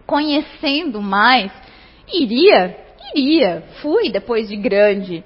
conhecendo 0.05 1.01
mais, 1.01 1.49
iria, 2.13 2.77
iria, 3.15 3.63
fui 3.81 4.11
depois 4.11 4.49
de 4.49 4.57
grande, 4.57 5.23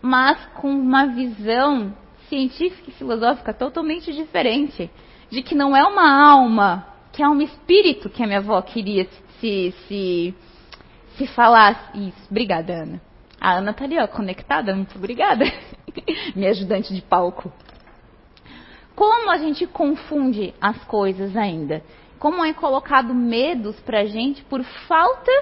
mas 0.00 0.38
com 0.54 0.70
uma 0.70 1.06
visão 1.06 1.92
científica 2.28 2.90
e 2.90 2.92
filosófica 2.92 3.52
totalmente 3.52 4.12
diferente, 4.12 4.88
de 5.28 5.42
que 5.42 5.56
não 5.56 5.76
é 5.76 5.82
uma 5.82 6.30
alma, 6.30 6.86
que 7.12 7.24
é 7.24 7.28
um 7.28 7.40
espírito 7.40 8.08
que 8.08 8.22
a 8.22 8.26
minha 8.28 8.38
avó 8.38 8.62
queria 8.62 9.08
se, 9.40 9.74
se, 9.88 10.34
se 11.16 11.26
falasse 11.26 11.98
isso. 11.98 12.28
Obrigada, 12.30 12.72
Ana. 12.72 13.09
A 13.40 13.52
Ana 13.54 13.72
tá 13.72 13.84
ali, 13.84 13.98
ó, 13.98 14.06
conectada, 14.06 14.74
muito 14.74 14.96
obrigada. 14.96 15.44
Minha 16.36 16.50
ajudante 16.50 16.92
de 16.94 17.00
palco. 17.00 17.50
Como 18.94 19.30
a 19.30 19.38
gente 19.38 19.66
confunde 19.66 20.52
as 20.60 20.76
coisas 20.84 21.34
ainda? 21.34 21.82
Como 22.18 22.44
é 22.44 22.52
colocado 22.52 23.14
medos 23.14 23.80
para 23.80 24.00
a 24.00 24.04
gente 24.04 24.44
por 24.44 24.62
falta 24.86 25.32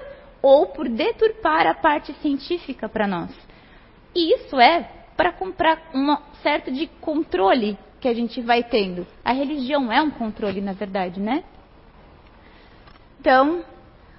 ou 0.40 0.66
por 0.66 0.88
deturpar 0.88 1.66
a 1.66 1.74
parte 1.74 2.12
científica 2.22 2.88
para 2.88 3.08
nós? 3.08 3.30
E 4.14 4.34
isso 4.34 4.60
é 4.60 4.88
para 5.16 5.32
comprar 5.32 5.90
um 5.92 6.16
certo 6.40 6.70
de 6.70 6.86
controle 7.00 7.76
que 8.00 8.06
a 8.06 8.14
gente 8.14 8.40
vai 8.40 8.62
tendo. 8.62 9.04
A 9.24 9.32
religião 9.32 9.90
é 9.90 10.00
um 10.00 10.10
controle, 10.10 10.60
na 10.60 10.72
verdade, 10.72 11.18
né? 11.18 11.42
Então, 13.20 13.64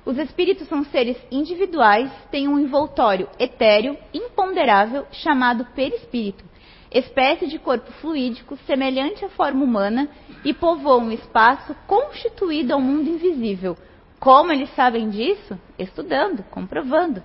Os 0.09 0.17
espíritos 0.17 0.67
são 0.67 0.83
seres 0.85 1.15
individuais, 1.31 2.11
têm 2.31 2.47
um 2.47 2.57
envoltório 2.57 3.29
etéreo, 3.37 3.95
imponderável, 4.11 5.05
chamado 5.11 5.65
perispírito, 5.75 6.43
espécie 6.91 7.45
de 7.45 7.59
corpo 7.59 7.91
fluídico 8.01 8.57
semelhante 8.65 9.23
à 9.23 9.29
forma 9.29 9.63
humana 9.63 10.09
e 10.43 10.51
povoam 10.51 11.01
um 11.01 11.11
espaço 11.11 11.75
constituído 11.85 12.73
ao 12.73 12.81
mundo 12.81 13.07
invisível. 13.07 13.77
Como 14.19 14.51
eles 14.51 14.73
sabem 14.73 15.11
disso? 15.11 15.55
Estudando, 15.77 16.41
comprovando. 16.49 17.21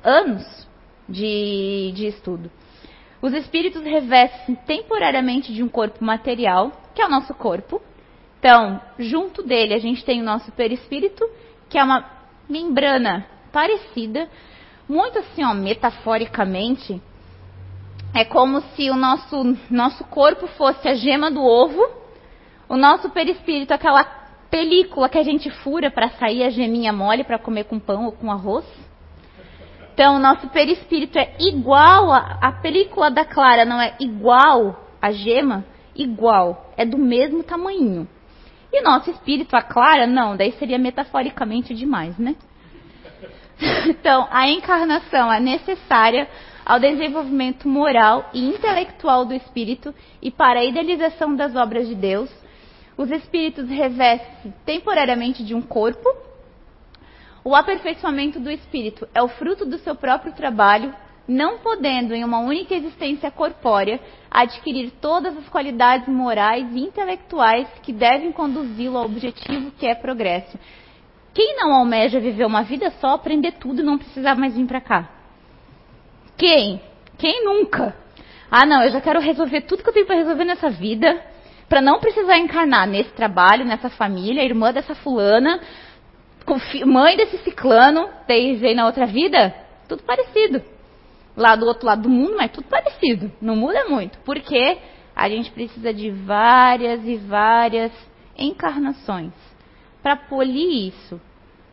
Anos 0.00 0.46
de, 1.08 1.90
de 1.92 2.06
estudo. 2.06 2.48
Os 3.20 3.34
espíritos 3.34 3.82
revestem 3.82 4.54
temporariamente 4.64 5.52
de 5.52 5.60
um 5.60 5.68
corpo 5.68 6.04
material, 6.04 6.70
que 6.94 7.02
é 7.02 7.04
o 7.04 7.10
nosso 7.10 7.34
corpo. 7.34 7.82
Então, 8.38 8.80
junto 8.96 9.42
dele, 9.42 9.74
a 9.74 9.78
gente 9.80 10.04
tem 10.04 10.20
o 10.20 10.24
nosso 10.24 10.52
perispírito, 10.52 11.28
que 11.68 11.78
é 11.78 11.84
uma 11.84 12.04
membrana 12.48 13.26
parecida, 13.52 14.28
muito 14.88 15.18
assim, 15.18 15.44
ó, 15.44 15.52
metaforicamente, 15.52 17.00
é 18.14 18.24
como 18.24 18.60
se 18.74 18.88
o 18.90 18.96
nosso, 18.96 19.56
nosso 19.70 20.04
corpo 20.04 20.46
fosse 20.46 20.88
a 20.88 20.94
gema 20.94 21.30
do 21.30 21.42
ovo, 21.42 21.82
o 22.68 22.76
nosso 22.76 23.10
perispírito, 23.10 23.74
aquela 23.74 24.04
película 24.50 25.08
que 25.08 25.18
a 25.18 25.22
gente 25.22 25.50
fura 25.50 25.90
para 25.90 26.10
sair 26.10 26.44
a 26.44 26.50
geminha 26.50 26.92
mole 26.92 27.24
para 27.24 27.38
comer 27.38 27.64
com 27.64 27.78
pão 27.78 28.06
ou 28.06 28.12
com 28.12 28.30
arroz. 28.30 28.64
Então, 29.92 30.16
o 30.16 30.18
nosso 30.18 30.48
perispírito 30.48 31.18
é 31.18 31.34
igual, 31.40 32.12
a, 32.12 32.38
a 32.40 32.52
película 32.52 33.10
da 33.10 33.24
clara 33.24 33.64
não 33.64 33.80
é 33.80 33.96
igual 33.98 34.88
à 35.00 35.10
gema, 35.10 35.64
igual, 35.94 36.72
é 36.76 36.84
do 36.84 36.98
mesmo 36.98 37.42
tamanho. 37.42 38.06
E 38.72 38.82
nosso 38.82 39.10
espírito, 39.10 39.54
a 39.56 39.62
clara, 39.62 40.06
não, 40.06 40.36
daí 40.36 40.52
seria 40.52 40.78
metaforicamente 40.78 41.74
demais, 41.74 42.16
né? 42.18 42.34
Então, 43.88 44.28
a 44.30 44.48
encarnação 44.48 45.32
é 45.32 45.40
necessária 45.40 46.28
ao 46.64 46.78
desenvolvimento 46.78 47.66
moral 47.66 48.28
e 48.34 48.44
intelectual 48.44 49.24
do 49.24 49.32
espírito 49.32 49.94
e 50.20 50.30
para 50.30 50.60
a 50.60 50.64
idealização 50.64 51.34
das 51.34 51.56
obras 51.56 51.88
de 51.88 51.94
Deus. 51.94 52.30
Os 52.98 53.10
espíritos 53.10 53.68
revestem 53.68 54.52
temporariamente 54.64 55.42
de 55.42 55.54
um 55.54 55.62
corpo 55.62 56.06
o 57.46 57.54
aperfeiçoamento 57.54 58.40
do 58.40 58.50
espírito 58.50 59.08
é 59.14 59.22
o 59.22 59.28
fruto 59.28 59.64
do 59.64 59.78
seu 59.78 59.94
próprio 59.94 60.32
trabalho, 60.32 60.92
não 61.28 61.58
podendo, 61.58 62.14
em 62.14 62.24
uma 62.24 62.38
única 62.38 62.74
existência 62.74 63.30
corpórea, 63.30 64.00
adquirir 64.30 64.92
todas 65.00 65.36
as 65.36 65.48
qualidades 65.48 66.06
morais 66.08 66.66
e 66.72 66.80
intelectuais 66.80 67.66
que 67.82 67.92
devem 67.92 68.32
conduzi-lo 68.32 68.98
ao 68.98 69.06
objetivo 69.06 69.72
que 69.72 69.86
é 69.86 69.94
progresso. 69.94 70.58
Quem 71.34 71.56
não 71.56 71.74
almeja 71.74 72.20
viver 72.20 72.46
uma 72.46 72.62
vida 72.62 72.90
só, 73.00 73.08
aprender 73.08 73.52
tudo 73.52 73.82
e 73.82 73.84
não 73.84 73.98
precisar 73.98 74.36
mais 74.36 74.54
vir 74.54 74.66
para 74.66 74.80
cá? 74.80 75.10
Quem? 76.36 76.80
Quem 77.18 77.44
nunca? 77.44 77.94
Ah, 78.50 78.64
não, 78.64 78.82
eu 78.82 78.90
já 78.90 79.00
quero 79.00 79.20
resolver 79.20 79.62
tudo 79.62 79.82
que 79.82 79.88
eu 79.88 79.92
tenho 79.92 80.06
para 80.06 80.16
resolver 80.16 80.44
nessa 80.44 80.70
vida, 80.70 81.20
para 81.68 81.80
não 81.80 81.98
precisar 81.98 82.38
encarnar 82.38 82.86
nesse 82.86 83.10
trabalho, 83.10 83.64
nessa 83.64 83.90
família, 83.90 84.44
irmã 84.44 84.72
dessa 84.72 84.94
fulana, 84.94 85.60
mãe 86.86 87.16
desse 87.16 87.38
ciclano, 87.38 88.08
desde 88.26 88.72
na 88.74 88.86
outra 88.86 89.06
vida, 89.06 89.52
tudo 89.88 90.02
parecido. 90.04 90.75
Lá 91.36 91.54
do 91.54 91.66
outro 91.66 91.86
lado 91.86 92.02
do 92.02 92.08
mundo, 92.08 92.36
mas 92.36 92.50
tudo 92.50 92.66
parecido. 92.66 93.30
Não 93.40 93.56
muda 93.56 93.88
muito. 93.88 94.18
Porque 94.20 94.78
a 95.14 95.28
gente 95.28 95.50
precisa 95.50 95.92
de 95.92 96.10
várias 96.10 97.04
e 97.04 97.16
várias 97.16 97.92
encarnações 98.38 99.32
para 100.02 100.16
polir 100.16 100.88
isso, 100.88 101.20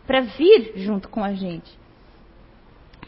para 0.07 0.21
vir 0.21 0.73
junto 0.77 1.07
com 1.07 1.23
a 1.23 1.33
gente. 1.33 1.71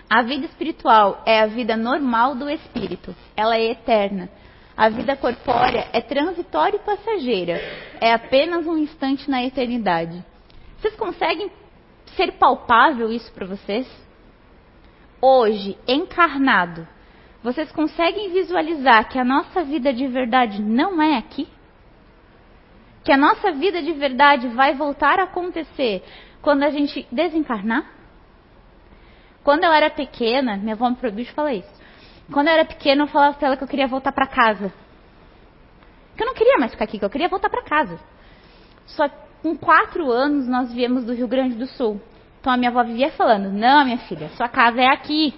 A 0.10 0.22
vida 0.22 0.46
espiritual 0.46 1.24
é 1.26 1.42
a 1.42 1.48
vida 1.48 1.76
normal 1.76 2.36
do 2.36 2.50
espírito. 2.50 3.16
Ela 3.36 3.58
é 3.58 3.72
eterna. 3.72 4.30
A 4.78 4.90
vida 4.90 5.16
corpórea 5.16 5.88
é 5.94 6.02
transitória 6.02 6.78
e 6.78 6.80
passageira. 6.80 7.60
É 8.00 8.14
apenas 8.14 8.68
um 8.68 8.78
instante 8.78 9.30
na 9.30 9.44
eternidade. 9.44 10.24
Vocês 10.78 10.96
conseguem 10.96 11.50
ser 12.16 12.34
palpável 12.34 13.12
isso 13.12 13.32
para 13.34 13.48
vocês? 13.48 13.88
Hoje, 15.28 15.76
encarnado, 15.88 16.88
vocês 17.42 17.72
conseguem 17.72 18.32
visualizar 18.32 19.10
que 19.10 19.18
a 19.18 19.24
nossa 19.24 19.64
vida 19.64 19.92
de 19.92 20.06
verdade 20.06 20.62
não 20.62 21.02
é 21.02 21.18
aqui? 21.18 21.48
Que 23.04 23.12
a 23.12 23.18
nossa 23.18 23.52
vida 23.52 23.82
de 23.82 23.92
verdade 23.94 24.48
vai 24.50 24.76
voltar 24.76 25.20
a 25.20 25.24
acontecer 25.24 26.04
quando 26.44 26.62
a 26.62 26.70
gente 26.70 27.08
desencarnar? 27.12 27.92
Quando 29.44 29.64
eu 29.64 29.72
era 29.72 29.90
pequena, 29.90 30.58
minha 30.58 30.76
avó 30.76 30.92
me 30.92 30.96
proibiu 30.96 31.26
de 31.26 31.32
falar 31.32 31.56
isso. 31.56 31.74
Quando 32.32 32.50
eu 32.50 32.54
era 32.54 32.66
pequena, 32.66 33.02
eu 33.02 33.08
falava 33.08 33.34
para 33.34 33.48
ela 33.48 33.58
que 33.58 33.64
eu 33.64 33.68
queria 33.68 33.88
voltar 33.88 34.12
para 34.12 34.28
casa. 34.28 34.72
Que 36.16 36.22
eu 36.22 36.28
não 36.28 36.36
queria 36.36 36.60
mais 36.60 36.72
ficar 36.72 36.86
aqui, 36.86 37.00
que 37.00 37.06
eu 37.06 37.10
queria 37.10 37.30
voltar 37.30 37.50
para 37.50 37.64
casa. 37.64 38.00
Só 38.86 39.10
com 39.42 39.58
quatro 39.58 40.12
anos, 40.12 40.48
nós 40.48 40.72
viemos 40.72 41.04
do 41.04 41.16
Rio 41.16 41.28
Grande 41.28 41.56
do 41.56 41.66
Sul. 41.66 42.00
Então 42.46 42.54
a 42.54 42.58
minha 42.58 42.70
avó 42.70 42.84
vivia 42.84 43.10
falando: 43.10 43.52
Não, 43.52 43.84
minha 43.84 43.98
filha, 43.98 44.30
sua 44.38 44.48
casa 44.48 44.80
é 44.80 44.86
aqui. 44.86 45.34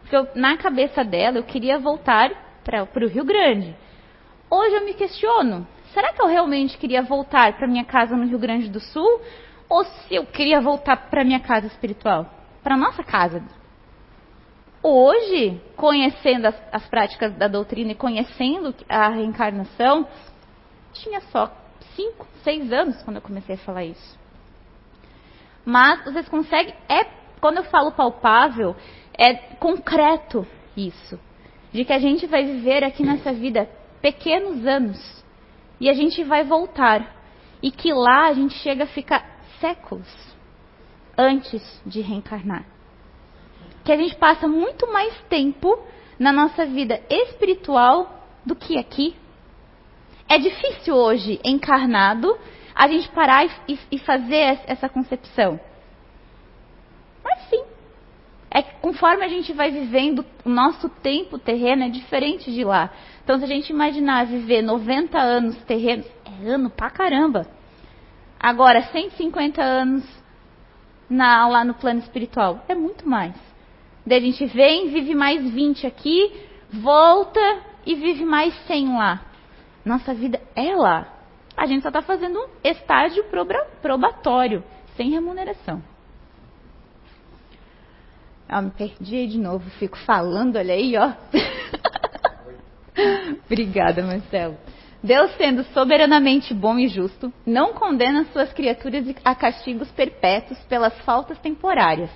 Porque 0.00 0.16
eu, 0.16 0.26
na 0.34 0.56
cabeça 0.56 1.04
dela, 1.04 1.36
eu 1.36 1.42
queria 1.42 1.78
voltar 1.78 2.30
para 2.64 3.04
o 3.04 3.06
Rio 3.06 3.22
Grande. 3.22 3.76
Hoje 4.48 4.74
eu 4.76 4.82
me 4.82 4.94
questiono: 4.94 5.68
será 5.92 6.10
que 6.10 6.22
eu 6.22 6.26
realmente 6.26 6.78
queria 6.78 7.02
voltar 7.02 7.52
para 7.58 7.68
minha 7.68 7.84
casa 7.84 8.16
no 8.16 8.24
Rio 8.24 8.38
Grande 8.38 8.70
do 8.70 8.80
Sul? 8.80 9.20
Ou 9.68 9.84
se 9.84 10.14
eu 10.14 10.24
queria 10.24 10.58
voltar 10.58 11.10
para 11.10 11.22
minha 11.22 11.38
casa 11.38 11.66
espiritual? 11.66 12.24
Para 12.62 12.78
nossa 12.78 13.04
casa? 13.04 13.42
Hoje, 14.82 15.60
conhecendo 15.76 16.46
as, 16.46 16.54
as 16.72 16.88
práticas 16.88 17.34
da 17.34 17.46
doutrina 17.46 17.92
e 17.92 17.94
conhecendo 17.94 18.74
a 18.88 19.10
reencarnação, 19.10 20.08
tinha 20.94 21.20
só 21.30 21.52
cinco, 21.94 22.26
seis 22.42 22.72
anos 22.72 23.02
quando 23.02 23.16
eu 23.16 23.22
comecei 23.22 23.56
a 23.56 23.58
falar 23.58 23.84
isso. 23.84 24.18
Mas 25.68 26.02
vocês 26.02 26.26
conseguem, 26.30 26.74
é, 26.88 27.04
quando 27.42 27.58
eu 27.58 27.64
falo 27.64 27.92
palpável, 27.92 28.74
é 29.12 29.34
concreto 29.34 30.46
isso. 30.74 31.20
De 31.70 31.84
que 31.84 31.92
a 31.92 31.98
gente 31.98 32.26
vai 32.26 32.42
viver 32.42 32.82
aqui 32.82 33.02
nessa 33.02 33.34
vida 33.34 33.68
pequenos 34.00 34.66
anos 34.66 34.98
e 35.78 35.90
a 35.90 35.92
gente 35.92 36.24
vai 36.24 36.42
voltar. 36.42 37.14
E 37.62 37.70
que 37.70 37.92
lá 37.92 38.28
a 38.28 38.32
gente 38.32 38.54
chega 38.54 38.84
a 38.84 38.86
ficar 38.86 39.22
séculos 39.60 40.08
antes 41.18 41.62
de 41.84 42.00
reencarnar. 42.00 42.64
Que 43.84 43.92
a 43.92 43.96
gente 43.98 44.16
passa 44.16 44.48
muito 44.48 44.90
mais 44.90 45.20
tempo 45.28 45.78
na 46.18 46.32
nossa 46.32 46.64
vida 46.64 46.98
espiritual 47.10 48.24
do 48.42 48.56
que 48.56 48.78
aqui. 48.78 49.14
É 50.26 50.38
difícil 50.38 50.94
hoje, 50.94 51.38
encarnado, 51.44 52.38
a 52.78 52.86
gente 52.86 53.08
parar 53.08 53.44
e, 53.66 53.76
e 53.90 53.98
fazer 53.98 54.60
essa 54.68 54.88
concepção. 54.88 55.58
Mas 57.24 57.40
sim. 57.50 57.64
É 58.48 58.62
que 58.62 58.76
conforme 58.76 59.24
a 59.24 59.28
gente 59.28 59.52
vai 59.52 59.72
vivendo, 59.72 60.24
o 60.44 60.48
nosso 60.48 60.88
tempo 60.88 61.40
terreno 61.40 61.82
é 61.82 61.88
diferente 61.88 62.52
de 62.52 62.62
lá. 62.62 62.90
Então, 63.24 63.36
se 63.36 63.44
a 63.44 63.48
gente 63.48 63.70
imaginar 63.70 64.26
viver 64.26 64.62
90 64.62 65.18
anos 65.18 65.56
terrenos, 65.64 66.06
é 66.24 66.48
ano 66.48 66.70
pra 66.70 66.88
caramba. 66.88 67.48
Agora, 68.38 68.80
150 68.80 69.60
anos 69.60 70.04
na, 71.10 71.48
lá 71.48 71.64
no 71.64 71.74
plano 71.74 71.98
espiritual, 71.98 72.64
é 72.68 72.76
muito 72.76 73.08
mais. 73.08 73.34
Daí 74.06 74.18
a 74.18 74.22
gente 74.22 74.46
vem, 74.46 74.88
vive 74.88 75.16
mais 75.16 75.42
20 75.50 75.84
aqui, 75.84 76.32
volta 76.72 77.40
e 77.84 77.96
vive 77.96 78.24
mais 78.24 78.54
100 78.68 78.96
lá. 78.96 79.20
Nossa 79.84 80.14
vida 80.14 80.40
é 80.54 80.76
lá. 80.76 81.17
A 81.58 81.66
gente 81.66 81.82
só 81.82 81.88
está 81.88 82.00
fazendo 82.00 82.38
um 82.38 82.46
estágio 82.62 83.24
probatório, 83.82 84.62
sem 84.96 85.10
remuneração. 85.10 85.82
Ah, 88.48 88.62
me 88.62 88.70
perdi 88.70 89.26
de 89.26 89.38
novo, 89.38 89.68
fico 89.70 89.98
falando, 89.98 90.56
olha 90.56 90.72
aí, 90.72 90.96
ó. 90.96 91.12
Obrigada, 93.44 94.04
Marcelo. 94.04 94.56
Deus, 95.02 95.36
sendo 95.36 95.64
soberanamente 95.74 96.54
bom 96.54 96.78
e 96.78 96.86
justo, 96.86 97.32
não 97.44 97.74
condena 97.74 98.24
suas 98.32 98.52
criaturas 98.52 99.04
a 99.24 99.34
castigos 99.34 99.90
perpétuos 99.90 100.60
pelas 100.60 100.96
faltas 101.00 101.40
temporárias. 101.40 102.10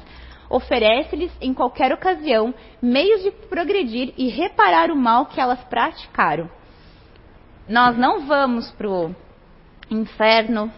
Oferece-lhes, 0.49 1.33
em 1.41 1.53
qualquer 1.53 1.93
ocasião, 1.93 2.55
meios 2.81 3.25
de 3.25 3.33
progredir 3.49 4.15
e 4.17 4.29
reparar 4.29 4.93
o 4.93 4.97
mal 4.97 5.27
que 5.27 5.41
elas 5.41 5.63
praticaram 5.65 6.49
nós 7.69 7.97
não 7.97 8.27
vamos 8.27 8.71
pro 8.73 9.15
inferno. 9.95 10.73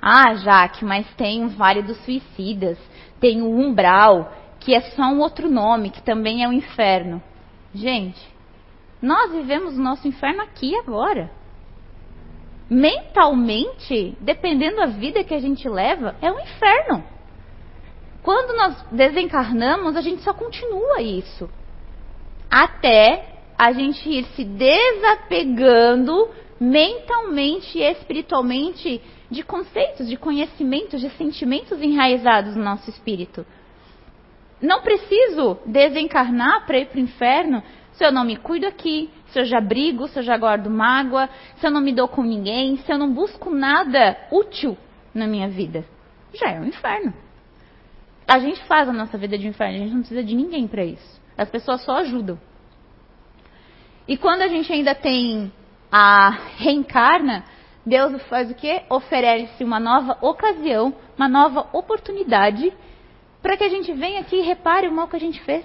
Ah, 0.00 0.34
Jaque, 0.34 0.84
mas 0.84 1.06
tem 1.14 1.44
o 1.44 1.48
Vale 1.48 1.82
dos 1.82 1.96
Suicidas, 2.04 2.78
tem 3.20 3.42
o 3.42 3.50
Umbral, 3.50 4.32
que 4.60 4.74
é 4.74 4.80
só 4.80 5.04
um 5.04 5.20
outro 5.20 5.50
nome, 5.50 5.90
que 5.90 6.02
também 6.02 6.44
é 6.44 6.48
o 6.48 6.52
inferno. 6.52 7.22
Gente, 7.74 8.20
nós 9.00 9.32
vivemos 9.32 9.76
o 9.76 9.82
nosso 9.82 10.06
inferno 10.08 10.42
aqui 10.42 10.74
agora. 10.76 11.30
Mentalmente, 12.68 14.16
dependendo 14.20 14.76
da 14.76 14.86
vida 14.86 15.22
que 15.22 15.34
a 15.34 15.40
gente 15.40 15.68
leva, 15.68 16.16
é 16.20 16.30
um 16.30 16.40
inferno. 16.40 17.04
Quando 18.22 18.56
nós 18.56 18.82
desencarnamos, 18.90 19.96
a 19.96 20.00
gente 20.00 20.22
só 20.22 20.34
continua 20.34 21.00
isso. 21.00 21.48
Até 22.50 23.36
a 23.56 23.72
gente 23.72 24.08
ir 24.08 24.24
se 24.34 24.44
desapegando 24.44 26.28
mentalmente 26.58 27.78
e 27.78 27.82
espiritualmente 27.82 29.00
de 29.30 29.42
conceitos, 29.42 30.08
de 30.08 30.16
conhecimentos, 30.16 31.00
de 31.00 31.10
sentimentos 31.10 31.80
enraizados 31.80 32.56
no 32.56 32.64
nosso 32.64 32.88
espírito. 32.90 33.44
Não 34.60 34.80
preciso 34.80 35.58
desencarnar 35.66 36.66
para 36.66 36.78
ir 36.78 36.86
para 36.86 36.98
o 36.98 37.02
inferno 37.02 37.62
se 37.92 38.04
eu 38.04 38.12
não 38.12 38.24
me 38.24 38.36
cuido 38.36 38.66
aqui, 38.66 39.10
se 39.28 39.40
eu 39.40 39.44
já 39.44 39.60
brigo, 39.60 40.08
se 40.08 40.18
eu 40.18 40.22
já 40.22 40.36
guardo 40.36 40.70
mágoa, 40.70 41.28
se 41.56 41.66
eu 41.66 41.70
não 41.70 41.80
me 41.80 41.92
dou 41.92 42.08
com 42.08 42.22
ninguém, 42.22 42.76
se 42.78 42.92
eu 42.92 42.98
não 42.98 43.12
busco 43.12 43.50
nada 43.50 44.16
útil 44.30 44.76
na 45.14 45.26
minha 45.26 45.48
vida. 45.48 45.84
Já 46.34 46.50
é 46.50 46.60
um 46.60 46.66
inferno. 46.66 47.12
A 48.28 48.38
gente 48.38 48.62
faz 48.64 48.88
a 48.88 48.92
nossa 48.92 49.16
vida 49.16 49.38
de 49.38 49.46
inferno, 49.46 49.76
a 49.76 49.78
gente 49.78 49.92
não 49.92 50.00
precisa 50.00 50.22
de 50.22 50.34
ninguém 50.34 50.66
para 50.66 50.84
isso. 50.84 51.20
As 51.36 51.48
pessoas 51.48 51.82
só 51.82 51.98
ajudam. 51.98 52.38
E 54.08 54.16
quando 54.16 54.42
a 54.42 54.48
gente 54.48 54.72
ainda 54.72 54.94
tem 54.94 55.52
a 55.98 56.28
reencarna, 56.58 57.42
Deus 57.86 58.22
faz 58.24 58.50
o 58.50 58.54
quê? 58.54 58.82
Oferece 58.90 59.64
uma 59.64 59.80
nova 59.80 60.18
ocasião, 60.20 60.94
uma 61.16 61.26
nova 61.26 61.70
oportunidade 61.72 62.70
para 63.40 63.56
que 63.56 63.64
a 63.64 63.68
gente 63.70 63.90
venha 63.94 64.20
aqui 64.20 64.36
e 64.36 64.42
repare 64.42 64.88
o 64.88 64.92
mal 64.92 65.08
que 65.08 65.16
a 65.16 65.20
gente 65.20 65.40
fez. 65.40 65.64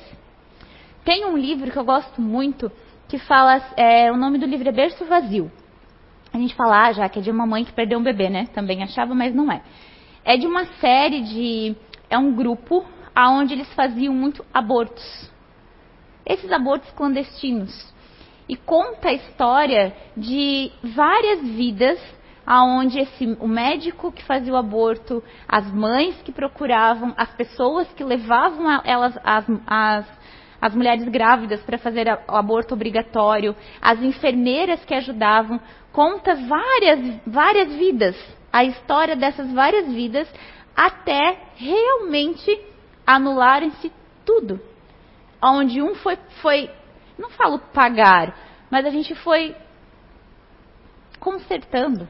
Tem 1.04 1.26
um 1.26 1.36
livro 1.36 1.70
que 1.70 1.78
eu 1.78 1.84
gosto 1.84 2.22
muito 2.22 2.72
que 3.10 3.18
fala, 3.18 3.62
é, 3.76 4.10
o 4.10 4.16
nome 4.16 4.38
do 4.38 4.46
livro 4.46 4.70
é 4.70 4.72
Berço 4.72 5.04
Vazio. 5.04 5.52
A 6.32 6.38
gente 6.38 6.56
fala, 6.56 6.86
ah, 6.86 6.94
já 6.94 7.10
que 7.10 7.20
é 7.20 7.22
de 7.22 7.30
uma 7.30 7.46
mãe 7.46 7.66
que 7.66 7.74
perdeu 7.74 8.00
um 8.00 8.04
bebê, 8.04 8.30
né? 8.30 8.48
Também 8.54 8.82
achava, 8.82 9.14
mas 9.14 9.36
não 9.36 9.52
é. 9.52 9.62
É 10.24 10.38
de 10.38 10.48
uma 10.48 10.64
série 10.80 11.24
de 11.24 11.76
é 12.10 12.18
um 12.18 12.34
grupo 12.34 12.86
aonde 13.14 13.54
eles 13.54 13.68
faziam 13.74 14.14
muito 14.14 14.46
abortos. 14.54 15.30
Esses 16.26 16.50
abortos 16.54 16.90
clandestinos. 16.92 17.92
E 18.48 18.56
conta 18.56 19.10
a 19.10 19.14
história 19.14 19.96
de 20.16 20.72
várias 20.84 21.42
vidas 21.42 22.00
aonde 22.46 23.00
esse, 23.00 23.38
o 23.40 23.48
médico 23.48 24.12
que 24.12 24.24
fazia 24.24 24.52
o 24.52 24.58
aborto, 24.58 25.24
as 25.48 25.72
mães 25.72 26.20
que 26.24 26.32
procuravam, 26.32 27.14
as 27.16 27.32
pessoas 27.34 27.88
que 27.94 28.04
levavam 28.04 28.68
a, 28.68 28.82
elas, 28.84 29.18
as, 29.24 29.46
as, 29.68 30.06
as 30.62 30.76
mulheres 30.76 31.08
grávidas 31.08 31.62
para 31.62 31.78
fazer 31.78 32.08
o 32.28 32.36
aborto 32.36 32.74
obrigatório, 32.74 33.56
as 33.82 34.02
enfermeiras 34.02 34.84
que 34.84 34.94
ajudavam, 34.94 35.60
conta 35.92 36.36
várias, 36.36 37.22
várias 37.26 37.74
vidas, 37.76 38.18
a 38.52 38.64
história 38.66 39.16
dessas 39.16 39.52
várias 39.54 39.88
vidas, 39.88 40.28
até 40.76 41.38
realmente 41.56 42.60
anularem-se 43.06 43.92
tudo. 44.26 44.60
Onde 45.44 45.82
um 45.82 45.96
foi, 45.96 46.18
foi, 46.42 46.70
não 47.22 47.30
falo 47.30 47.60
pagar, 47.60 48.36
mas 48.70 48.86
a 48.86 48.90
gente 48.90 49.14
foi 49.16 49.56
consertando 51.20 52.08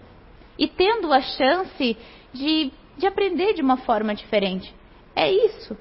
e 0.58 0.68
tendo 0.68 1.12
a 1.12 1.22
chance 1.22 1.98
de, 2.34 2.72
de 2.98 3.08
aprender 3.08 3.54
de 3.54 3.62
uma 3.62 3.78
forma 3.78 4.16
diferente. 4.16 4.74
É 5.16 5.32
isso. 5.32 5.78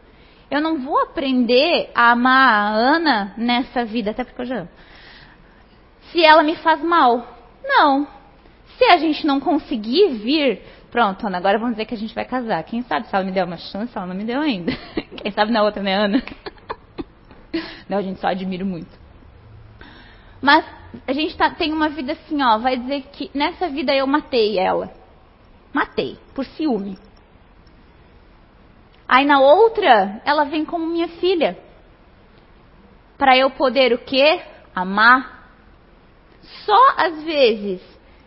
Eu 0.51 0.61
não 0.61 0.81
vou 0.81 0.99
aprender 1.01 1.91
a 1.95 2.11
amar 2.11 2.49
a 2.49 2.75
Ana 2.75 3.35
nessa 3.37 3.85
vida, 3.85 4.11
até 4.11 4.25
porque 4.25 4.43
eu 4.43 4.47
já 4.47 4.57
amo. 4.61 4.69
Se 6.11 6.25
ela 6.25 6.43
me 6.43 6.57
faz 6.57 6.83
mal. 6.83 7.39
Não. 7.63 8.09
Se 8.77 8.85
a 8.85 8.99
gente 8.99 9.27
não 9.27 9.39
conseguir 9.39 10.09
vir 10.15 10.61
Pronto, 10.91 11.25
Ana, 11.25 11.39
agora 11.39 11.57
vamos 11.57 11.75
dizer 11.75 11.87
que 11.87 11.95
a 11.95 11.97
gente 11.97 12.15
vai 12.15 12.25
casar. 12.25 12.63
Quem 12.65 12.83
sabe 12.83 13.07
se 13.07 13.15
ela 13.15 13.25
me 13.25 13.31
deu 13.31 13.47
uma 13.47 13.57
chance, 13.57 13.97
ela 13.97 14.07
não 14.07 14.15
me 14.15 14.25
deu 14.25 14.41
ainda. 14.41 14.73
Quem 15.23 15.31
sabe 15.31 15.53
na 15.53 15.63
outra, 15.63 15.83
né, 15.83 15.95
Ana? 15.95 16.23
Não, 17.89 17.99
a 17.99 18.03
gente 18.03 18.21
só 18.21 18.29
admira 18.29 18.65
muito. 18.65 19.00
Mas 20.41 20.65
a 21.07 21.13
gente 21.13 21.37
tá, 21.37 21.51
tem 21.51 21.73
uma 21.73 21.89
vida 21.89 22.13
assim, 22.13 22.43
ó, 22.43 22.59
vai 22.59 22.77
dizer 22.77 23.03
que 23.13 23.31
nessa 23.35 23.69
vida 23.69 23.95
eu 23.95 24.07
matei 24.07 24.59
ela. 24.59 24.91
Matei, 25.73 26.19
por 26.35 26.45
ciúme. 26.45 26.99
Aí 29.09 29.25
na 29.25 29.41
outra, 29.41 30.21
ela 30.25 30.45
vem 30.45 30.65
como 30.65 30.87
minha 30.87 31.09
filha. 31.09 31.59
Para 33.19 33.37
eu 33.37 33.51
poder 33.51 33.93
o 33.93 33.99
quê? 33.99 34.41
Amar. 34.75 35.49
Só 36.65 36.95
às 36.97 37.23
vezes 37.23 37.83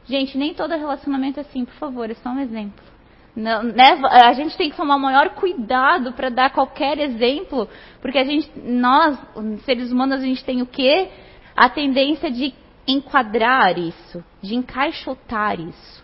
Gente, 0.06 0.38
nem 0.38 0.54
todo 0.54 0.72
relacionamento 0.72 1.40
é 1.40 1.42
assim, 1.42 1.64
por 1.64 1.76
favor, 1.76 2.10
é 2.10 2.14
só 2.16 2.30
um 2.30 2.40
exemplo. 2.40 2.84
Não, 3.36 3.64
né? 3.64 4.00
A 4.04 4.34
gente 4.34 4.56
tem 4.58 4.70
que 4.70 4.78
tomar 4.78 5.00
maior 5.00 5.30
cuidado 5.30 6.14
para 6.14 6.30
dar 6.30 6.52
qualquer 6.52 7.00
exemplo, 7.00 7.68
porque 8.02 8.18
a 8.18 8.24
gente, 8.24 8.52
nós, 8.60 9.18
seres 9.66 9.92
humanos, 9.92 10.20
a 10.20 10.26
gente 10.26 10.44
tem 10.44 10.62
o 10.62 10.68
quê? 10.68 11.10
A 11.56 11.70
tendência 11.70 12.32
de 12.32 12.54
enquadrar 12.88 13.78
isso, 13.78 14.24
de 14.42 14.56
encaixotar 14.56 15.60
isso. 15.60 16.04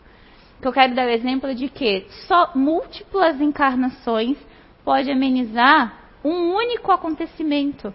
Que 0.61 0.67
eu 0.67 0.73
quero 0.73 0.93
dar 0.93 1.07
o 1.07 1.11
exemplo 1.11 1.53
de 1.55 1.69
que 1.69 2.05
só 2.27 2.51
múltiplas 2.53 3.39
encarnações 3.41 4.37
pode 4.83 5.09
amenizar 5.09 5.97
um 6.23 6.53
único 6.53 6.91
acontecimento. 6.91 7.93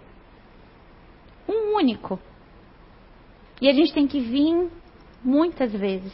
Um 1.47 1.75
único. 1.75 2.19
E 3.61 3.69
a 3.69 3.73
gente 3.73 3.93
tem 3.93 4.07
que 4.07 4.19
vir 4.19 4.69
muitas 5.23 5.71
vezes. 5.71 6.13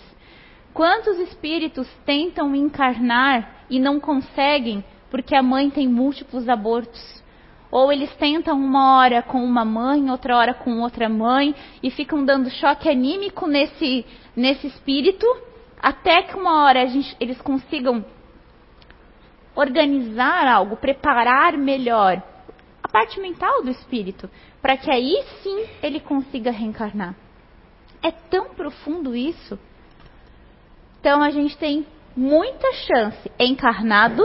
Quantos 0.73 1.17
espíritos 1.19 1.87
tentam 2.05 2.55
encarnar 2.55 3.65
e 3.69 3.79
não 3.79 3.99
conseguem 3.99 4.83
porque 5.09 5.35
a 5.35 5.43
mãe 5.43 5.69
tem 5.69 5.87
múltiplos 5.87 6.47
abortos? 6.47 7.20
Ou 7.71 7.91
eles 7.91 8.13
tentam 8.17 8.57
uma 8.57 8.97
hora 8.97 9.21
com 9.21 9.41
uma 9.41 9.63
mãe, 9.63 10.11
outra 10.11 10.35
hora 10.35 10.53
com 10.53 10.81
outra 10.81 11.07
mãe 11.07 11.55
e 11.81 11.89
ficam 11.89 12.25
dando 12.25 12.49
choque 12.49 12.89
anímico 12.89 13.47
nesse, 13.47 14.05
nesse 14.35 14.67
espírito, 14.67 15.25
até 15.81 16.21
que 16.23 16.35
uma 16.35 16.65
hora 16.65 16.85
gente, 16.87 17.15
eles 17.17 17.41
consigam 17.41 18.03
organizar 19.55 20.47
algo, 20.47 20.75
preparar 20.75 21.57
melhor 21.57 22.21
a 22.83 22.87
parte 22.89 23.19
mental 23.21 23.63
do 23.63 23.71
espírito, 23.71 24.29
para 24.61 24.75
que 24.75 24.91
aí 24.91 25.23
sim 25.41 25.65
ele 25.81 26.01
consiga 26.01 26.51
reencarnar. 26.51 27.15
É 28.03 28.11
tão 28.11 28.49
profundo 28.49 29.15
isso. 29.15 29.57
Então 30.99 31.21
a 31.21 31.29
gente 31.29 31.57
tem 31.57 31.85
muita 32.15 32.73
chance 32.73 33.31
encarnado 33.39 34.23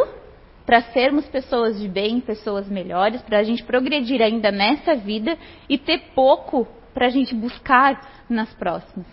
para 0.67 0.83
sermos 0.93 1.25
pessoas 1.29 1.81
de 1.81 1.87
bem, 1.87 2.21
pessoas 2.21 2.69
melhores, 2.69 3.23
para 3.23 3.39
a 3.39 3.45
gente 3.45 3.63
progredir 3.63 4.21
ainda 4.21 4.51
nessa 4.51 4.97
vida 4.97 5.39
e 5.69 5.79
ter 5.79 6.11
pouco 6.13 6.67
para 6.93 7.07
a 7.07 7.11
gente 7.11 7.35
buscar 7.35 8.25
nas 8.29 8.53
próximas. 8.55 9.07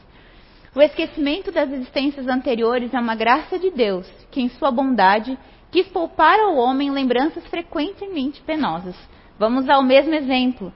O 0.75 0.81
esquecimento 0.81 1.51
das 1.51 1.71
existências 1.71 2.27
anteriores 2.27 2.91
é 2.91 2.99
uma 2.99 3.13
graça 3.13 3.59
de 3.59 3.69
Deus, 3.69 4.11
que 4.31 4.41
em 4.41 4.49
sua 4.49 4.71
bondade 4.71 5.37
quis 5.71 5.87
poupar 5.87 6.39
ao 6.39 6.55
homem 6.55 6.89
lembranças 6.89 7.45
frequentemente 7.47 8.41
penosas. 8.41 8.95
Vamos 9.37 9.69
ao 9.69 9.83
mesmo 9.83 10.15
exemplo. 10.15 10.73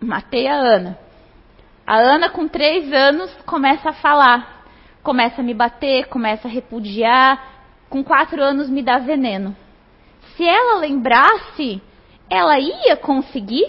Matei 0.00 0.48
a 0.48 0.54
Ana. 0.54 0.98
A 1.86 1.96
Ana, 1.96 2.30
com 2.30 2.48
três 2.48 2.92
anos, 2.92 3.32
começa 3.46 3.90
a 3.90 3.94
falar, 3.94 4.64
começa 5.02 5.40
a 5.40 5.44
me 5.44 5.54
bater, 5.54 6.08
começa 6.08 6.48
a 6.48 6.50
repudiar. 6.50 7.57
Com 7.88 8.04
quatro 8.04 8.42
anos, 8.42 8.68
me 8.68 8.82
dá 8.82 8.98
veneno. 8.98 9.56
Se 10.36 10.44
ela 10.44 10.78
lembrasse, 10.78 11.80
ela 12.30 12.58
ia 12.58 12.96
conseguir, 12.96 13.66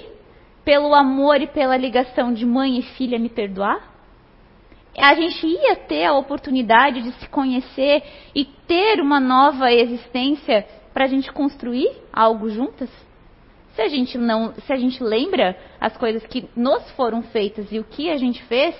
pelo 0.63 0.93
amor 0.93 1.41
e 1.41 1.47
pela 1.47 1.77
ligação 1.77 2.33
de 2.33 2.45
mãe 2.45 2.77
e 2.77 2.81
filha, 2.81 3.17
me 3.17 3.29
perdoar? 3.29 3.89
A 4.97 5.15
gente 5.15 5.47
ia 5.47 5.75
ter 5.75 6.05
a 6.05 6.13
oportunidade 6.13 7.01
de 7.01 7.11
se 7.13 7.29
conhecer 7.29 8.03
e 8.35 8.43
ter 8.43 8.99
uma 8.99 9.19
nova 9.19 9.71
existência 9.71 10.67
para 10.93 11.05
a 11.05 11.07
gente 11.07 11.31
construir 11.31 11.89
algo 12.11 12.49
juntas? 12.49 12.89
Se 13.75 13.81
a 13.81 13.87
gente 13.87 14.17
não, 14.17 14.53
se 14.53 14.73
a 14.73 14.75
gente 14.75 15.01
lembra 15.01 15.57
as 15.79 15.95
coisas 15.95 16.25
que 16.25 16.49
nos 16.55 16.89
foram 16.91 17.23
feitas 17.23 17.71
e 17.71 17.79
o 17.79 17.83
que 17.85 18.09
a 18.09 18.17
gente 18.17 18.43
fez, 18.43 18.75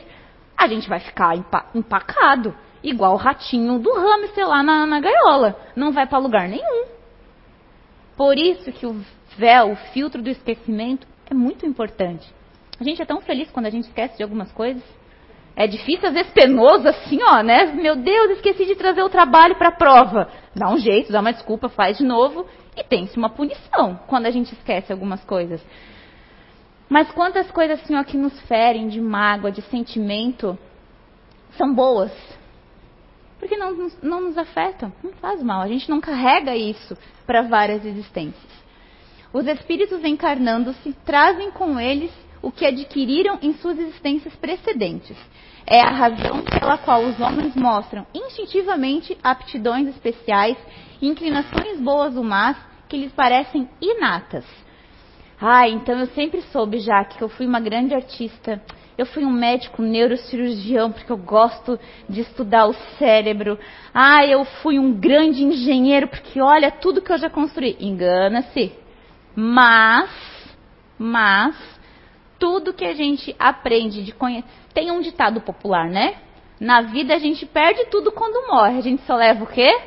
a 0.58 0.68
gente 0.68 0.90
vai 0.90 1.00
ficar 1.00 1.38
empacado, 1.74 2.54
igual 2.84 3.14
o 3.14 3.18
ratinho 3.18 3.80
do 3.80 3.92
hamster 3.94 4.48
lá 4.48 4.64
na, 4.64 4.86
na 4.86 5.00
gaiola, 5.00 5.56
não 5.76 5.92
vai 5.92 6.08
para 6.08 6.18
lugar 6.18 6.48
nenhum. 6.48 6.86
Por 8.16 8.38
isso 8.38 8.72
que 8.72 8.86
o 8.86 8.96
véu, 9.38 9.72
o 9.72 9.76
filtro 9.94 10.22
do 10.22 10.30
esquecimento 10.30 11.08
é 11.30 11.34
muito 11.34 11.66
importante. 11.66 12.28
A 12.80 12.84
gente 12.84 13.02
é 13.02 13.06
tão 13.06 13.22
feliz 13.22 13.50
quando 13.52 13.66
a 13.66 13.70
gente 13.70 13.86
esquece 13.86 14.18
de 14.18 14.24
algumas 14.24 14.52
coisas. 14.52 14.84
É 15.56 15.68
difícil, 15.68 16.08
às 16.08 16.14
vezes 16.14 16.32
penoso 16.32 16.88
assim, 16.88 17.20
ó, 17.22 17.42
né? 17.44 17.66
Meu 17.74 17.96
Deus, 17.96 18.32
esqueci 18.32 18.66
de 18.66 18.76
trazer 18.76 19.04
o 19.04 19.10
trabalho 19.10 19.56
para 19.56 19.70
a 19.70 19.74
prova. 19.74 20.30
Dá 20.56 20.70
um 20.70 20.78
jeito, 20.78 21.12
dá 21.12 21.20
uma 21.20 21.34
desculpa, 21.34 21.68
faz 21.68 21.98
de 21.98 22.06
novo 22.06 22.46
e 22.78 22.84
tem-se 22.84 23.18
uma 23.18 23.30
punição 23.30 24.00
quando 24.08 24.26
a 24.26 24.32
gente 24.32 24.54
esquece 24.54 24.92
algumas 24.92 25.24
coisas. 25.26 25.62
Mas 26.88 27.12
quantas 27.12 27.52
coisas 27.52 27.82
assim 27.82 27.96
ó, 27.96 28.04
que 28.04 28.18
nos 28.18 28.40
ferem 28.42 28.88
de 28.88 29.02
mágoa, 29.02 29.52
de 29.52 29.62
sentimento, 29.64 30.58
são 31.58 31.74
boas? 31.74 32.12
Porque 33.40 33.56
não, 33.56 33.90
não 34.04 34.22
nos 34.22 34.38
afetam, 34.38 34.92
não 35.02 35.14
faz 35.14 35.42
mal. 35.42 35.62
A 35.62 35.68
gente 35.68 35.90
não 35.90 36.02
carrega 36.02 36.56
isso 36.56 36.98
para 37.26 37.42
várias 37.44 37.86
existências. 37.86 38.60
Os 39.32 39.48
espíritos 39.48 40.04
encarnando-se 40.04 40.94
trazem 41.06 41.52
com 41.52 41.80
eles 41.80 42.12
o 42.42 42.52
que 42.52 42.66
adquiriram 42.66 43.38
em 43.42 43.54
suas 43.54 43.78
existências 43.78 44.36
precedentes. 44.36 45.18
É 45.66 45.82
a 45.82 45.92
razão 45.92 46.44
pela 46.44 46.78
qual 46.78 47.04
os 47.04 47.20
homens 47.20 47.56
mostram 47.56 48.06
instintivamente 48.14 49.18
aptidões 49.24 49.88
especiais 49.88 50.58
e 51.02 51.08
inclinações 51.08 51.80
boas 51.80 52.16
ou 52.18 52.24
más 52.24 52.58
que 52.88 52.98
lhes 52.98 53.12
parecem 53.12 53.70
inatas. 53.80 54.46
Ah, 55.40 55.70
então 55.70 55.98
eu 56.00 56.08
sempre 56.08 56.42
soube 56.52 56.80
já 56.80 57.06
que 57.06 57.22
eu 57.22 57.30
fui 57.30 57.46
uma 57.46 57.60
grande 57.60 57.94
artista. 57.94 58.62
Eu 59.00 59.06
fui 59.06 59.24
um 59.24 59.32
médico 59.32 59.82
neurocirurgião 59.82 60.92
porque 60.92 61.10
eu 61.10 61.16
gosto 61.16 61.80
de 62.10 62.20
estudar 62.20 62.66
o 62.66 62.74
cérebro. 62.98 63.58
Ah, 63.94 64.26
eu 64.26 64.44
fui 64.44 64.78
um 64.78 64.92
grande 64.92 65.42
engenheiro 65.42 66.10
porque 66.10 66.42
olha 66.42 66.70
tudo 66.70 67.02
que 67.02 67.10
eu 67.10 67.18
já 67.18 67.30
construí. 67.30 67.78
Engana-se. 67.80 68.74
Mas, 69.34 70.10
mas, 70.98 71.56
tudo 72.38 72.74
que 72.74 72.84
a 72.84 72.94
gente 72.94 73.34
aprende 73.40 74.04
de 74.04 74.12
conhecer. 74.12 74.50
Tem 74.74 74.92
um 74.92 75.00
ditado 75.00 75.40
popular, 75.40 75.90
né? 75.90 76.18
Na 76.60 76.82
vida 76.82 77.16
a 77.16 77.20
gente 77.20 77.46
perde 77.46 77.86
tudo 77.86 78.12
quando 78.12 78.50
morre. 78.50 78.80
A 78.80 78.82
gente 78.82 79.02
só 79.04 79.16
leva 79.16 79.46
o 79.46 79.48
quê? 79.48 79.80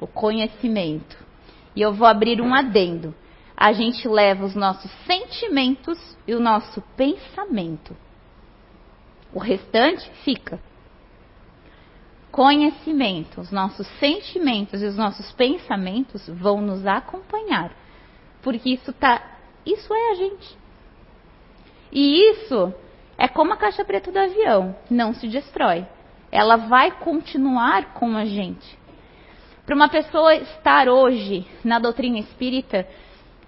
O 0.00 0.06
conhecimento. 0.06 1.18
E 1.76 1.82
eu 1.82 1.92
vou 1.92 2.08
abrir 2.08 2.40
um 2.40 2.54
adendo. 2.54 3.14
A 3.54 3.74
gente 3.74 4.08
leva 4.08 4.42
os 4.42 4.54
nossos 4.54 4.90
sentimentos 5.06 5.98
e 6.26 6.34
o 6.34 6.40
nosso 6.40 6.80
pensamento. 6.96 7.94
O 9.34 9.40
restante 9.40 10.08
fica. 10.22 10.60
Conhecimento, 12.30 13.40
os 13.40 13.50
nossos 13.50 13.86
sentimentos 13.98 14.80
e 14.80 14.86
os 14.86 14.96
nossos 14.96 15.32
pensamentos 15.32 16.28
vão 16.28 16.60
nos 16.60 16.86
acompanhar. 16.86 17.72
Porque 18.42 18.70
isso 18.70 18.92
tá, 18.92 19.20
isso 19.66 19.92
é 19.92 20.10
a 20.12 20.14
gente. 20.14 20.56
E 21.90 22.30
isso 22.30 22.72
é 23.18 23.26
como 23.26 23.52
a 23.52 23.56
caixa 23.56 23.84
preta 23.84 24.12
do 24.12 24.18
avião, 24.18 24.76
não 24.88 25.12
se 25.14 25.26
destrói. 25.26 25.84
Ela 26.30 26.56
vai 26.56 26.92
continuar 26.92 27.94
com 27.94 28.16
a 28.16 28.24
gente. 28.24 28.78
Para 29.66 29.74
uma 29.74 29.88
pessoa 29.88 30.34
estar 30.34 30.88
hoje 30.88 31.46
na 31.64 31.78
doutrina 31.78 32.18
espírita, 32.18 32.86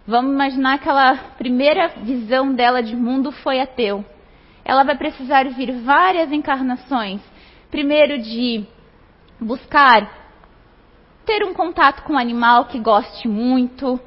vamos 0.07 0.33
imaginar 0.33 0.79
que 0.79 0.89
aquela 0.89 1.17
primeira 1.37 1.89
visão 1.89 2.53
dela 2.53 2.83
de 2.83 2.97
mundo 2.97 3.31
foi 3.31 3.61
ateu. 3.61 4.05
Ela 4.67 4.83
vai 4.83 4.97
precisar 4.97 5.49
vir 5.49 5.73
várias 5.83 6.33
encarnações. 6.33 7.23
Primeiro 7.71 8.19
de 8.19 8.65
buscar 9.41 10.11
ter 11.25 11.45
um 11.45 11.55
contato 11.55 12.03
com 12.03 12.15
um 12.15 12.19
animal 12.19 12.65
que 12.67 12.79
goste 12.81 13.29
muito, 13.29 13.99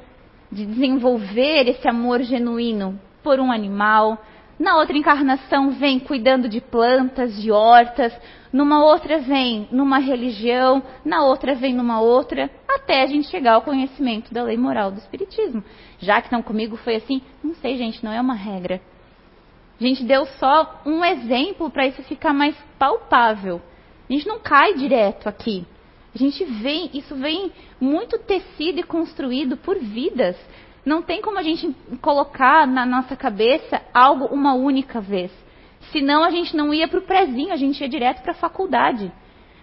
de 0.52 0.66
desenvolver 0.66 1.66
esse 1.66 1.88
amor 1.88 2.22
genuíno 2.22 3.00
por 3.22 3.40
um 3.40 3.50
animal, 3.50 4.18
na 4.60 4.76
outra 4.76 4.94
encarnação 4.94 5.70
vem 5.70 5.98
cuidando 5.98 6.46
de 6.46 6.60
plantas, 6.60 7.40
de 7.40 7.50
hortas. 7.50 8.12
Numa 8.52 8.84
outra 8.84 9.18
vem 9.18 9.66
numa 9.72 9.96
religião. 9.96 10.82
Na 11.02 11.24
outra 11.24 11.54
vem 11.54 11.72
numa 11.72 12.02
outra. 12.02 12.50
Até 12.68 13.02
a 13.02 13.06
gente 13.06 13.28
chegar 13.28 13.54
ao 13.54 13.62
conhecimento 13.62 14.34
da 14.34 14.42
lei 14.42 14.58
moral 14.58 14.90
do 14.90 14.98
Espiritismo. 14.98 15.64
Já 15.98 16.20
que 16.20 16.30
não 16.30 16.42
comigo 16.42 16.76
foi 16.76 16.96
assim, 16.96 17.22
não 17.42 17.54
sei, 17.54 17.78
gente, 17.78 18.04
não 18.04 18.12
é 18.12 18.20
uma 18.20 18.34
regra. 18.34 18.82
A 19.80 19.84
gente 19.84 20.04
deu 20.04 20.26
só 20.38 20.82
um 20.84 21.02
exemplo 21.02 21.70
para 21.70 21.86
isso 21.86 22.02
ficar 22.02 22.34
mais 22.34 22.54
palpável. 22.78 23.62
A 24.08 24.12
gente 24.12 24.28
não 24.28 24.38
cai 24.38 24.74
direto 24.74 25.26
aqui. 25.26 25.66
A 26.14 26.18
gente 26.18 26.44
vem, 26.44 26.90
isso 26.92 27.14
vem 27.14 27.50
muito 27.80 28.18
tecido 28.18 28.80
e 28.80 28.82
construído 28.82 29.56
por 29.56 29.78
vidas. 29.78 30.36
Não 30.84 31.00
tem 31.00 31.22
como 31.22 31.38
a 31.38 31.42
gente 31.42 31.74
colocar 32.02 32.66
na 32.66 32.84
nossa 32.84 33.16
cabeça 33.16 33.80
algo 33.94 34.26
uma 34.26 34.52
única 34.52 35.00
vez. 35.00 35.32
Senão 35.92 36.24
a 36.24 36.30
gente 36.30 36.54
não 36.54 36.74
ia 36.74 36.86
para 36.86 36.98
o 36.98 37.02
prezinho, 37.02 37.52
a 37.52 37.56
gente 37.56 37.80
ia 37.80 37.88
direto 37.88 38.22
para 38.22 38.32
a 38.32 38.34
faculdade. 38.34 39.10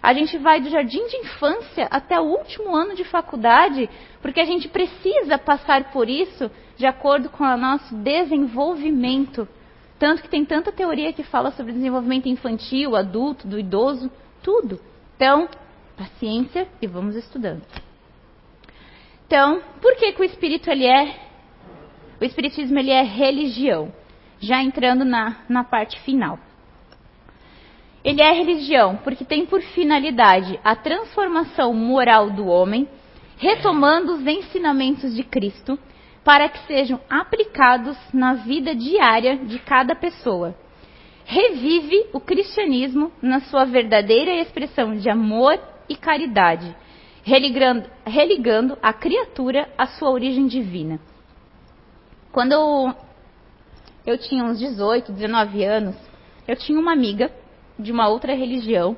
A 0.02 0.14
gente 0.14 0.38
vai 0.38 0.60
do 0.60 0.70
jardim 0.70 1.06
de 1.08 1.18
infância 1.18 1.88
até 1.92 2.20
o 2.20 2.24
último 2.24 2.76
ano 2.76 2.96
de 2.96 3.04
faculdade, 3.04 3.90
porque 4.22 4.40
a 4.40 4.46
gente 4.46 4.68
precisa 4.68 5.38
passar 5.38 5.92
por 5.92 6.10
isso 6.10 6.50
de 6.76 6.88
acordo 6.88 7.30
com 7.30 7.44
o 7.44 7.58
nosso 7.58 7.94
desenvolvimento. 7.96 9.48
Tanto 10.00 10.22
que 10.22 10.30
tem 10.30 10.46
tanta 10.46 10.72
teoria 10.72 11.12
que 11.12 11.24
fala 11.24 11.52
sobre 11.52 11.74
desenvolvimento 11.74 12.28
infantil, 12.28 12.96
adulto, 12.96 13.48
do 13.48 13.58
idoso, 13.58 14.12
tudo. 14.44 14.80
Então, 15.16 15.50
paciência 15.98 16.68
e 16.82 16.86
vamos 16.86 17.16
estudando. 17.16 17.64
Então, 19.26 19.62
por 19.82 19.96
que, 19.96 20.14
que 20.14 20.22
o 20.22 20.24
espírito 20.24 20.70
ele 20.70 20.86
é 20.86 21.28
o 22.20 22.26
espiritismo 22.26 22.80
ele 22.80 22.92
é 22.92 23.04
religião? 23.04 23.92
Já 24.40 24.62
entrando 24.62 25.04
na, 25.04 25.38
na 25.50 25.64
parte 25.64 26.00
final. 26.02 26.40
Ele 28.04 28.22
é 28.22 28.32
religião 28.32 28.98
porque 29.04 29.26
tem 29.26 29.46
por 29.46 29.62
finalidade 29.62 30.60
a 30.64 30.76
transformação 30.76 31.74
moral 31.74 32.30
do 32.30 32.48
homem, 32.48 32.88
retomando 33.38 34.14
os 34.14 34.26
ensinamentos 34.26 35.16
de 35.16 35.24
Cristo 35.24 35.78
para 36.28 36.50
que 36.50 36.60
sejam 36.68 37.00
aplicados 37.10 37.98
na 38.14 38.34
vida 38.34 38.76
diária 38.76 39.38
de 39.38 39.60
cada 39.60 39.96
pessoa. 39.96 40.54
Revive 41.24 42.08
o 42.12 42.20
cristianismo 42.20 43.14
na 43.22 43.40
sua 43.40 43.64
verdadeira 43.64 44.34
expressão 44.34 44.98
de 44.98 45.10
amor 45.10 45.58
e 45.88 45.96
caridade 45.96 46.76
religando, 47.24 47.90
religando 48.06 48.78
a 48.84 48.92
criatura 48.92 49.70
à 49.78 49.88
sua 49.88 50.10
origem 50.10 50.48
divina. 50.48 51.00
Quando 52.30 52.52
eu, 52.52 52.94
eu 54.06 54.18
tinha 54.18 54.44
uns 54.44 54.60
18, 54.60 55.14
19 55.14 55.64
anos, 55.64 55.96
eu 56.46 56.58
tinha 56.58 56.78
uma 56.78 56.92
amiga 56.92 57.32
de 57.80 57.90
uma 57.90 58.10
outra 58.10 58.34
religião. 58.34 58.98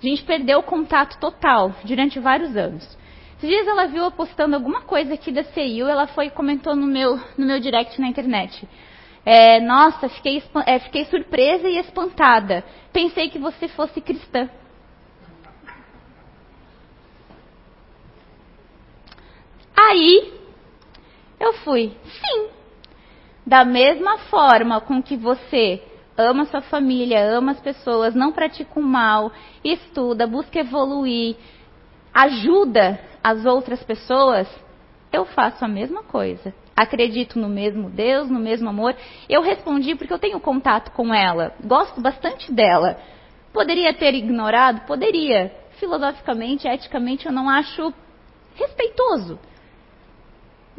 A 0.00 0.04
gente 0.04 0.24
perdeu 0.24 0.58
o 0.58 0.64
contato 0.64 1.20
total 1.20 1.72
durante 1.84 2.18
vários 2.18 2.56
anos. 2.56 2.98
Esses 3.42 3.50
dias 3.50 3.66
ela 3.66 3.86
viu 3.86 4.04
eu 4.04 4.10
postando 4.12 4.54
alguma 4.54 4.82
coisa 4.82 5.14
aqui 5.14 5.32
da 5.32 5.42
CIU, 5.42 5.88
ela 5.88 6.06
foi 6.06 6.26
e 6.26 6.30
comentou 6.30 6.76
no 6.76 6.86
meu, 6.86 7.16
no 7.36 7.44
meu 7.44 7.58
direct 7.58 8.00
na 8.00 8.06
internet. 8.06 8.68
É, 9.26 9.58
Nossa, 9.58 10.08
fiquei, 10.08 10.40
é, 10.64 10.78
fiquei 10.78 11.04
surpresa 11.06 11.68
e 11.68 11.76
espantada. 11.76 12.64
Pensei 12.92 13.30
que 13.30 13.40
você 13.40 13.66
fosse 13.66 14.00
cristã. 14.00 14.48
Aí 19.76 20.34
eu 21.40 21.54
fui, 21.64 21.96
sim. 22.04 22.48
Da 23.44 23.64
mesma 23.64 24.18
forma 24.18 24.80
com 24.80 25.02
que 25.02 25.16
você 25.16 25.82
ama 26.16 26.44
sua 26.44 26.60
família, 26.60 27.36
ama 27.36 27.50
as 27.50 27.60
pessoas, 27.60 28.14
não 28.14 28.30
pratica 28.30 28.78
o 28.78 28.82
mal, 28.82 29.32
estuda, 29.64 30.28
busca 30.28 30.60
evoluir, 30.60 31.36
ajuda 32.12 32.98
as 33.22 33.44
outras 33.44 33.82
pessoas, 33.82 34.48
eu 35.12 35.24
faço 35.24 35.64
a 35.64 35.68
mesma 35.68 36.02
coisa. 36.02 36.54
Acredito 36.74 37.38
no 37.38 37.48
mesmo 37.48 37.90
Deus, 37.90 38.30
no 38.30 38.38
mesmo 38.38 38.68
amor. 38.68 38.96
Eu 39.28 39.42
respondi 39.42 39.94
porque 39.94 40.12
eu 40.12 40.18
tenho 40.18 40.40
contato 40.40 40.90
com 40.92 41.12
ela, 41.14 41.54
gosto 41.62 42.00
bastante 42.00 42.50
dela. 42.50 42.98
Poderia 43.52 43.92
ter 43.92 44.14
ignorado? 44.14 44.86
Poderia. 44.86 45.54
Filosoficamente, 45.78 46.66
eticamente, 46.66 47.26
eu 47.26 47.32
não 47.32 47.48
acho 47.48 47.92
respeitoso. 48.54 49.38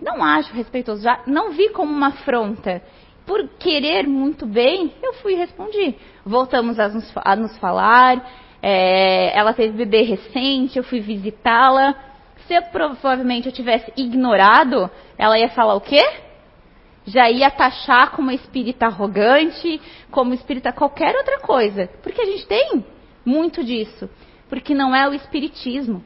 Não 0.01 0.23
acho 0.23 0.53
respeitoso, 0.53 1.03
já 1.03 1.21
não 1.27 1.51
vi 1.51 1.69
como 1.69 1.91
uma 1.91 2.07
afronta. 2.07 2.81
Por 3.25 3.47
querer 3.59 4.07
muito 4.07 4.45
bem, 4.45 4.93
eu 5.01 5.13
fui 5.15 5.33
e 5.33 5.37
respondi. 5.37 5.95
Voltamos 6.25 6.79
a 6.79 6.89
nos, 6.89 7.13
a 7.15 7.35
nos 7.35 7.57
falar. 7.57 8.42
É, 8.65 9.37
ela 9.37 9.53
teve 9.53 9.77
bebê 9.77 10.03
recente, 10.03 10.77
eu 10.77 10.83
fui 10.83 11.01
visitá-la. 11.01 11.93
Se 12.47 12.53
eu, 12.53 12.61
provavelmente 12.63 13.47
eu 13.47 13.51
tivesse 13.51 13.91
ignorado, 13.97 14.89
ela 15.17 15.37
ia 15.37 15.49
falar 15.49 15.75
o 15.75 15.81
quê? 15.81 16.01
Já 17.05 17.29
ia 17.29 17.51
taxar 17.51 18.11
como 18.11 18.31
espírita 18.31 18.85
arrogante, 18.85 19.81
como 20.09 20.33
espírita 20.33 20.71
qualquer 20.71 21.13
outra 21.17 21.39
coisa. 21.39 21.89
Porque 22.01 22.21
a 22.21 22.25
gente 22.25 22.47
tem 22.47 22.85
muito 23.25 23.61
disso. 23.61 24.09
Porque 24.47 24.73
não 24.73 24.95
é 24.95 25.09
o 25.09 25.13
espiritismo. 25.13 26.01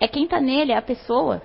É 0.00 0.08
quem 0.08 0.24
está 0.24 0.40
nele, 0.40 0.72
é 0.72 0.76
a 0.76 0.82
pessoa 0.82 1.40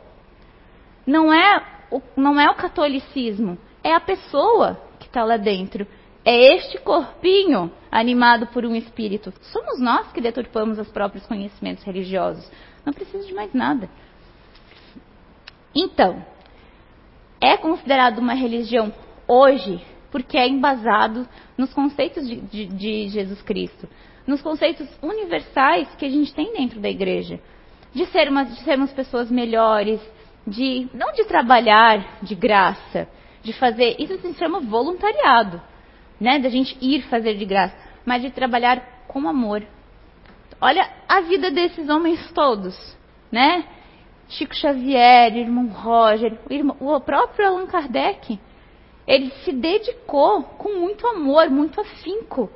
não 1.05 1.33
é 1.33 1.63
o, 1.89 2.01
não 2.15 2.39
é 2.39 2.49
o 2.49 2.55
catolicismo, 2.55 3.57
é 3.83 3.93
a 3.93 3.99
pessoa 3.99 4.79
que 4.99 5.07
está 5.07 5.23
lá 5.23 5.37
dentro. 5.37 5.87
É 6.23 6.55
este 6.55 6.77
corpinho 6.79 7.71
animado 7.91 8.47
por 8.47 8.65
um 8.65 8.75
espírito. 8.75 9.33
Somos 9.41 9.79
nós 9.79 10.11
que 10.11 10.21
deturpamos 10.21 10.77
os 10.77 10.89
próprios 10.89 11.25
conhecimentos 11.25 11.83
religiosos. 11.83 12.49
Não 12.85 12.93
precisa 12.93 13.25
de 13.25 13.33
mais 13.33 13.53
nada. 13.53 13.89
Então, 15.75 16.23
é 17.39 17.57
considerado 17.57 18.19
uma 18.19 18.33
religião 18.33 18.93
hoje 19.27 19.81
porque 20.11 20.37
é 20.37 20.47
embasado 20.47 21.27
nos 21.57 21.73
conceitos 21.73 22.27
de, 22.27 22.35
de, 22.41 22.65
de 22.67 23.07
Jesus 23.07 23.41
Cristo. 23.41 23.87
nos 24.27 24.41
conceitos 24.41 24.87
universais 25.01 25.87
que 25.95 26.05
a 26.05 26.09
gente 26.09 26.33
tem 26.33 26.53
dentro 26.53 26.79
da 26.79 26.89
igreja. 26.89 27.39
De, 27.93 28.05
ser 28.07 28.29
uma, 28.29 28.45
de 28.45 28.59
sermos 28.63 28.91
pessoas 28.91 29.29
melhores, 29.29 29.99
de 30.45 30.87
não 30.93 31.11
de 31.13 31.25
trabalhar 31.25 32.19
de 32.21 32.35
graça, 32.35 33.07
de 33.41 33.51
fazer. 33.53 33.95
Isso 33.99 34.17
se 34.19 34.33
chama 34.35 34.59
voluntariado, 34.59 35.61
né? 36.21 36.37
Da 36.37 36.49
gente 36.49 36.77
ir 36.79 37.01
fazer 37.09 37.33
de 37.33 37.45
graça, 37.45 37.75
mas 38.05 38.21
de 38.21 38.29
trabalhar 38.29 39.03
com 39.07 39.27
amor. 39.27 39.63
Olha 40.61 40.87
a 41.09 41.21
vida 41.21 41.49
desses 41.49 41.89
homens 41.89 42.31
todos, 42.31 42.75
né? 43.31 43.65
Chico 44.29 44.55
Xavier, 44.55 45.35
irmão 45.35 45.67
Roger, 45.67 46.37
o, 46.47 46.53
irmão, 46.53 46.77
o 46.79 47.01
próprio 47.01 47.47
Allan 47.47 47.65
Kardec. 47.65 48.39
Ele 49.07 49.31
se 49.43 49.51
dedicou 49.51 50.43
com 50.43 50.79
muito 50.79 51.05
amor, 51.07 51.49
muito 51.49 51.81
afinco, 51.81 52.49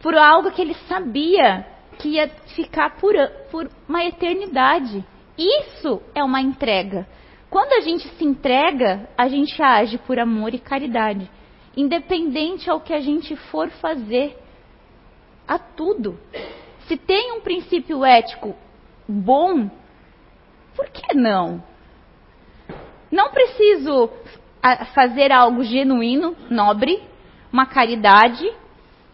por 0.00 0.16
algo 0.16 0.50
que 0.50 0.62
ele 0.62 0.74
sabia 0.88 1.66
que 1.98 2.08
ia 2.08 2.28
ficar 2.56 2.96
por, 2.96 3.14
por 3.50 3.70
uma 3.86 4.02
eternidade. 4.02 5.04
Isso 5.36 6.00
é 6.14 6.24
uma 6.24 6.40
entrega. 6.40 7.06
Quando 7.50 7.74
a 7.74 7.80
gente 7.80 8.08
se 8.08 8.24
entrega, 8.24 9.08
a 9.16 9.28
gente 9.28 9.62
age 9.62 9.98
por 9.98 10.18
amor 10.18 10.54
e 10.54 10.58
caridade, 10.58 11.30
independente 11.76 12.68
ao 12.70 12.80
que 12.80 12.92
a 12.92 13.00
gente 13.00 13.34
for 13.36 13.70
fazer, 13.70 14.36
a 15.46 15.58
tudo. 15.58 16.18
Se 16.86 16.96
tem 16.96 17.32
um 17.32 17.40
princípio 17.40 18.04
ético 18.04 18.54
bom, 19.08 19.70
por 20.74 20.88
que 20.88 21.14
não? 21.14 21.62
Não 23.10 23.30
preciso 23.30 24.10
fazer 24.94 25.32
algo 25.32 25.62
genuíno, 25.62 26.36
nobre, 26.48 27.02
uma 27.52 27.66
caridade. 27.66 28.50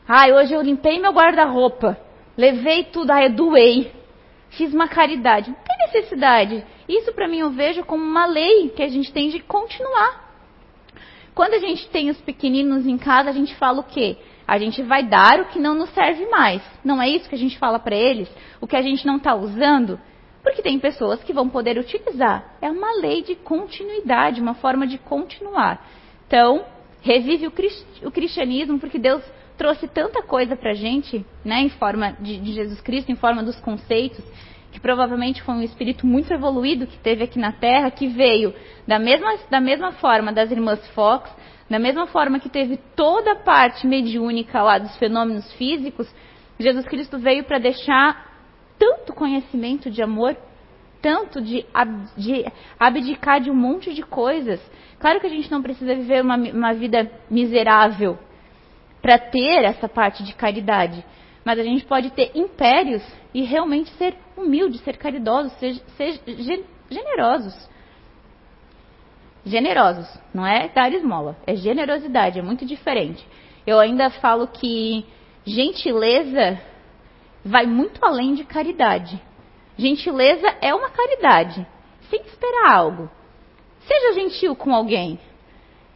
Ah, 0.06 0.26
hoje 0.28 0.54
eu 0.54 0.62
limpei 0.62 0.98
meu 0.98 1.12
guarda-roupa, 1.12 1.98
levei 2.36 2.84
tudo, 2.84 3.10
ah, 3.10 3.24
eu 3.24 3.30
doei, 3.30 3.92
fiz 4.50 4.72
uma 4.72 4.88
caridade. 4.88 5.50
Não 5.50 5.56
tem 5.56 5.76
necessidade. 5.86 6.64
Isso 6.88 7.12
para 7.12 7.28
mim 7.28 7.40
eu 7.40 7.50
vejo 7.50 7.84
como 7.84 8.02
uma 8.02 8.26
lei 8.26 8.70
que 8.70 8.82
a 8.82 8.88
gente 8.88 9.12
tem 9.12 9.30
de 9.30 9.40
continuar. 9.40 10.27
Quando 11.38 11.54
a 11.54 11.60
gente 11.60 11.88
tem 11.90 12.10
os 12.10 12.20
pequeninos 12.20 12.84
em 12.84 12.98
casa, 12.98 13.30
a 13.30 13.32
gente 13.32 13.54
fala 13.54 13.78
o 13.78 13.84
quê? 13.84 14.16
A 14.44 14.58
gente 14.58 14.82
vai 14.82 15.04
dar 15.04 15.38
o 15.38 15.44
que 15.44 15.60
não 15.60 15.72
nos 15.72 15.88
serve 15.90 16.26
mais. 16.26 16.60
Não 16.84 17.00
é 17.00 17.08
isso 17.08 17.28
que 17.28 17.34
a 17.36 17.38
gente 17.38 17.56
fala 17.60 17.78
para 17.78 17.94
eles? 17.94 18.28
O 18.60 18.66
que 18.66 18.74
a 18.74 18.82
gente 18.82 19.06
não 19.06 19.18
está 19.18 19.36
usando? 19.36 20.00
Porque 20.42 20.62
tem 20.62 20.80
pessoas 20.80 21.22
que 21.22 21.32
vão 21.32 21.48
poder 21.48 21.78
utilizar. 21.78 22.56
É 22.60 22.68
uma 22.68 22.90
lei 23.00 23.22
de 23.22 23.36
continuidade, 23.36 24.40
uma 24.40 24.54
forma 24.54 24.84
de 24.84 24.98
continuar. 24.98 25.86
Então, 26.26 26.64
revive 27.02 27.46
o, 27.46 28.10
cristianismo, 28.10 28.80
porque 28.80 28.98
Deus 28.98 29.22
trouxe 29.56 29.86
tanta 29.86 30.20
coisa 30.24 30.56
para 30.56 30.72
a 30.72 30.74
gente, 30.74 31.24
né, 31.44 31.60
em 31.60 31.70
forma 31.70 32.16
de, 32.18 32.36
de 32.40 32.52
Jesus 32.52 32.80
Cristo, 32.80 33.12
em 33.12 33.16
forma 33.16 33.44
dos 33.44 33.60
conceitos, 33.60 34.24
que 34.78 34.80
provavelmente 34.80 35.42
foi 35.42 35.56
um 35.56 35.62
espírito 35.62 36.06
muito 36.06 36.32
evoluído 36.32 36.86
que 36.86 36.96
teve 36.98 37.24
aqui 37.24 37.36
na 37.36 37.50
Terra, 37.50 37.90
que 37.90 38.06
veio 38.06 38.54
da 38.86 38.96
mesma, 38.96 39.36
da 39.50 39.60
mesma 39.60 39.90
forma 39.92 40.32
das 40.32 40.52
irmãs 40.52 40.86
Fox, 40.90 41.28
da 41.68 41.80
mesma 41.80 42.06
forma 42.06 42.38
que 42.38 42.48
teve 42.48 42.78
toda 42.94 43.32
a 43.32 43.36
parte 43.36 43.88
mediúnica 43.88 44.62
lá 44.62 44.78
dos 44.78 44.96
fenômenos 44.96 45.52
físicos, 45.54 46.08
Jesus 46.60 46.86
Cristo 46.86 47.18
veio 47.18 47.42
para 47.42 47.58
deixar 47.58 48.28
tanto 48.78 49.12
conhecimento 49.12 49.90
de 49.90 50.00
amor, 50.00 50.36
tanto 51.02 51.40
de, 51.40 51.66
de, 52.16 52.44
abdicar 52.78 53.40
de 53.40 53.50
um 53.50 53.54
monte 53.54 53.92
de 53.92 54.02
coisas. 54.02 54.60
Claro 55.00 55.18
que 55.18 55.26
a 55.26 55.30
gente 55.30 55.50
não 55.50 55.60
precisa 55.60 55.92
viver 55.94 56.22
uma, 56.22 56.36
uma 56.36 56.72
vida 56.72 57.10
miserável 57.28 58.16
para 59.02 59.18
ter 59.18 59.64
essa 59.64 59.88
parte 59.88 60.22
de 60.22 60.34
caridade, 60.34 61.04
mas 61.48 61.58
a 61.58 61.62
gente 61.62 61.82
pode 61.86 62.10
ter 62.10 62.30
impérios 62.34 63.02
e 63.32 63.42
realmente 63.42 63.88
ser 63.92 64.14
humildes, 64.36 64.82
ser 64.82 64.98
caridosos, 64.98 65.50
ser, 65.54 65.76
ser 65.96 66.20
generosos. 66.90 67.70
Generosos, 69.46 70.06
não 70.34 70.46
é 70.46 70.68
dar 70.68 70.92
esmola, 70.92 71.38
é 71.46 71.56
generosidade, 71.56 72.38
é 72.38 72.42
muito 72.42 72.66
diferente. 72.66 73.26
Eu 73.66 73.80
ainda 73.80 74.10
falo 74.10 74.46
que 74.46 75.06
gentileza 75.46 76.60
vai 77.42 77.64
muito 77.64 77.98
além 78.04 78.34
de 78.34 78.44
caridade. 78.44 79.18
Gentileza 79.78 80.54
é 80.60 80.74
uma 80.74 80.90
caridade, 80.90 81.66
sem 82.10 82.20
esperar 82.26 82.74
algo. 82.74 83.10
Seja 83.86 84.20
gentil 84.20 84.54
com 84.54 84.74
alguém. 84.74 85.18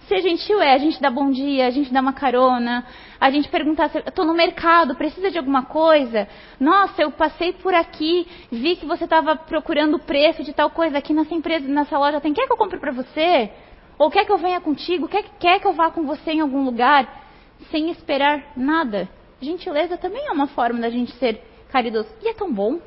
Ser 0.09 0.21
gentil 0.21 0.61
é 0.61 0.75
a 0.75 0.79
gente 0.79 1.01
dar 1.01 1.11
bom 1.11 1.31
dia, 1.31 1.67
a 1.67 1.71
gente 1.71 1.93
dar 1.93 2.01
uma 2.01 2.13
carona, 2.13 2.85
a 3.21 3.31
gente 3.31 3.49
perguntar 3.49 3.89
se 3.89 3.99
estou 3.99 4.25
no 4.25 4.35
mercado, 4.35 4.97
precisa 4.97 5.31
de 5.31 5.39
alguma 5.39 5.65
coisa? 5.65 6.27
Nossa, 6.59 7.03
eu 7.03 7.13
passei 7.13 7.53
por 7.53 7.73
aqui, 7.73 8.27
vi 8.51 8.75
que 8.77 8.85
você 8.85 9.05
estava 9.05 9.37
procurando 9.37 9.95
o 9.95 10.01
preço 10.01 10.43
de 10.43 10.53
tal 10.53 10.71
coisa 10.71 10.99
aqui 10.99 11.15
nessa 11.15 11.35
empresa, 11.35 11.69
nessa 11.69 11.97
loja, 11.99 12.21
tem 12.21 12.33
quer 12.33 12.47
que 12.47 12.53
eu 12.53 12.57
compre 12.57 12.81
para 12.81 12.91
você? 12.91 13.51
Ou 13.97 14.11
quer 14.11 14.25
que 14.25 14.33
eu 14.33 14.39
venha 14.39 14.61
contigo? 14.61 15.07
Quer, 15.07 15.25
quer 15.39 15.61
que 15.61 15.67
eu 15.67 15.73
vá 15.73 15.91
com 15.91 16.05
você 16.05 16.33
em 16.33 16.41
algum 16.41 16.65
lugar? 16.65 17.23
Sem 17.71 17.91
esperar 17.91 18.53
nada. 18.57 19.09
Gentileza 19.41 19.97
também 19.97 20.27
é 20.27 20.33
uma 20.33 20.49
forma 20.49 20.81
da 20.81 20.91
gente 20.91 21.13
ser 21.13 21.41
caridoso. 21.71 22.09
E 22.21 22.29
é 22.29 22.35
tão 22.35 22.53
bom. 22.53 22.81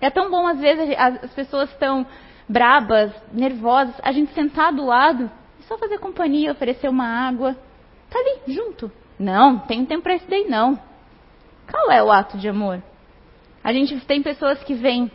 É 0.00 0.08
tão 0.08 0.30
bom, 0.30 0.46
às 0.46 0.58
vezes, 0.58 0.94
as 0.98 1.34
pessoas 1.34 1.70
estão 1.70 2.06
brabas, 2.48 3.12
nervosas, 3.32 3.94
a 4.02 4.12
gente 4.12 4.32
sentar 4.32 4.72
do 4.72 4.86
lado 4.86 5.30
só 5.66 5.76
fazer 5.78 5.98
companhia, 5.98 6.52
oferecer 6.52 6.88
uma 6.88 7.06
água. 7.06 7.56
Tá 8.10 8.18
ali, 8.18 8.54
junto. 8.54 8.90
Não, 9.18 9.58
tem 9.58 9.84
tempo 9.84 10.02
para 10.02 10.16
isso 10.16 10.26
daí, 10.28 10.46
não. 10.48 10.78
Qual 11.70 11.90
é 11.90 12.02
o 12.02 12.10
ato 12.10 12.38
de 12.38 12.48
amor? 12.48 12.82
A 13.62 13.72
gente 13.72 13.98
tem 14.06 14.22
pessoas 14.22 14.62
que 14.62 14.74
vêm 14.74 15.10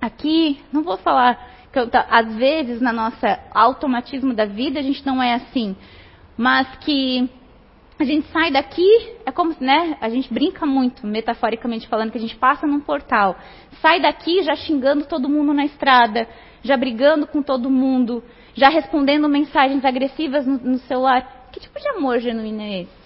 aqui, 0.00 0.60
não 0.72 0.82
vou 0.82 0.98
falar 0.98 1.56
que 1.72 1.78
eu, 1.78 1.88
às 2.10 2.34
vezes 2.36 2.80
na 2.80 2.92
nossa 2.92 3.40
automatismo 3.52 4.34
da 4.34 4.44
vida 4.44 4.78
a 4.78 4.82
gente 4.82 5.04
não 5.06 5.22
é 5.22 5.34
assim, 5.34 5.76
mas 6.36 6.68
que 6.78 7.28
a 7.98 8.04
gente 8.04 8.28
sai 8.28 8.50
daqui, 8.50 8.86
é 9.26 9.32
como, 9.32 9.54
né, 9.58 9.96
a 10.00 10.08
gente 10.08 10.32
brinca 10.32 10.64
muito, 10.64 11.06
metaforicamente 11.06 11.88
falando, 11.88 12.12
que 12.12 12.18
a 12.18 12.20
gente 12.20 12.36
passa 12.36 12.66
num 12.66 12.80
portal, 12.80 13.36
sai 13.82 14.00
daqui 14.00 14.42
já 14.42 14.54
xingando 14.54 15.04
todo 15.06 15.28
mundo 15.28 15.52
na 15.52 15.64
estrada, 15.64 16.28
já 16.62 16.76
brigando 16.76 17.26
com 17.26 17.42
todo 17.42 17.68
mundo, 17.68 18.22
já 18.58 18.68
respondendo 18.68 19.28
mensagens 19.28 19.84
agressivas 19.84 20.46
no, 20.46 20.58
no 20.58 20.78
celular. 20.80 21.48
Que 21.52 21.60
tipo 21.60 21.78
de 21.80 21.88
amor 21.88 22.18
genuíno 22.18 22.60
é 22.60 22.82
esse? 22.82 22.98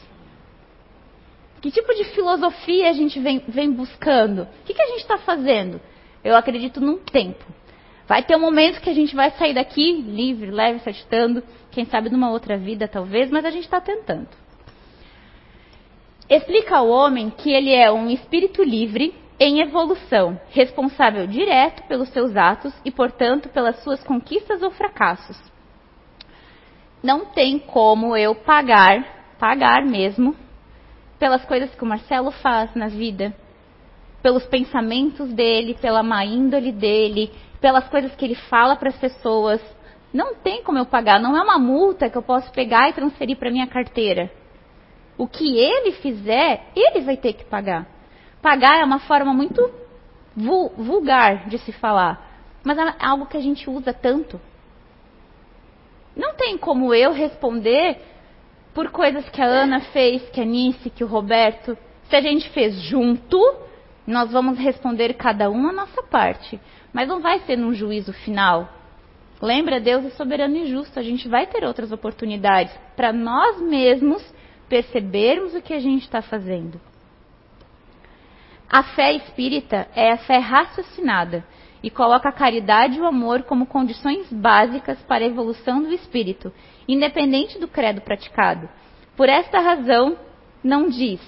Que 1.60 1.70
tipo 1.70 1.94
de 1.94 2.04
filosofia 2.04 2.90
a 2.90 2.92
gente 2.92 3.20
vem, 3.20 3.42
vem 3.46 3.70
buscando? 3.70 4.42
O 4.42 4.48
que, 4.64 4.74
que 4.74 4.82
a 4.82 4.86
gente 4.86 5.00
está 5.00 5.18
fazendo? 5.18 5.80
Eu 6.24 6.36
acredito 6.36 6.80
num 6.80 6.98
tempo. 6.98 7.44
Vai 8.08 8.22
ter 8.24 8.36
um 8.36 8.40
momento 8.40 8.80
que 8.80 8.90
a 8.90 8.94
gente 8.94 9.14
vai 9.14 9.30
sair 9.32 9.54
daqui 9.54 9.92
livre, 9.92 10.50
leve, 10.50 10.80
saltitando, 10.80 11.42
quem 11.70 11.84
sabe 11.86 12.10
numa 12.10 12.30
outra 12.30 12.56
vida 12.58 12.88
talvez, 12.88 13.30
mas 13.30 13.44
a 13.44 13.50
gente 13.50 13.64
está 13.64 13.80
tentando 13.80 14.28
explica 16.36 16.76
ao 16.76 16.88
homem 16.88 17.30
que 17.30 17.50
ele 17.50 17.72
é 17.72 17.90
um 17.90 18.08
espírito 18.08 18.62
livre 18.62 19.14
em 19.44 19.60
evolução, 19.60 20.40
responsável 20.50 21.26
direto 21.26 21.82
pelos 21.88 22.08
seus 22.10 22.36
atos 22.36 22.72
e, 22.84 22.92
portanto, 22.92 23.48
pelas 23.48 23.82
suas 23.82 24.00
conquistas 24.04 24.62
ou 24.62 24.70
fracassos. 24.70 25.36
Não 27.02 27.24
tem 27.24 27.58
como 27.58 28.16
eu 28.16 28.36
pagar, 28.36 29.34
pagar 29.40 29.84
mesmo, 29.84 30.36
pelas 31.18 31.44
coisas 31.44 31.74
que 31.74 31.82
o 31.82 31.86
Marcelo 31.86 32.30
faz 32.30 32.72
na 32.76 32.86
vida, 32.86 33.34
pelos 34.22 34.46
pensamentos 34.46 35.32
dele, 35.32 35.74
pela 35.74 36.04
má 36.04 36.24
índole 36.24 36.70
dele, 36.70 37.32
pelas 37.60 37.88
coisas 37.88 38.14
que 38.14 38.24
ele 38.24 38.36
fala 38.36 38.76
para 38.76 38.90
as 38.90 38.96
pessoas. 38.96 39.60
Não 40.14 40.36
tem 40.36 40.62
como 40.62 40.78
eu 40.78 40.86
pagar, 40.86 41.18
não 41.18 41.36
é 41.36 41.42
uma 41.42 41.58
multa 41.58 42.08
que 42.08 42.16
eu 42.16 42.22
posso 42.22 42.52
pegar 42.52 42.90
e 42.90 42.92
transferir 42.92 43.36
para 43.36 43.50
minha 43.50 43.66
carteira. 43.66 44.30
O 45.18 45.26
que 45.26 45.58
ele 45.58 45.90
fizer, 45.94 46.66
ele 46.76 47.00
vai 47.00 47.16
ter 47.16 47.32
que 47.32 47.44
pagar. 47.44 48.01
Pagar 48.42 48.80
é 48.80 48.84
uma 48.84 48.98
forma 48.98 49.32
muito 49.32 49.70
vulgar 50.34 51.48
de 51.48 51.58
se 51.58 51.70
falar, 51.70 52.42
mas 52.64 52.76
é 52.76 52.94
algo 52.98 53.26
que 53.26 53.36
a 53.36 53.40
gente 53.40 53.70
usa 53.70 53.94
tanto. 53.94 54.40
Não 56.16 56.34
tem 56.34 56.58
como 56.58 56.92
eu 56.92 57.12
responder 57.12 57.98
por 58.74 58.90
coisas 58.90 59.28
que 59.28 59.40
a 59.40 59.46
Ana 59.46 59.80
fez, 59.80 60.28
que 60.30 60.40
a 60.40 60.44
Nice, 60.44 60.90
que 60.90 61.04
o 61.04 61.06
Roberto. 61.06 61.78
Se 62.08 62.16
a 62.16 62.20
gente 62.20 62.50
fez 62.50 62.74
junto, 62.82 63.38
nós 64.06 64.32
vamos 64.32 64.58
responder 64.58 65.14
cada 65.14 65.48
um 65.48 65.68
a 65.68 65.72
nossa 65.72 66.02
parte. 66.02 66.60
Mas 66.92 67.08
não 67.08 67.20
vai 67.20 67.38
ser 67.40 67.56
num 67.56 67.72
juízo 67.72 68.12
final. 68.12 68.68
Lembra, 69.40 69.80
Deus 69.80 70.04
é 70.04 70.10
soberano 70.10 70.56
e 70.56 70.66
justo. 70.66 70.98
A 70.98 71.02
gente 71.02 71.28
vai 71.28 71.46
ter 71.46 71.64
outras 71.64 71.92
oportunidades 71.92 72.74
para 72.96 73.12
nós 73.12 73.60
mesmos 73.60 74.22
percebermos 74.68 75.54
o 75.54 75.62
que 75.62 75.72
a 75.72 75.80
gente 75.80 76.02
está 76.02 76.20
fazendo. 76.20 76.80
A 78.72 78.82
fé 78.82 79.12
espírita 79.12 79.86
é 79.94 80.12
a 80.12 80.16
fé 80.16 80.38
raciocinada 80.38 81.44
e 81.82 81.90
coloca 81.90 82.30
a 82.30 82.32
caridade 82.32 82.96
e 82.96 83.02
o 83.02 83.06
amor 83.06 83.42
como 83.42 83.66
condições 83.66 84.32
básicas 84.32 84.98
para 85.02 85.22
a 85.22 85.26
evolução 85.26 85.82
do 85.82 85.92
espírito, 85.92 86.50
independente 86.88 87.58
do 87.58 87.68
credo 87.68 88.00
praticado. 88.00 88.66
Por 89.14 89.28
esta 89.28 89.60
razão, 89.60 90.16
não 90.64 90.88
diz 90.88 91.20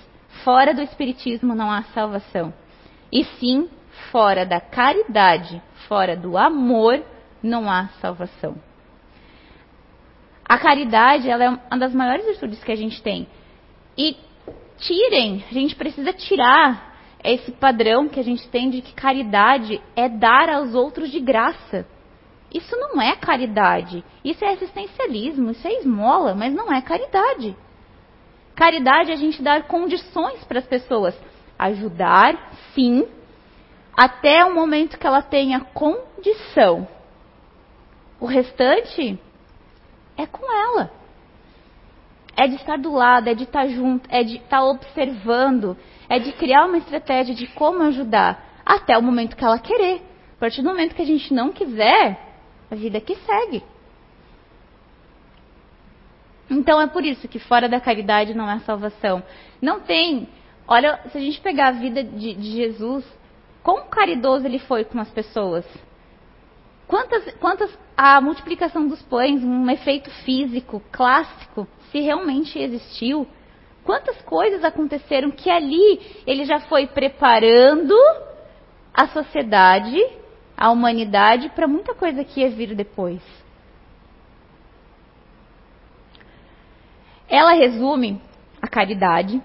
fora 0.43 0.73
do 0.73 0.81
Espiritismo 0.81 1.55
não 1.55 1.71
há 1.71 1.83
salvação. 1.83 2.53
E 3.13 3.25
sim, 3.25 3.69
fora 4.11 4.45
da 4.45 4.61
caridade, 4.61 5.63
fora 5.87 6.17
do 6.17 6.39
amor, 6.39 7.05
não 7.43 7.71
há 7.71 7.89
salvação. 8.01 8.57
A 10.45 10.59
caridade 10.59 11.29
ela 11.29 11.45
é 11.45 11.49
uma 11.51 11.79
das 11.79 11.95
maiores 11.95 12.25
virtudes 12.25 12.65
que 12.65 12.73
a 12.73 12.77
gente 12.77 13.03
tem. 13.03 13.29
E 13.97 14.17
tirem, 14.79 15.45
a 15.49 15.53
gente 15.53 15.77
precisa 15.77 16.13
tirar 16.13 16.94
esse 17.33 17.53
padrão 17.53 18.09
que 18.09 18.21
a 18.21 18.23
gente 18.23 18.47
tem 18.49 18.69
de 18.69 18.83
que 18.83 18.93
caridade 18.93 19.81
é 19.97 20.09
dar 20.09 20.51
aos 20.51 20.75
outros 20.75 21.11
de 21.11 21.21
graça. 21.21 21.87
Isso 22.53 22.77
não 22.77 23.01
é 23.01 23.17
caridade. 23.17 24.05
Isso 24.23 24.45
é 24.45 24.53
assistencialismo, 24.53 25.51
isso 25.51 25.67
é 25.67 25.73
esmola, 25.81 26.35
mas 26.35 26.53
não 26.53 26.73
é 26.73 26.81
caridade. 26.83 27.57
Caridade 28.55 29.11
é 29.11 29.15
a 29.15 29.17
gente 29.17 29.43
dar 29.43 29.67
condições 29.67 30.45
para 30.45 30.59
as 30.59 30.67
pessoas. 30.67 31.19
Ajudar, 31.59 32.53
sim, 32.75 33.09
até 33.97 34.45
o 34.45 34.55
momento 34.55 34.99
que 34.99 35.07
ela 35.07 35.23
tenha 35.23 35.61
condição. 35.61 36.87
O 38.21 38.27
restante 38.27 39.19
é 40.17 40.27
com 40.27 40.45
ela. 40.53 40.91
É 42.37 42.47
de 42.47 42.57
estar 42.57 42.77
do 42.79 42.93
lado, 42.93 43.29
é 43.29 43.35
de 43.35 43.45
estar 43.45 43.67
junto, 43.69 44.09
é 44.11 44.23
de 44.23 44.37
estar 44.37 44.65
observando, 44.65 45.77
é 46.09 46.19
de 46.19 46.33
criar 46.33 46.67
uma 46.67 46.79
estratégia 46.79 47.35
de 47.35 47.47
como 47.49 47.83
ajudar 47.83 48.63
até 48.65 48.97
o 48.97 49.03
momento 49.03 49.37
que 49.37 49.45
ela 49.45 49.59
querer. 49.59 50.03
A 50.37 50.41
partir 50.41 50.63
do 50.63 50.69
momento 50.69 50.95
que 50.95 51.03
a 51.03 51.07
gente 51.07 51.33
não 51.33 51.53
quiser, 51.53 52.19
a 52.71 52.75
vida 52.75 53.01
que 53.01 53.15
segue. 53.17 53.63
Então 56.51 56.81
é 56.81 56.87
por 56.87 57.05
isso 57.05 57.27
que 57.29 57.39
fora 57.39 57.69
da 57.69 57.81
caridade 57.81 58.35
não 58.35 58.49
há 58.49 58.59
salvação. 58.61 59.23
Não 59.61 59.81
tem. 59.81 60.29
Olha, 60.67 61.01
se 61.11 61.19
a 61.19 61.21
gente 61.21 61.41
pegar 61.41 61.69
a 61.69 61.73
vida 61.73 62.03
de, 62.03 62.35
de 62.35 62.51
Jesus, 62.53 63.05
quão 63.63 63.87
caridoso 63.89 64.47
ele 64.47 64.59
foi 64.59 64.85
com 64.85 65.01
as 65.01 65.11
pessoas. 65.11 65.65
Quantas, 66.87 67.35
quantas 67.37 67.79
a 67.97 68.21
multiplicação 68.21 68.87
dos 68.87 69.01
pães, 69.03 69.43
um 69.43 69.71
efeito 69.71 70.11
físico 70.25 70.83
clássico, 70.93 71.67
se 71.91 72.01
realmente 72.01 72.59
existiu, 72.59 73.27
quantas 73.85 74.21
coisas 74.23 74.65
aconteceram 74.65 75.31
que 75.31 75.51
ali 75.51 76.01
ele 76.27 76.45
já 76.45 76.61
foi 76.61 76.87
preparando 76.87 77.95
a 78.93 79.07
sociedade, 79.09 79.97
a 80.57 80.71
humanidade 80.71 81.49
para 81.51 81.69
muita 81.69 81.95
coisa 81.95 82.25
que 82.25 82.41
ia 82.41 82.51
vir 82.51 82.75
depois. 82.75 83.23
Ela 87.29 87.53
resume 87.53 88.21
a 88.61 88.69
caridade, 88.69 89.43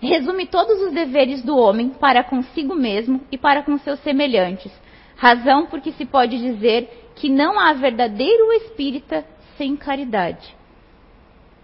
resume 0.00 0.46
todos 0.46 0.80
os 0.82 0.92
deveres 0.92 1.42
do 1.42 1.56
homem 1.56 1.90
para 1.90 2.24
consigo 2.24 2.74
mesmo 2.74 3.20
e 3.30 3.38
para 3.38 3.62
com 3.62 3.76
seus 3.78 4.00
semelhantes 4.00 4.72
Razão 5.20 5.66
porque 5.66 5.92
se 5.92 6.06
pode 6.06 6.38
dizer 6.38 7.12
que 7.14 7.28
não 7.28 7.60
há 7.60 7.74
verdadeiro 7.74 8.50
espírita 8.54 9.22
sem 9.58 9.76
caridade. 9.76 10.56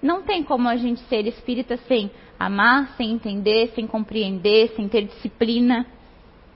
Não 0.02 0.22
tem 0.22 0.42
como 0.42 0.68
a 0.68 0.76
gente 0.76 1.00
ser 1.02 1.26
espírita 1.26 1.76
sem 1.88 2.10
amar, 2.38 2.94
sem 2.96 3.12
entender, 3.12 3.72
sem 3.74 3.86
compreender, 3.86 4.72
sem 4.76 4.88
ter 4.88 5.02
disciplina. 5.02 5.86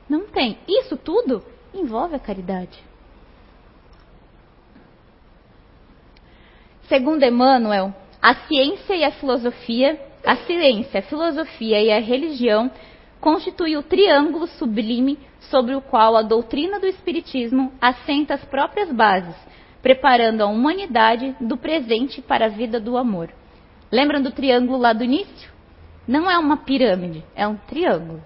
Não 0.09 0.27
tem. 0.27 0.59
Isso 0.69 0.97
tudo 0.97 1.43
envolve 1.75 2.15
a 2.15 2.19
caridade. 2.19 2.79
Segundo 6.89 7.23
Emmanuel, 7.23 7.95
a 8.21 8.35
ciência 8.35 8.95
e 8.95 9.05
a 9.05 9.13
filosofia, 9.13 9.99
a 10.27 10.37
ciência, 10.37 11.01
a 11.01 11.03
filosofia 11.03 11.81
e 11.81 11.93
a 11.93 12.01
religião 12.01 12.71
constituem 13.21 13.77
o 13.77 13.83
triângulo 13.83 14.47
sublime 14.47 15.19
sobre 15.41 15.75
o 15.75 15.81
qual 15.81 16.17
a 16.17 16.23
doutrina 16.23 16.81
do 16.81 16.87
Espiritismo 16.87 17.73
assenta 17.81 18.35
as 18.35 18.45
próprias 18.45 18.91
bases, 18.93 19.37
preparando 19.83 20.43
a 20.43 20.47
humanidade 20.47 21.35
do 21.41 21.57
presente 21.57 22.21
para 22.21 22.47
a 22.47 22.49
vida 22.49 22.79
do 22.79 22.97
amor. 22.97 23.31
Lembram 23.91 24.23
do 24.23 24.31
triângulo 24.31 24.79
lá 24.79 24.93
do 24.93 25.05
início? 25.05 25.51
Não 26.07 26.31
é 26.31 26.39
uma 26.39 26.59
pirâmide, 26.59 27.25
é 27.35 27.47
um 27.47 27.57
triângulo. 27.57 28.23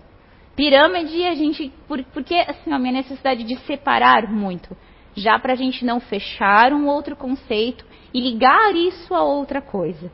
Pirâmide 0.57 1.25
a 1.25 1.35
gente, 1.35 1.73
porque 2.13 2.35
assim, 2.35 2.73
a 2.73 2.79
minha 2.79 2.93
necessidade 2.93 3.45
de 3.45 3.57
separar 3.61 4.31
muito, 4.31 4.77
já 5.17 5.39
para 5.39 5.53
a 5.53 5.57
gente 5.57 5.85
não 5.85 6.01
fechar 6.01 6.73
um 6.73 6.87
outro 6.87 7.17
conceito 7.17 7.85
e 8.13 8.21
ligar 8.21 8.75
isso 8.75 9.15
a 9.15 9.23
outra 9.23 9.61
coisa. 9.61 10.11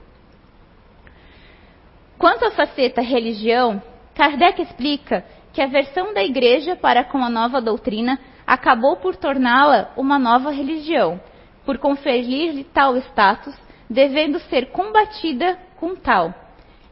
Quanto 2.19 2.45
à 2.45 2.51
faceta 2.51 3.01
religião, 3.01 3.83
Kardec 4.15 4.61
explica 4.61 5.25
que 5.53 5.61
a 5.61 5.67
versão 5.67 6.13
da 6.13 6.23
igreja 6.23 6.77
para 6.77 7.03
com 7.05 7.19
a 7.19 7.31
nova 7.31 7.61
doutrina 7.61 8.19
acabou 8.47 8.97
por 8.97 9.17
torná-la 9.17 9.93
uma 9.97 10.19
nova 10.19 10.51
religião, 10.51 11.21
por 11.65 11.79
conferir-lhe 11.79 12.65
tal 12.65 12.97
status, 12.97 13.55
devendo 13.89 14.39
ser 14.41 14.71
combatida 14.71 15.59
com 15.77 15.95
tal. 15.95 16.35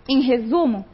Em 0.08 0.20
resumo, 0.20 0.84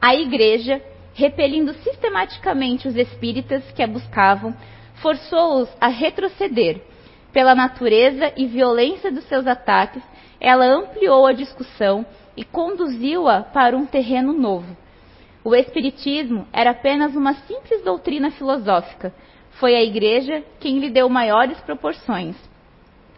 a 0.00 0.14
igreja, 0.14 0.82
repelindo 1.14 1.74
sistematicamente 1.74 2.88
os 2.88 2.96
espíritas 2.96 3.62
que 3.72 3.82
a 3.82 3.86
buscavam, 3.86 4.54
forçou-os 4.96 5.68
a 5.80 5.88
retroceder. 5.88 6.80
Pela 7.32 7.54
natureza 7.54 8.32
e 8.36 8.46
violência 8.46 9.10
dos 9.10 9.24
seus 9.24 9.46
ataques, 9.46 10.02
ela 10.40 10.64
ampliou 10.64 11.26
a 11.26 11.32
discussão 11.32 12.04
e 12.36 12.44
conduziu-a 12.44 13.42
para 13.42 13.76
um 13.76 13.86
terreno 13.86 14.32
novo 14.32 14.76
o 15.42 15.54
Espiritismo 15.54 16.46
era 16.52 16.70
apenas 16.70 17.14
uma 17.16 17.34
simples 17.34 17.82
doutrina 17.82 18.30
filosófica. 18.30 19.12
Foi 19.60 19.76
a 19.76 19.82
Igreja 19.82 20.42
quem 20.58 20.78
lhe 20.78 20.90
deu 20.90 21.08
maiores 21.08 21.60
proporções, 21.60 22.34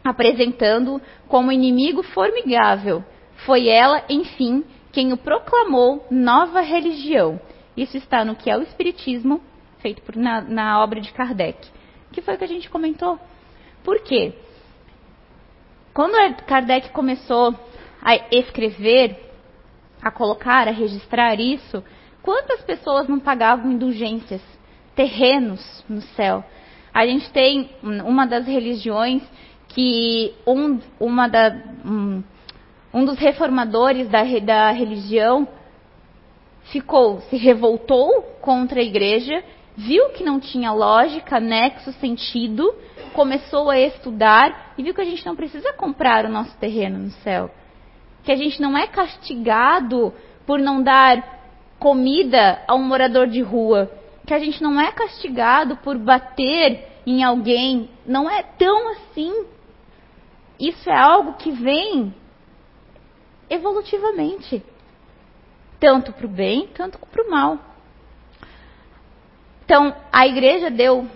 apresentando-o 0.04 1.00
como 1.28 1.52
inimigo 1.52 2.02
formigável. 2.02 3.02
Foi 3.46 3.68
ela, 3.68 4.04
enfim, 4.08 4.64
quem 4.92 5.12
o 5.12 5.16
proclamou 5.16 6.06
nova 6.10 6.60
religião. 6.60 7.40
Isso 7.76 7.96
está 7.96 8.24
no 8.24 8.36
que 8.36 8.50
é 8.50 8.58
o 8.58 8.62
Espiritismo, 8.62 9.40
feito 9.78 10.02
por, 10.02 10.16
na, 10.16 10.42
na 10.42 10.82
obra 10.82 11.00
de 11.00 11.12
Kardec. 11.12 11.66
Que 12.12 12.20
foi 12.20 12.34
o 12.34 12.38
que 12.38 12.44
a 12.44 12.48
gente 12.48 12.68
comentou. 12.68 13.18
Por 13.82 14.00
quê? 14.00 14.34
Quando 15.94 16.14
Kardec 16.44 16.90
começou 16.90 17.54
a 18.02 18.16
escrever, 18.30 19.16
a 20.02 20.10
colocar, 20.10 20.66
a 20.66 20.72
registrar 20.72 21.38
isso, 21.38 21.82
Quantas 22.22 22.62
pessoas 22.62 23.08
não 23.08 23.18
pagavam 23.18 23.72
indulgências, 23.72 24.40
terrenos 24.94 25.84
no 25.88 26.00
céu? 26.00 26.44
A 26.92 27.06
gente 27.06 27.30
tem 27.30 27.70
uma 27.82 28.26
das 28.26 28.46
religiões 28.46 29.22
que 29.68 30.34
um, 30.46 30.78
uma 31.00 31.26
da, 31.28 31.56
um, 31.84 32.22
um 32.92 33.04
dos 33.04 33.18
reformadores 33.18 34.08
da, 34.08 34.22
da 34.40 34.70
religião 34.70 35.48
ficou, 36.64 37.20
se 37.22 37.36
revoltou 37.36 38.22
contra 38.40 38.80
a 38.80 38.84
igreja, 38.84 39.42
viu 39.76 40.10
que 40.10 40.22
não 40.22 40.38
tinha 40.38 40.72
lógica, 40.72 41.40
nexo, 41.40 41.92
sentido, 41.94 42.74
começou 43.14 43.70
a 43.70 43.80
estudar 43.80 44.74
e 44.76 44.82
viu 44.82 44.94
que 44.94 45.00
a 45.00 45.06
gente 45.06 45.24
não 45.24 45.34
precisa 45.34 45.72
comprar 45.72 46.26
o 46.26 46.30
nosso 46.30 46.56
terreno 46.58 46.98
no 46.98 47.10
céu. 47.10 47.50
Que 48.22 48.32
a 48.32 48.36
gente 48.36 48.60
não 48.60 48.76
é 48.76 48.86
castigado 48.86 50.12
por 50.46 50.58
não 50.58 50.82
dar 50.82 51.40
comida 51.78 52.62
a 52.68 52.74
um 52.74 52.82
morador 52.82 53.26
de 53.26 53.40
rua, 53.40 53.90
que 54.26 54.34
a 54.34 54.38
gente 54.38 54.62
não 54.62 54.80
é 54.80 54.92
castigado 54.92 55.76
por 55.78 55.98
bater 55.98 56.88
em 57.06 57.24
alguém, 57.24 57.90
não 58.06 58.30
é 58.30 58.42
tão 58.42 58.92
assim. 58.92 59.46
Isso 60.58 60.88
é 60.88 60.96
algo 60.96 61.34
que 61.34 61.50
vem 61.50 62.14
evolutivamente, 63.50 64.62
tanto 65.80 66.12
para 66.12 66.26
o 66.26 66.28
bem, 66.28 66.68
tanto 66.68 66.98
para 66.98 67.22
o 67.22 67.30
mal. 67.30 67.58
Então, 69.64 69.94
a 70.12 70.26
igreja 70.26 70.70
deu 70.70 71.06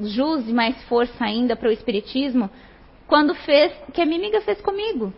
jus 0.00 0.48
e 0.48 0.52
mais 0.52 0.80
força 0.84 1.24
ainda 1.24 1.56
para 1.56 1.68
o 1.68 1.72
espiritismo 1.72 2.48
quando 3.06 3.34
fez 3.34 3.72
o 3.88 3.92
que 3.92 4.00
a 4.00 4.06
minha 4.06 4.18
amiga 4.18 4.40
fez 4.42 4.60
comigo, 4.60 5.12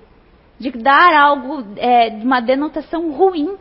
de 0.59 0.71
dar 0.71 1.13
algo, 1.13 1.65
é, 1.77 2.09
uma 2.09 2.41
denotação 2.41 3.11
ruim 3.11 3.59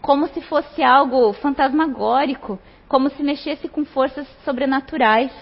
como 0.00 0.28
se 0.28 0.40
fosse 0.42 0.82
algo 0.82 1.32
fantasmagórico, 1.34 2.58
como 2.88 3.10
se 3.10 3.22
mexesse 3.22 3.68
com 3.68 3.84
forças 3.84 4.26
sobrenaturais. 4.44 5.32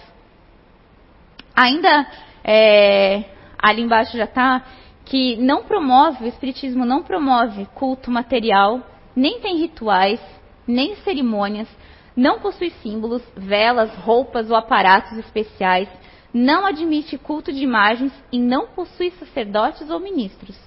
Ainda 1.55 2.07
é, 2.43 3.23
ali 3.57 3.81
embaixo 3.81 4.17
já 4.17 4.25
está 4.25 4.63
que 5.05 5.37
não 5.37 5.63
promove, 5.63 6.25
o 6.25 6.27
Espiritismo 6.27 6.85
não 6.85 7.01
promove 7.01 7.65
culto 7.73 8.11
material, 8.11 8.81
nem 9.15 9.39
tem 9.39 9.57
rituais, 9.57 10.19
nem 10.67 10.95
cerimônias, 10.97 11.67
não 12.15 12.39
possui 12.39 12.71
símbolos, 12.81 13.23
velas, 13.35 13.93
roupas 13.95 14.49
ou 14.49 14.57
aparatos 14.57 15.17
especiais, 15.17 15.87
não 16.33 16.65
admite 16.65 17.17
culto 17.17 17.53
de 17.53 17.63
imagens 17.63 18.11
e 18.31 18.37
não 18.37 18.67
possui 18.67 19.11
sacerdotes 19.11 19.89
ou 19.89 19.99
ministros. 19.99 20.57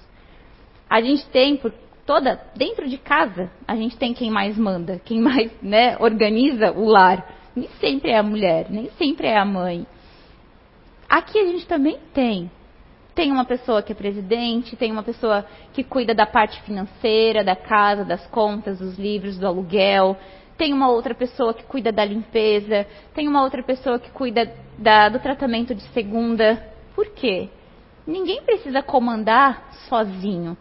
A 0.89 1.01
gente 1.01 1.25
tem, 1.27 1.55
por 1.55 1.71
toda 2.05 2.41
dentro 2.55 2.87
de 2.87 2.97
casa, 2.97 3.49
a 3.67 3.75
gente 3.75 3.97
tem 3.97 4.13
quem 4.13 4.29
mais 4.29 4.57
manda, 4.57 4.99
quem 5.03 5.19
mais 5.19 5.51
né, 5.61 5.97
organiza 5.99 6.71
o 6.71 6.85
lar. 6.85 7.39
Nem 7.55 7.67
sempre 7.79 8.11
é 8.11 8.17
a 8.17 8.23
mulher, 8.23 8.67
nem 8.69 8.89
sempre 8.91 9.27
é 9.27 9.37
a 9.37 9.45
mãe. 9.45 9.85
Aqui 11.09 11.37
a 11.37 11.45
gente 11.45 11.67
também 11.67 11.99
tem. 12.13 12.49
Tem 13.13 13.29
uma 13.29 13.43
pessoa 13.43 13.81
que 13.81 13.91
é 13.91 13.95
presidente, 13.95 14.77
tem 14.77 14.91
uma 14.91 15.03
pessoa 15.03 15.45
que 15.73 15.83
cuida 15.83 16.15
da 16.15 16.25
parte 16.25 16.61
financeira, 16.61 17.43
da 17.43 17.55
casa, 17.55 18.05
das 18.05 18.25
contas, 18.27 18.79
dos 18.79 18.97
livros, 18.97 19.37
do 19.37 19.45
aluguel. 19.45 20.15
Tem 20.57 20.71
uma 20.71 20.89
outra 20.89 21.13
pessoa 21.13 21.53
que 21.53 21.63
cuida 21.63 21.91
da 21.91 22.05
limpeza. 22.05 22.87
Tem 23.13 23.27
uma 23.27 23.43
outra 23.43 23.61
pessoa 23.61 23.99
que 23.99 24.09
cuida 24.11 24.49
da, 24.77 25.09
do 25.09 25.19
tratamento 25.19 25.75
de 25.75 25.81
segunda. 25.89 26.65
Por 26.95 27.07
quê? 27.09 27.49
Ninguém 28.07 28.41
precisa 28.43 28.81
comandar 28.81 29.69
sozinho. 29.89 30.57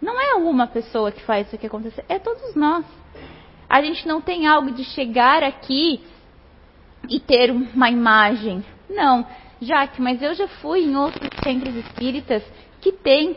Não 0.00 0.18
é 0.20 0.34
uma 0.34 0.66
pessoa 0.66 1.12
que 1.12 1.22
faz 1.22 1.46
isso 1.46 1.56
aqui 1.56 1.66
acontecer, 1.66 2.04
é 2.08 2.18
todos 2.18 2.54
nós. 2.54 2.84
A 3.68 3.82
gente 3.82 4.06
não 4.08 4.20
tem 4.20 4.46
algo 4.46 4.72
de 4.72 4.82
chegar 4.84 5.42
aqui 5.42 6.00
e 7.08 7.20
ter 7.20 7.50
uma 7.50 7.90
imagem. 7.90 8.64
Não, 8.88 9.26
Jaque, 9.60 10.00
mas 10.00 10.22
eu 10.22 10.34
já 10.34 10.48
fui 10.48 10.84
em 10.84 10.96
outros 10.96 11.28
centros 11.44 11.74
espíritas 11.76 12.42
que 12.80 12.92
tem 12.92 13.36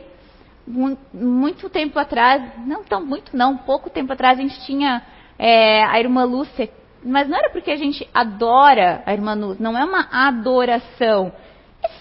muito 1.13 1.69
tempo 1.69 1.99
atrás, 1.99 2.41
não 2.65 2.83
tão 2.83 3.05
muito 3.05 3.35
não, 3.35 3.57
pouco 3.57 3.89
tempo 3.89 4.13
atrás 4.13 4.39
a 4.39 4.41
gente 4.41 4.65
tinha 4.65 5.03
é, 5.37 5.83
a 5.83 5.99
irmã 5.99 6.23
Lúcia, 6.23 6.69
mas 7.03 7.27
não 7.27 7.37
era 7.37 7.49
porque 7.49 7.69
a 7.69 7.75
gente 7.75 8.07
adora 8.13 9.03
a 9.05 9.13
irmã 9.13 9.33
Lúcia, 9.33 9.61
não 9.61 9.77
é 9.77 9.83
uma 9.83 10.07
adoração. 10.09 11.33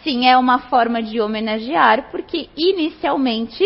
Sim, 0.04 0.28
é 0.28 0.38
uma 0.38 0.60
forma 0.60 1.02
de 1.02 1.20
homenagear, 1.20 2.08
porque 2.12 2.48
inicialmente 2.56 3.64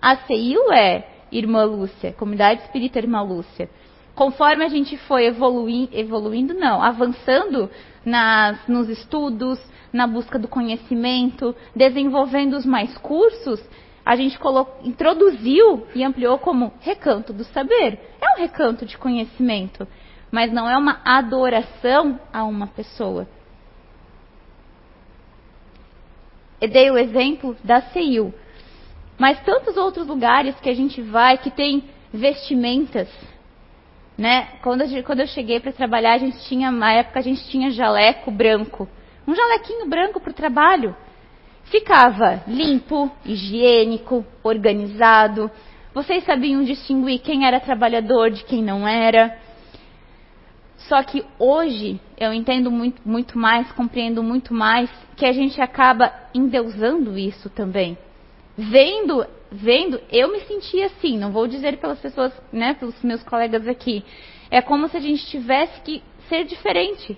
a 0.00 0.16
CEIU 0.16 0.72
é 0.72 1.08
Irmã 1.30 1.64
Lúcia, 1.64 2.12
Comunidade 2.12 2.62
Espírita 2.62 2.98
Irmã 2.98 3.22
Lúcia. 3.22 3.68
Conforme 4.14 4.64
a 4.64 4.68
gente 4.68 4.96
foi 4.96 5.26
evoluindo, 5.26 5.90
evoluindo 5.92 6.54
não, 6.54 6.82
avançando 6.82 7.70
nas, 8.04 8.66
nos 8.66 8.88
estudos, 8.88 9.60
na 9.92 10.06
busca 10.06 10.38
do 10.38 10.48
conhecimento, 10.48 11.54
desenvolvendo 11.74 12.54
os 12.54 12.66
mais 12.66 12.96
cursos, 12.98 13.62
a 14.04 14.16
gente 14.16 14.38
introduziu 14.84 15.86
e 15.94 16.02
ampliou 16.02 16.38
como 16.38 16.72
recanto 16.80 17.32
do 17.32 17.44
saber. 17.44 17.98
É 18.20 18.34
um 18.34 18.40
recanto 18.40 18.86
de 18.86 18.96
conhecimento, 18.96 19.86
mas 20.30 20.52
não 20.52 20.68
é 20.68 20.76
uma 20.76 21.00
adoração 21.04 22.18
a 22.32 22.44
uma 22.44 22.66
pessoa. 22.66 23.28
Eu 26.60 26.68
dei 26.68 26.90
o 26.90 26.98
exemplo 26.98 27.56
da 27.62 27.82
CEIU. 27.82 28.34
Mas 29.18 29.40
tantos 29.40 29.76
outros 29.76 30.06
lugares 30.06 30.54
que 30.60 30.70
a 30.70 30.74
gente 30.74 31.02
vai 31.02 31.36
que 31.36 31.50
tem 31.50 31.82
vestimentas, 32.12 33.08
né? 34.16 34.48
Quando, 34.62 34.82
eu, 34.82 35.02
quando 35.02 35.20
eu 35.20 35.26
cheguei 35.26 35.58
para 35.58 35.72
trabalhar, 35.72 36.14
a 36.14 36.18
gente 36.18 36.38
tinha, 36.44 36.70
na 36.70 36.92
época 36.92 37.18
a 37.18 37.22
gente 37.22 37.44
tinha 37.50 37.70
jaleco 37.70 38.30
branco, 38.30 38.88
um 39.26 39.34
jalequinho 39.34 39.88
branco 39.88 40.20
para 40.20 40.30
o 40.30 40.34
trabalho. 40.34 40.96
Ficava 41.64 42.42
limpo, 42.46 43.10
higiênico, 43.26 44.24
organizado. 44.42 45.50
Vocês 45.92 46.24
sabiam 46.24 46.62
distinguir 46.62 47.18
quem 47.18 47.44
era 47.44 47.60
trabalhador 47.60 48.30
de 48.30 48.44
quem 48.44 48.62
não 48.62 48.88
era. 48.88 49.36
Só 50.76 51.02
que 51.02 51.22
hoje 51.38 52.00
eu 52.16 52.32
entendo 52.32 52.70
muito, 52.70 53.06
muito 53.06 53.36
mais, 53.36 53.70
compreendo 53.72 54.22
muito 54.22 54.54
mais 54.54 54.88
que 55.16 55.26
a 55.26 55.32
gente 55.32 55.60
acaba 55.60 56.10
endeusando 56.32 57.18
isso 57.18 57.50
também 57.50 57.98
vendo, 58.58 59.24
vendo, 59.52 60.00
eu 60.10 60.32
me 60.32 60.40
sentia 60.40 60.86
assim, 60.86 61.16
não 61.16 61.30
vou 61.30 61.46
dizer 61.46 61.78
pelas 61.78 62.00
pessoas, 62.00 62.32
né, 62.52 62.74
pelos 62.74 63.00
meus 63.04 63.22
colegas 63.22 63.68
aqui. 63.68 64.04
É 64.50 64.60
como 64.60 64.88
se 64.88 64.96
a 64.96 65.00
gente 65.00 65.24
tivesse 65.28 65.80
que 65.82 66.02
ser 66.28 66.44
diferente 66.44 67.16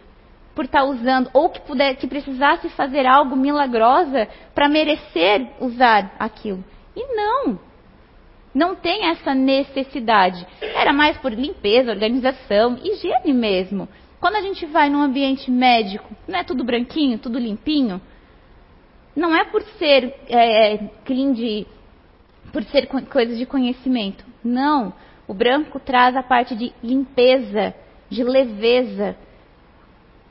por 0.55 0.67
estar 0.67 0.81
tá 0.81 0.85
usando, 0.85 1.31
ou 1.33 1.49
que, 1.49 1.61
puder, 1.61 1.97
que 1.97 2.07
precisasse 2.07 2.69
fazer 2.71 3.07
algo 3.07 3.35
milagrosa 3.35 4.29
para 4.55 4.69
merecer 4.69 5.47
usar 5.59 6.15
aquilo. 6.19 6.63
E 6.95 7.17
não. 7.17 7.59
Não 8.53 8.75
tem 8.75 9.07
essa 9.07 9.33
necessidade. 9.33 10.47
Era 10.61 10.93
mais 10.93 11.17
por 11.17 11.33
limpeza, 11.33 11.93
organização, 11.93 12.79
higiene 12.83 13.33
mesmo. 13.33 13.89
Quando 14.21 14.37
a 14.37 14.43
gente 14.43 14.67
vai 14.67 14.91
num 14.91 15.01
ambiente 15.01 15.51
médico, 15.51 16.15
não 16.29 16.41
é 16.41 16.45
tudo 16.45 16.65
branquinho, 16.65 17.17
tudo 17.19 17.39
limpinho? 17.39 18.01
Não 19.15 19.35
é 19.35 19.45
por 19.45 19.63
ser 19.63 20.15
é, 20.29 20.79
clean 21.05 21.33
de, 21.33 21.67
por 22.53 22.63
ser 22.65 22.87
coisas 22.87 23.37
de 23.37 23.47
conhecimento. 23.47 24.25
Não. 24.43 24.93
O 25.27 25.35
branco 25.35 25.79
traz 25.81 26.17
a 26.17 26.23
parte 26.23 26.55
de 26.55 26.73
limpeza, 26.83 27.75
de 28.09 28.23
leveza. 28.23 29.17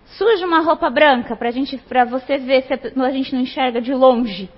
Suja 0.06 0.46
uma 0.46 0.62
roupa 0.62 0.90
branca 0.90 1.36
para 1.36 1.52
gente, 1.52 1.78
para 1.78 2.06
você 2.06 2.38
ver 2.38 2.64
se 2.64 2.74
a 2.74 3.12
gente 3.12 3.34
não 3.34 3.42
enxerga 3.42 3.82
de 3.82 3.94
longe. 3.94 4.50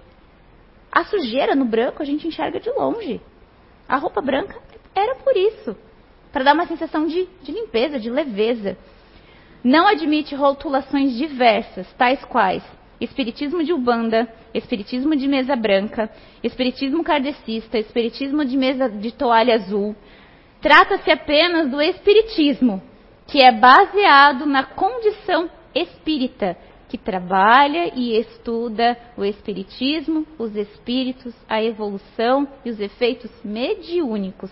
A 0.92 1.04
sujeira 1.06 1.56
no 1.56 1.66
branco 1.66 2.02
a 2.02 2.06
gente 2.06 2.28
enxerga 2.28 2.60
de 2.60 2.70
longe. 2.70 3.22
A 3.88 3.98
roupa 3.98 4.22
branca 4.22 4.58
era 4.96 5.16
por 5.16 5.36
isso, 5.36 5.76
para 6.32 6.44
dar 6.44 6.54
uma 6.54 6.66
sensação 6.66 7.06
de, 7.06 7.28
de 7.44 7.52
limpeza, 7.52 8.00
de 8.00 8.10
leveza. 8.10 8.78
Não 9.64 9.88
admite 9.88 10.34
rotulações 10.36 11.14
diversas, 11.16 11.92
tais 11.94 12.24
quais 12.26 12.64
espiritismo 13.02 13.64
de 13.64 13.74
Ubanda, 13.74 14.32
espiritismo 14.54 15.16
de 15.16 15.28
mesa 15.28 15.56
branca, 15.56 16.10
espiritismo 16.44 17.04
kardecista, 17.04 17.80
espiritismo 17.80 18.46
de 18.46 18.56
mesa 18.56 18.88
de 18.88 19.12
toalha 19.12 19.56
azul. 19.56 19.96
Trata-se 20.62 21.10
apenas 21.10 21.70
do 21.70 21.82
espiritismo, 21.82 22.82
que 23.28 23.42
é 23.42 23.52
baseado 23.52 24.46
na 24.46 24.64
condição 24.64 25.50
espírita, 25.74 26.56
que 26.88 26.98
trabalha 26.98 27.92
e 27.96 28.18
estuda 28.18 28.98
o 29.18 29.26
espiritismo, 29.26 30.28
os 30.38 30.56
espíritos, 30.56 31.34
a 31.50 31.64
evolução 31.64 32.48
e 32.64 32.70
os 32.70 32.80
efeitos 32.80 33.32
mediúnicos. 33.44 34.52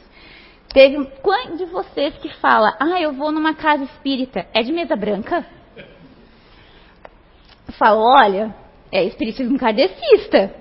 Teve 0.74 1.04
quantos 1.22 1.58
de 1.58 1.66
vocês 1.66 2.16
que 2.18 2.30
fala, 2.36 2.76
ah, 2.80 3.00
eu 3.00 3.12
vou 3.14 3.32
numa 3.32 3.54
casa 3.54 3.84
espírita, 3.84 4.48
é 4.54 4.64
de 4.64 4.72
mesa 4.72 4.96
branca? 4.96 5.46
Falo, 7.72 8.02
olha, 8.02 8.56
é 8.92 9.04
espiritismo 9.04 9.58
kardecista. 9.58 10.54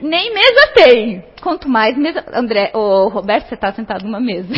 Nem 0.00 0.32
mesa 0.32 0.72
tem. 0.74 1.24
Quanto 1.42 1.68
mais 1.68 1.96
mesa. 1.96 2.24
André, 2.32 2.70
o 2.74 3.08
Roberto, 3.08 3.48
você 3.48 3.54
está 3.54 3.72
sentado 3.72 4.04
numa 4.04 4.20
mesa 4.20 4.54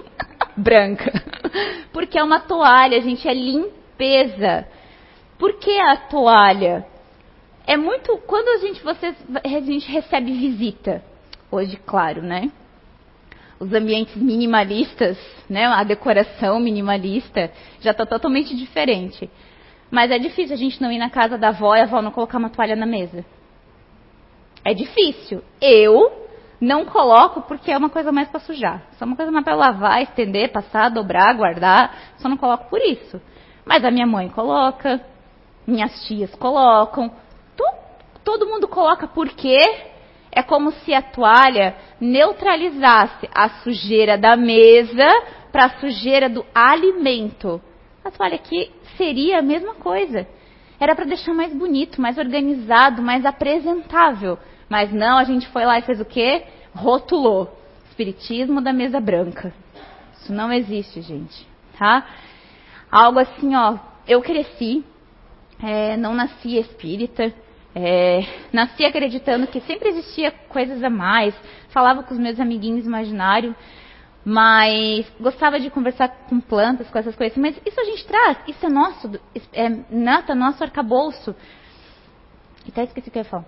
branca. 0.56 1.12
Porque 1.92 2.18
é 2.18 2.22
uma 2.22 2.40
toalha, 2.40 3.00
gente, 3.00 3.28
é 3.28 3.34
limpeza. 3.34 4.66
Por 5.38 5.54
que 5.54 5.78
a 5.78 5.96
toalha? 5.96 6.86
É 7.66 7.76
muito. 7.76 8.16
Quando 8.26 8.48
a 8.48 8.58
gente, 8.58 8.82
você, 8.82 9.14
a 9.44 9.60
gente 9.60 9.90
recebe 9.90 10.32
visita, 10.32 11.02
hoje, 11.50 11.76
claro, 11.86 12.22
né? 12.22 12.50
Os 13.60 13.72
ambientes 13.72 14.16
minimalistas, 14.16 15.18
né? 15.48 15.66
A 15.66 15.84
decoração 15.84 16.58
minimalista 16.58 17.52
já 17.80 17.92
está 17.92 18.04
totalmente 18.04 18.56
diferente. 18.56 19.30
Mas 19.90 20.10
é 20.10 20.18
difícil 20.18 20.54
a 20.54 20.58
gente 20.58 20.80
não 20.80 20.92
ir 20.92 20.98
na 20.98 21.10
casa 21.10 21.36
da 21.36 21.48
avó 21.48 21.74
e 21.74 21.80
a 21.80 21.84
avó 21.84 22.00
não 22.00 22.12
colocar 22.12 22.38
uma 22.38 22.50
toalha 22.50 22.76
na 22.76 22.86
mesa. 22.86 23.24
É 24.64 24.72
difícil. 24.72 25.42
Eu 25.60 26.28
não 26.60 26.84
coloco 26.84 27.42
porque 27.42 27.72
é 27.72 27.76
uma 27.76 27.90
coisa 27.90 28.12
mais 28.12 28.28
para 28.28 28.40
sujar. 28.40 28.82
Só 28.92 29.04
uma 29.04 29.16
coisa 29.16 29.32
mais 29.32 29.44
para 29.44 29.54
lavar, 29.54 30.02
estender, 30.02 30.52
passar, 30.52 30.90
dobrar, 30.90 31.34
guardar. 31.34 32.14
Só 32.18 32.28
não 32.28 32.36
coloco 32.36 32.68
por 32.68 32.80
isso. 32.80 33.20
Mas 33.64 33.84
a 33.84 33.90
minha 33.90 34.06
mãe 34.06 34.28
coloca, 34.28 35.00
minhas 35.66 36.04
tias 36.06 36.34
colocam. 36.34 37.10
todo 38.22 38.46
mundo 38.46 38.68
coloca 38.68 39.08
porque 39.08 39.56
é 40.30 40.42
como 40.42 40.70
se 40.70 40.94
a 40.94 41.02
toalha 41.02 41.74
neutralizasse 42.00 43.28
a 43.34 43.48
sujeira 43.62 44.16
da 44.16 44.36
mesa 44.36 45.08
para 45.50 45.66
a 45.66 45.80
sujeira 45.80 46.28
do 46.28 46.44
alimento. 46.54 47.60
A 48.04 48.10
toalha 48.10 48.36
aqui 48.36 48.70
seria 49.00 49.38
a 49.38 49.42
mesma 49.42 49.74
coisa. 49.74 50.28
Era 50.78 50.94
para 50.94 51.06
deixar 51.06 51.32
mais 51.32 51.54
bonito, 51.54 52.00
mais 52.00 52.18
organizado, 52.18 53.00
mais 53.00 53.24
apresentável. 53.24 54.38
Mas 54.68 54.92
não, 54.92 55.16
a 55.16 55.24
gente 55.24 55.48
foi 55.48 55.64
lá 55.64 55.78
e 55.78 55.82
fez 55.82 56.00
o 56.00 56.04
quê? 56.04 56.44
Rotulou. 56.74 57.50
Espiritismo 57.88 58.60
da 58.60 58.72
mesa 58.74 59.00
branca. 59.00 59.52
Isso 60.14 60.32
não 60.32 60.52
existe, 60.52 61.00
gente. 61.00 61.46
Tá? 61.78 62.06
Algo 62.90 63.18
assim, 63.18 63.56
ó. 63.56 63.78
Eu 64.06 64.20
cresci, 64.20 64.84
é, 65.62 65.96
não 65.96 66.14
nasci 66.14 66.58
espírita. 66.58 67.32
É, 67.74 68.22
nasci 68.52 68.84
acreditando 68.84 69.46
que 69.46 69.60
sempre 69.60 69.88
existia 69.88 70.30
coisas 70.30 70.82
a 70.82 70.90
mais. 70.90 71.34
Falava 71.70 72.02
com 72.02 72.12
os 72.12 72.20
meus 72.20 72.38
amiguinhos 72.38 72.84
imaginários 72.84 73.54
mas 74.24 75.10
gostava 75.18 75.58
de 75.58 75.70
conversar 75.70 76.08
com 76.28 76.40
plantas, 76.40 76.90
com 76.90 76.98
essas 76.98 77.16
coisas. 77.16 77.36
Mas 77.38 77.60
isso 77.64 77.80
a 77.80 77.84
gente 77.84 78.06
traz, 78.06 78.38
isso 78.46 78.66
é 78.66 78.68
nosso, 78.68 79.10
é 79.52 79.68
nata, 79.90 80.34
nosso 80.34 80.62
arcabouço. 80.62 81.34
E 82.66 82.70
até 82.70 82.84
esqueci 82.84 83.08
o 83.08 83.12
que 83.12 83.18
eu 83.18 83.22
ia 83.22 83.28
falar. 83.28 83.44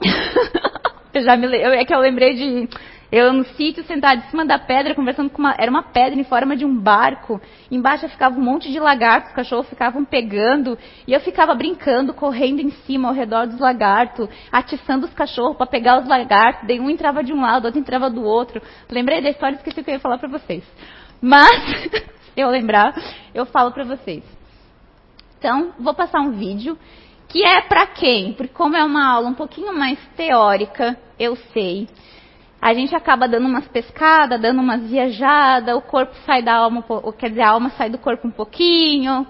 eu 1.12 1.22
já 1.22 1.36
me 1.36 1.54
é 1.56 1.84
que 1.84 1.94
eu 1.94 1.98
lembrei 1.98 2.34
de 2.34 2.68
Eu 3.10 3.32
no 3.32 3.44
sítio, 3.44 3.82
sentada 3.84 4.20
em 4.20 4.28
cima 4.28 4.44
da 4.44 4.58
pedra, 4.58 4.94
conversando 4.94 5.30
com 5.30 5.38
uma. 5.38 5.54
Era 5.58 5.70
uma 5.70 5.82
pedra 5.82 6.20
em 6.20 6.24
forma 6.24 6.54
de 6.54 6.66
um 6.66 6.78
barco. 6.78 7.40
Embaixo 7.70 8.06
ficava 8.06 8.38
um 8.38 8.42
monte 8.42 8.70
de 8.70 8.78
lagartos, 8.78 9.30
os 9.30 9.34
cachorros 9.34 9.68
ficavam 9.68 10.04
pegando. 10.04 10.76
E 11.06 11.14
eu 11.14 11.20
ficava 11.20 11.54
brincando, 11.54 12.12
correndo 12.12 12.60
em 12.60 12.70
cima, 12.70 13.08
ao 13.08 13.14
redor 13.14 13.46
dos 13.46 13.58
lagartos, 13.58 14.28
atiçando 14.52 15.06
os 15.06 15.14
cachorros 15.14 15.56
para 15.56 15.66
pegar 15.66 16.02
os 16.02 16.06
lagartos. 16.06 16.66
Daí 16.68 16.78
um 16.78 16.90
entrava 16.90 17.24
de 17.24 17.32
um 17.32 17.40
lado, 17.40 17.64
outro 17.64 17.80
entrava 17.80 18.10
do 18.10 18.22
outro. 18.22 18.60
Lembrei 18.90 19.22
da 19.22 19.30
história 19.30 19.56
esqueci 19.56 19.80
o 19.80 19.84
que 19.84 19.90
eu 19.90 19.94
ia 19.94 20.00
falar 20.00 20.18
para 20.18 20.28
vocês. 20.28 20.62
Mas, 21.20 21.50
se 21.90 22.40
eu 22.40 22.50
lembrar, 22.50 22.94
eu 23.34 23.46
falo 23.46 23.72
para 23.72 23.84
vocês. 23.84 24.22
Então, 25.38 25.72
vou 25.78 25.94
passar 25.94 26.20
um 26.20 26.32
vídeo 26.32 26.78
que 27.26 27.42
é 27.42 27.62
para 27.62 27.86
quem? 27.86 28.34
Porque 28.34 28.52
como 28.52 28.76
é 28.76 28.84
uma 28.84 29.06
aula 29.06 29.28
um 29.28 29.34
pouquinho 29.34 29.76
mais 29.76 29.98
teórica, 30.16 30.98
eu 31.18 31.36
sei 31.54 31.88
a 32.60 32.74
gente 32.74 32.94
acaba 32.94 33.28
dando 33.28 33.46
umas 33.46 33.68
pescadas, 33.68 34.40
dando 34.40 34.60
umas 34.60 34.82
viajadas, 34.82 35.76
o 35.76 35.80
corpo 35.80 36.14
sai 36.26 36.42
da 36.42 36.54
alma, 36.54 36.84
quer 37.16 37.30
dizer, 37.30 37.42
a 37.42 37.50
alma 37.50 37.70
sai 37.70 37.88
do 37.88 37.98
corpo 37.98 38.26
um 38.26 38.32
pouquinho. 38.32 39.26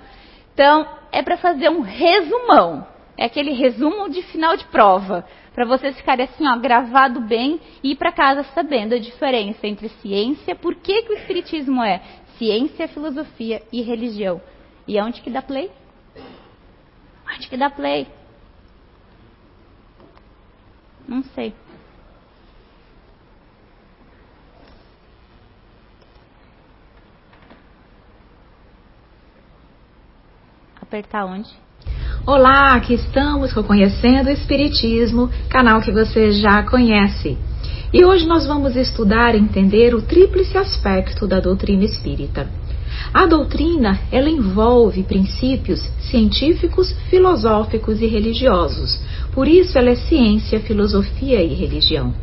Então, 0.54 0.86
é 1.12 1.22
para 1.22 1.36
fazer 1.36 1.68
um 1.68 1.80
resumão. 1.80 2.86
É 3.16 3.24
aquele 3.24 3.52
resumo 3.52 4.08
de 4.08 4.22
final 4.22 4.56
de 4.56 4.64
prova. 4.66 5.26
Para 5.54 5.66
vocês 5.66 5.96
ficarem 5.96 6.24
assim, 6.24 6.46
ó, 6.46 6.56
gravado 6.56 7.20
bem 7.20 7.60
e 7.82 7.90
ir 7.90 7.96
para 7.96 8.12
casa 8.12 8.44
sabendo 8.54 8.94
a 8.94 8.98
diferença 8.98 9.66
entre 9.66 9.88
ciência, 9.88 10.54
por 10.54 10.74
que, 10.76 11.02
que 11.02 11.12
o 11.12 11.16
Espiritismo 11.16 11.82
é 11.82 12.00
ciência, 12.38 12.88
filosofia 12.88 13.60
e 13.72 13.82
religião. 13.82 14.40
E 14.86 14.98
onde 15.00 15.20
que 15.20 15.28
dá 15.28 15.42
play? 15.42 15.70
Onde 17.34 17.48
que 17.48 17.56
dá 17.56 17.68
play? 17.68 18.06
Não 21.06 21.22
sei. 21.22 21.52
Apertar 30.88 31.26
onde? 31.26 31.50
Olá, 32.26 32.74
aqui 32.74 32.94
estamos 32.94 33.52
com 33.52 33.62
Conhecendo 33.62 34.28
o 34.28 34.32
Espiritismo, 34.32 35.28
canal 35.50 35.82
que 35.82 35.92
você 35.92 36.32
já 36.32 36.62
conhece. 36.62 37.36
E 37.92 38.06
hoje 38.06 38.26
nós 38.26 38.46
vamos 38.46 38.74
estudar 38.74 39.34
e 39.34 39.38
entender 39.38 39.94
o 39.94 40.00
tríplice 40.00 40.56
aspecto 40.56 41.26
da 41.26 41.40
doutrina 41.40 41.84
espírita. 41.84 42.48
A 43.12 43.26
doutrina, 43.26 44.00
ela 44.10 44.30
envolve 44.30 45.02
princípios 45.02 45.80
científicos, 46.10 46.90
filosóficos 47.10 48.00
e 48.00 48.06
religiosos. 48.06 48.98
Por 49.34 49.46
isso 49.46 49.76
ela 49.76 49.90
é 49.90 49.94
ciência, 49.94 50.58
filosofia 50.58 51.42
e 51.42 51.52
religião. 51.52 52.14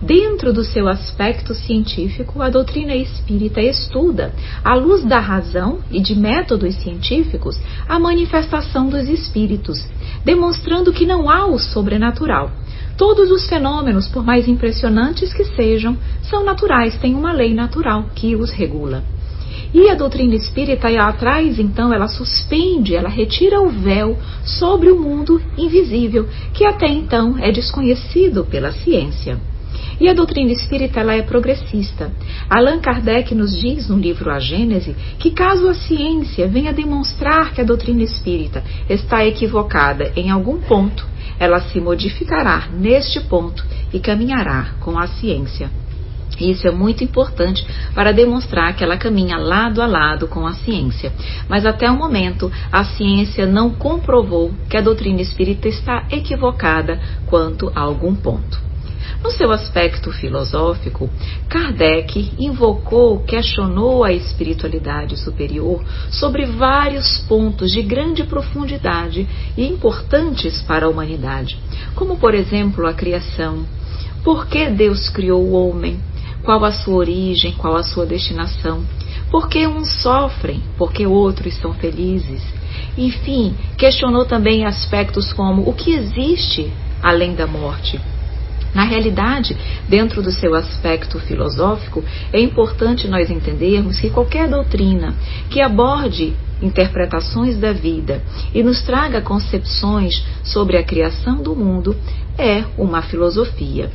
Dentro 0.00 0.52
do 0.52 0.62
seu 0.62 0.86
aspecto 0.86 1.52
científico, 1.54 2.40
a 2.40 2.48
doutrina 2.48 2.94
espírita 2.94 3.60
estuda, 3.60 4.32
à 4.62 4.72
luz 4.76 5.02
da 5.04 5.18
razão 5.18 5.80
e 5.90 6.00
de 6.00 6.14
métodos 6.14 6.76
científicos, 6.76 7.58
a 7.88 7.98
manifestação 7.98 8.88
dos 8.88 9.08
espíritos, 9.08 9.84
demonstrando 10.24 10.92
que 10.92 11.04
não 11.04 11.28
há 11.28 11.46
o 11.46 11.58
sobrenatural. 11.58 12.52
Todos 12.96 13.32
os 13.32 13.48
fenômenos, 13.48 14.06
por 14.06 14.24
mais 14.24 14.46
impressionantes 14.46 15.32
que 15.32 15.44
sejam, 15.56 15.96
são 16.22 16.44
naturais, 16.44 16.96
têm 16.98 17.16
uma 17.16 17.32
lei 17.32 17.52
natural 17.52 18.04
que 18.14 18.36
os 18.36 18.52
regula. 18.52 19.02
E 19.74 19.90
a 19.90 19.96
doutrina 19.96 20.36
espírita 20.36 20.88
ela 20.88 21.12
traz, 21.12 21.58
então, 21.58 21.92
ela 21.92 22.06
suspende, 22.06 22.94
ela 22.94 23.08
retira 23.08 23.60
o 23.60 23.68
véu 23.68 24.16
sobre 24.44 24.92
o 24.92 24.98
mundo 24.98 25.42
invisível, 25.56 26.28
que 26.54 26.64
até 26.64 26.86
então 26.86 27.36
é 27.36 27.50
desconhecido 27.50 28.44
pela 28.44 28.70
ciência. 28.70 29.38
E 30.00 30.08
a 30.08 30.14
doutrina 30.14 30.52
espírita 30.52 31.00
ela 31.00 31.14
é 31.14 31.22
progressista. 31.22 32.12
Allan 32.48 32.80
Kardec 32.80 33.34
nos 33.34 33.58
diz 33.58 33.88
no 33.88 33.98
livro 33.98 34.30
A 34.30 34.38
Gênese 34.38 34.94
que 35.18 35.30
caso 35.30 35.68
a 35.68 35.74
ciência 35.74 36.46
venha 36.46 36.72
demonstrar 36.72 37.52
que 37.52 37.60
a 37.60 37.64
doutrina 37.64 38.02
espírita 38.02 38.62
está 38.88 39.26
equivocada 39.26 40.12
em 40.14 40.30
algum 40.30 40.58
ponto, 40.60 41.06
ela 41.38 41.60
se 41.60 41.80
modificará 41.80 42.68
neste 42.72 43.20
ponto 43.20 43.64
e 43.92 43.98
caminhará 43.98 44.74
com 44.80 44.98
a 44.98 45.06
ciência. 45.06 45.70
Isso 46.40 46.68
é 46.68 46.70
muito 46.70 47.02
importante 47.02 47.66
para 47.94 48.12
demonstrar 48.12 48.74
que 48.76 48.84
ela 48.84 48.96
caminha 48.96 49.36
lado 49.36 49.82
a 49.82 49.86
lado 49.86 50.28
com 50.28 50.46
a 50.46 50.52
ciência. 50.52 51.12
Mas 51.48 51.66
até 51.66 51.90
o 51.90 51.96
momento, 51.96 52.50
a 52.70 52.84
ciência 52.84 53.44
não 53.44 53.70
comprovou 53.70 54.52
que 54.70 54.76
a 54.76 54.80
doutrina 54.80 55.20
espírita 55.20 55.66
está 55.66 56.06
equivocada 56.10 57.00
quanto 57.26 57.72
a 57.74 57.80
algum 57.80 58.14
ponto. 58.14 58.67
No 59.22 59.32
seu 59.32 59.50
aspecto 59.50 60.12
filosófico, 60.12 61.10
Kardec 61.48 62.34
invocou, 62.38 63.18
questionou 63.18 64.04
a 64.04 64.12
espiritualidade 64.12 65.16
superior 65.16 65.82
sobre 66.08 66.46
vários 66.46 67.18
pontos 67.28 67.72
de 67.72 67.82
grande 67.82 68.22
profundidade 68.22 69.28
e 69.56 69.66
importantes 69.66 70.62
para 70.62 70.86
a 70.86 70.88
humanidade, 70.88 71.58
como, 71.96 72.16
por 72.16 72.32
exemplo, 72.32 72.86
a 72.86 72.94
criação. 72.94 73.66
Por 74.22 74.46
que 74.46 74.70
Deus 74.70 75.08
criou 75.08 75.42
o 75.42 75.52
homem? 75.52 75.98
Qual 76.44 76.64
a 76.64 76.70
sua 76.70 76.94
origem? 76.94 77.54
Qual 77.58 77.74
a 77.74 77.82
sua 77.82 78.06
destinação? 78.06 78.84
Por 79.32 79.48
que 79.48 79.66
uns 79.66 80.00
sofrem? 80.00 80.62
Por 80.76 80.92
que 80.92 81.06
outros 81.06 81.56
são 81.56 81.74
felizes? 81.74 82.42
Enfim, 82.96 83.56
questionou 83.76 84.24
também 84.24 84.64
aspectos 84.64 85.32
como 85.32 85.68
o 85.68 85.74
que 85.74 85.90
existe 85.90 86.72
além 87.02 87.34
da 87.34 87.46
morte 87.46 88.00
na 88.74 88.84
realidade, 88.84 89.56
dentro 89.88 90.22
do 90.22 90.30
seu 90.30 90.54
aspecto 90.54 91.18
filosófico, 91.20 92.04
é 92.32 92.40
importante 92.40 93.08
nós 93.08 93.30
entendermos 93.30 93.98
que 93.98 94.10
qualquer 94.10 94.48
doutrina 94.48 95.14
que 95.50 95.60
aborde 95.60 96.34
interpretações 96.60 97.56
da 97.56 97.72
vida 97.72 98.22
e 98.52 98.62
nos 98.62 98.82
traga 98.82 99.20
concepções 99.20 100.24
sobre 100.42 100.76
a 100.76 100.82
criação 100.82 101.42
do 101.42 101.54
mundo 101.54 101.96
é 102.36 102.64
uma 102.76 103.02
filosofia. 103.02 103.90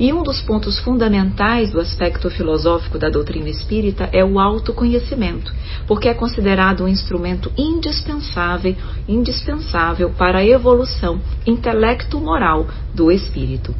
E 0.00 0.12
um 0.12 0.24
dos 0.24 0.40
pontos 0.42 0.80
fundamentais 0.80 1.70
do 1.70 1.80
aspecto 1.80 2.28
filosófico 2.28 2.98
da 2.98 3.08
doutrina 3.08 3.48
espírita 3.48 4.08
é 4.12 4.24
o 4.24 4.40
autoconhecimento, 4.40 5.54
porque 5.86 6.08
é 6.08 6.14
considerado 6.14 6.82
um 6.82 6.88
instrumento 6.88 7.52
indispensável, 7.56 8.74
indispensável 9.06 10.10
para 10.10 10.38
a 10.38 10.44
evolução 10.44 11.20
intelecto-moral 11.46 12.66
do 12.92 13.12
espírito 13.12 13.72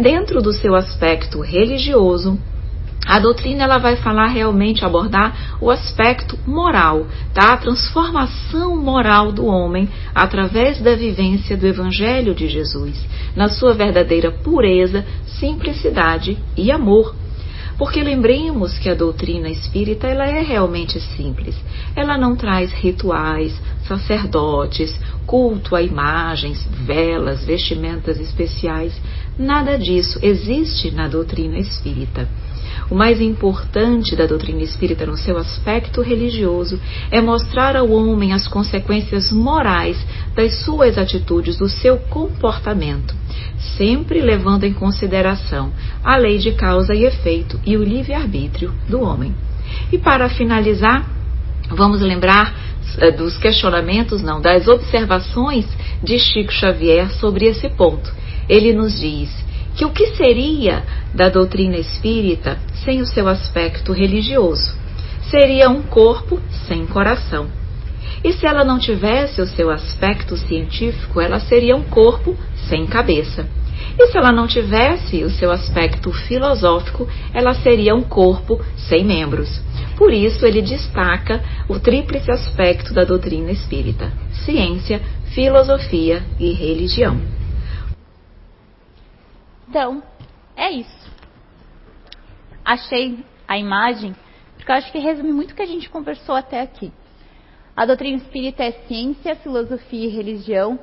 dentro 0.00 0.40
do 0.40 0.52
seu 0.52 0.74
aspecto 0.74 1.40
religioso, 1.40 2.38
a 3.06 3.18
doutrina 3.18 3.64
ela 3.64 3.78
vai 3.78 3.96
falar 3.96 4.28
realmente 4.28 4.84
abordar 4.84 5.58
o 5.60 5.70
aspecto 5.70 6.38
moral, 6.46 7.06
tá? 7.34 7.52
A 7.52 7.56
transformação 7.58 8.76
moral 8.76 9.30
do 9.30 9.44
homem 9.44 9.88
através 10.14 10.80
da 10.80 10.94
vivência 10.94 11.56
do 11.56 11.66
evangelho 11.66 12.34
de 12.34 12.48
Jesus, 12.48 12.98
na 13.36 13.48
sua 13.48 13.74
verdadeira 13.74 14.32
pureza, 14.32 15.04
simplicidade 15.26 16.38
e 16.56 16.72
amor. 16.72 17.14
Porque 17.76 18.02
lembremos 18.02 18.78
que 18.78 18.88
a 18.88 18.94
doutrina 18.94 19.48
espírita 19.48 20.06
ela 20.06 20.26
é 20.26 20.40
realmente 20.40 21.00
simples. 21.00 21.56
Ela 21.96 22.16
não 22.16 22.36
traz 22.36 22.72
rituais, 22.72 23.60
sacerdotes, 23.86 24.96
culto 25.26 25.74
a 25.74 25.82
imagens, 25.82 26.64
velas, 26.86 27.44
vestimentas 27.44 28.20
especiais. 28.20 28.94
Nada 29.38 29.76
disso 29.76 30.18
existe 30.22 30.92
na 30.92 31.08
doutrina 31.08 31.58
espírita. 31.58 32.28
O 32.88 32.94
mais 32.94 33.20
importante 33.20 34.14
da 34.14 34.26
doutrina 34.26 34.62
espírita 34.62 35.04
no 35.06 35.16
seu 35.16 35.36
aspecto 35.36 36.02
religioso 36.02 36.80
é 37.10 37.20
mostrar 37.20 37.74
ao 37.76 37.90
homem 37.90 38.32
as 38.32 38.46
consequências 38.46 39.32
morais 39.32 39.98
das 40.36 40.64
suas 40.64 40.96
atitudes, 40.96 41.56
do 41.56 41.68
seu 41.68 41.96
comportamento, 41.96 43.14
sempre 43.76 44.20
levando 44.20 44.64
em 44.64 44.72
consideração 44.72 45.72
a 46.04 46.16
lei 46.16 46.38
de 46.38 46.52
causa 46.52 46.94
e 46.94 47.04
efeito 47.04 47.58
e 47.66 47.76
o 47.76 47.82
livre-arbítrio 47.82 48.72
do 48.88 49.00
homem. 49.00 49.34
E 49.90 49.98
para 49.98 50.28
finalizar, 50.28 51.08
vamos 51.70 52.00
lembrar 52.00 52.54
eh, 52.98 53.10
dos 53.10 53.36
questionamentos, 53.38 54.22
não, 54.22 54.40
das 54.40 54.68
observações 54.68 55.66
de 56.02 56.18
Chico 56.20 56.52
Xavier 56.52 57.10
sobre 57.14 57.46
esse 57.46 57.68
ponto. 57.70 58.23
Ele 58.48 58.72
nos 58.72 58.98
diz 58.98 59.30
que 59.76 59.84
o 59.84 59.90
que 59.90 60.08
seria 60.16 60.84
da 61.14 61.28
doutrina 61.28 61.76
espírita 61.76 62.58
sem 62.84 63.00
o 63.00 63.06
seu 63.06 63.28
aspecto 63.28 63.92
religioso? 63.92 64.74
Seria 65.30 65.68
um 65.68 65.82
corpo 65.82 66.40
sem 66.66 66.86
coração. 66.86 67.48
E 68.22 68.32
se 68.32 68.46
ela 68.46 68.64
não 68.64 68.78
tivesse 68.78 69.40
o 69.40 69.46
seu 69.46 69.70
aspecto 69.70 70.36
científico, 70.36 71.20
ela 71.20 71.40
seria 71.40 71.74
um 71.74 71.82
corpo 71.82 72.36
sem 72.68 72.86
cabeça. 72.86 73.46
E 73.98 74.06
se 74.06 74.16
ela 74.16 74.32
não 74.32 74.46
tivesse 74.46 75.22
o 75.22 75.30
seu 75.30 75.50
aspecto 75.50 76.12
filosófico, 76.12 77.08
ela 77.32 77.54
seria 77.54 77.94
um 77.94 78.02
corpo 78.02 78.60
sem 78.76 79.04
membros. 79.04 79.60
Por 79.96 80.12
isso, 80.12 80.44
ele 80.44 80.62
destaca 80.62 81.42
o 81.68 81.78
tríplice 81.78 82.30
aspecto 82.30 82.92
da 82.92 83.04
doutrina 83.04 83.50
espírita: 83.50 84.12
ciência, 84.44 85.00
filosofia 85.34 86.22
e 86.38 86.52
religião. 86.52 87.20
Então, 89.74 90.04
é 90.56 90.70
isso. 90.70 91.10
achei 92.64 93.18
a 93.48 93.58
imagem 93.58 94.14
porque 94.54 94.70
eu 94.70 94.76
acho 94.76 94.92
que 94.92 95.00
resume 95.00 95.32
muito 95.32 95.50
o 95.50 95.54
que 95.56 95.62
a 95.62 95.66
gente 95.66 95.90
conversou 95.90 96.36
até 96.36 96.60
aqui. 96.60 96.92
A 97.76 97.84
doutrina 97.84 98.18
espírita 98.18 98.62
é 98.62 98.70
ciência, 98.86 99.34
filosofia 99.34 100.06
e 100.06 100.10
religião. 100.10 100.78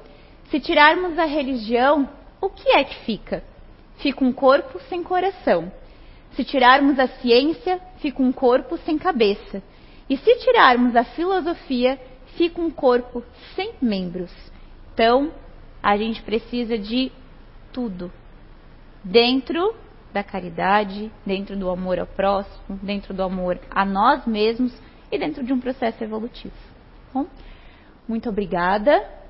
Se 0.50 0.60
tirarmos 0.60 1.18
a 1.18 1.24
religião, 1.24 2.10
o 2.42 2.50
que 2.50 2.68
é 2.68 2.84
que 2.84 3.06
fica? 3.06 3.42
Fica 4.00 4.26
um 4.26 4.34
corpo 4.34 4.78
sem 4.90 5.02
coração. 5.02 5.72
Se 6.34 6.44
tirarmos 6.44 7.00
a 7.00 7.08
ciência, 7.08 7.80
fica 8.00 8.22
um 8.22 8.34
corpo 8.34 8.78
sem 8.80 8.98
cabeça. 8.98 9.64
E 10.10 10.18
se 10.18 10.36
tirarmos 10.40 10.98
a 10.98 11.06
filosofia, 11.06 11.98
fica 12.36 12.60
um 12.60 12.70
corpo 12.70 13.24
sem 13.56 13.72
membros. 13.82 14.34
Então, 14.94 15.32
a 15.82 15.96
gente 15.96 16.22
precisa 16.24 16.78
de 16.78 17.10
tudo. 17.72 18.12
Dentro 19.04 19.76
da 20.14 20.24
caridade, 20.24 21.12
dentro 21.26 21.56
do 21.56 21.70
amor 21.70 22.00
ao 22.00 22.08
próximo, 22.08 22.78
dentro 22.82 23.14
do 23.14 23.24
amor 23.24 23.60
a 23.70 23.86
nós 23.86 24.26
mesmos 24.26 24.74
e 25.12 25.18
dentro 25.18 25.44
de 25.44 25.54
um 25.54 25.60
processo 25.60 26.04
evolutivo. 26.04 26.54
Bom, 27.14 27.26
muito 28.08 28.30
obrigada. 28.30 29.21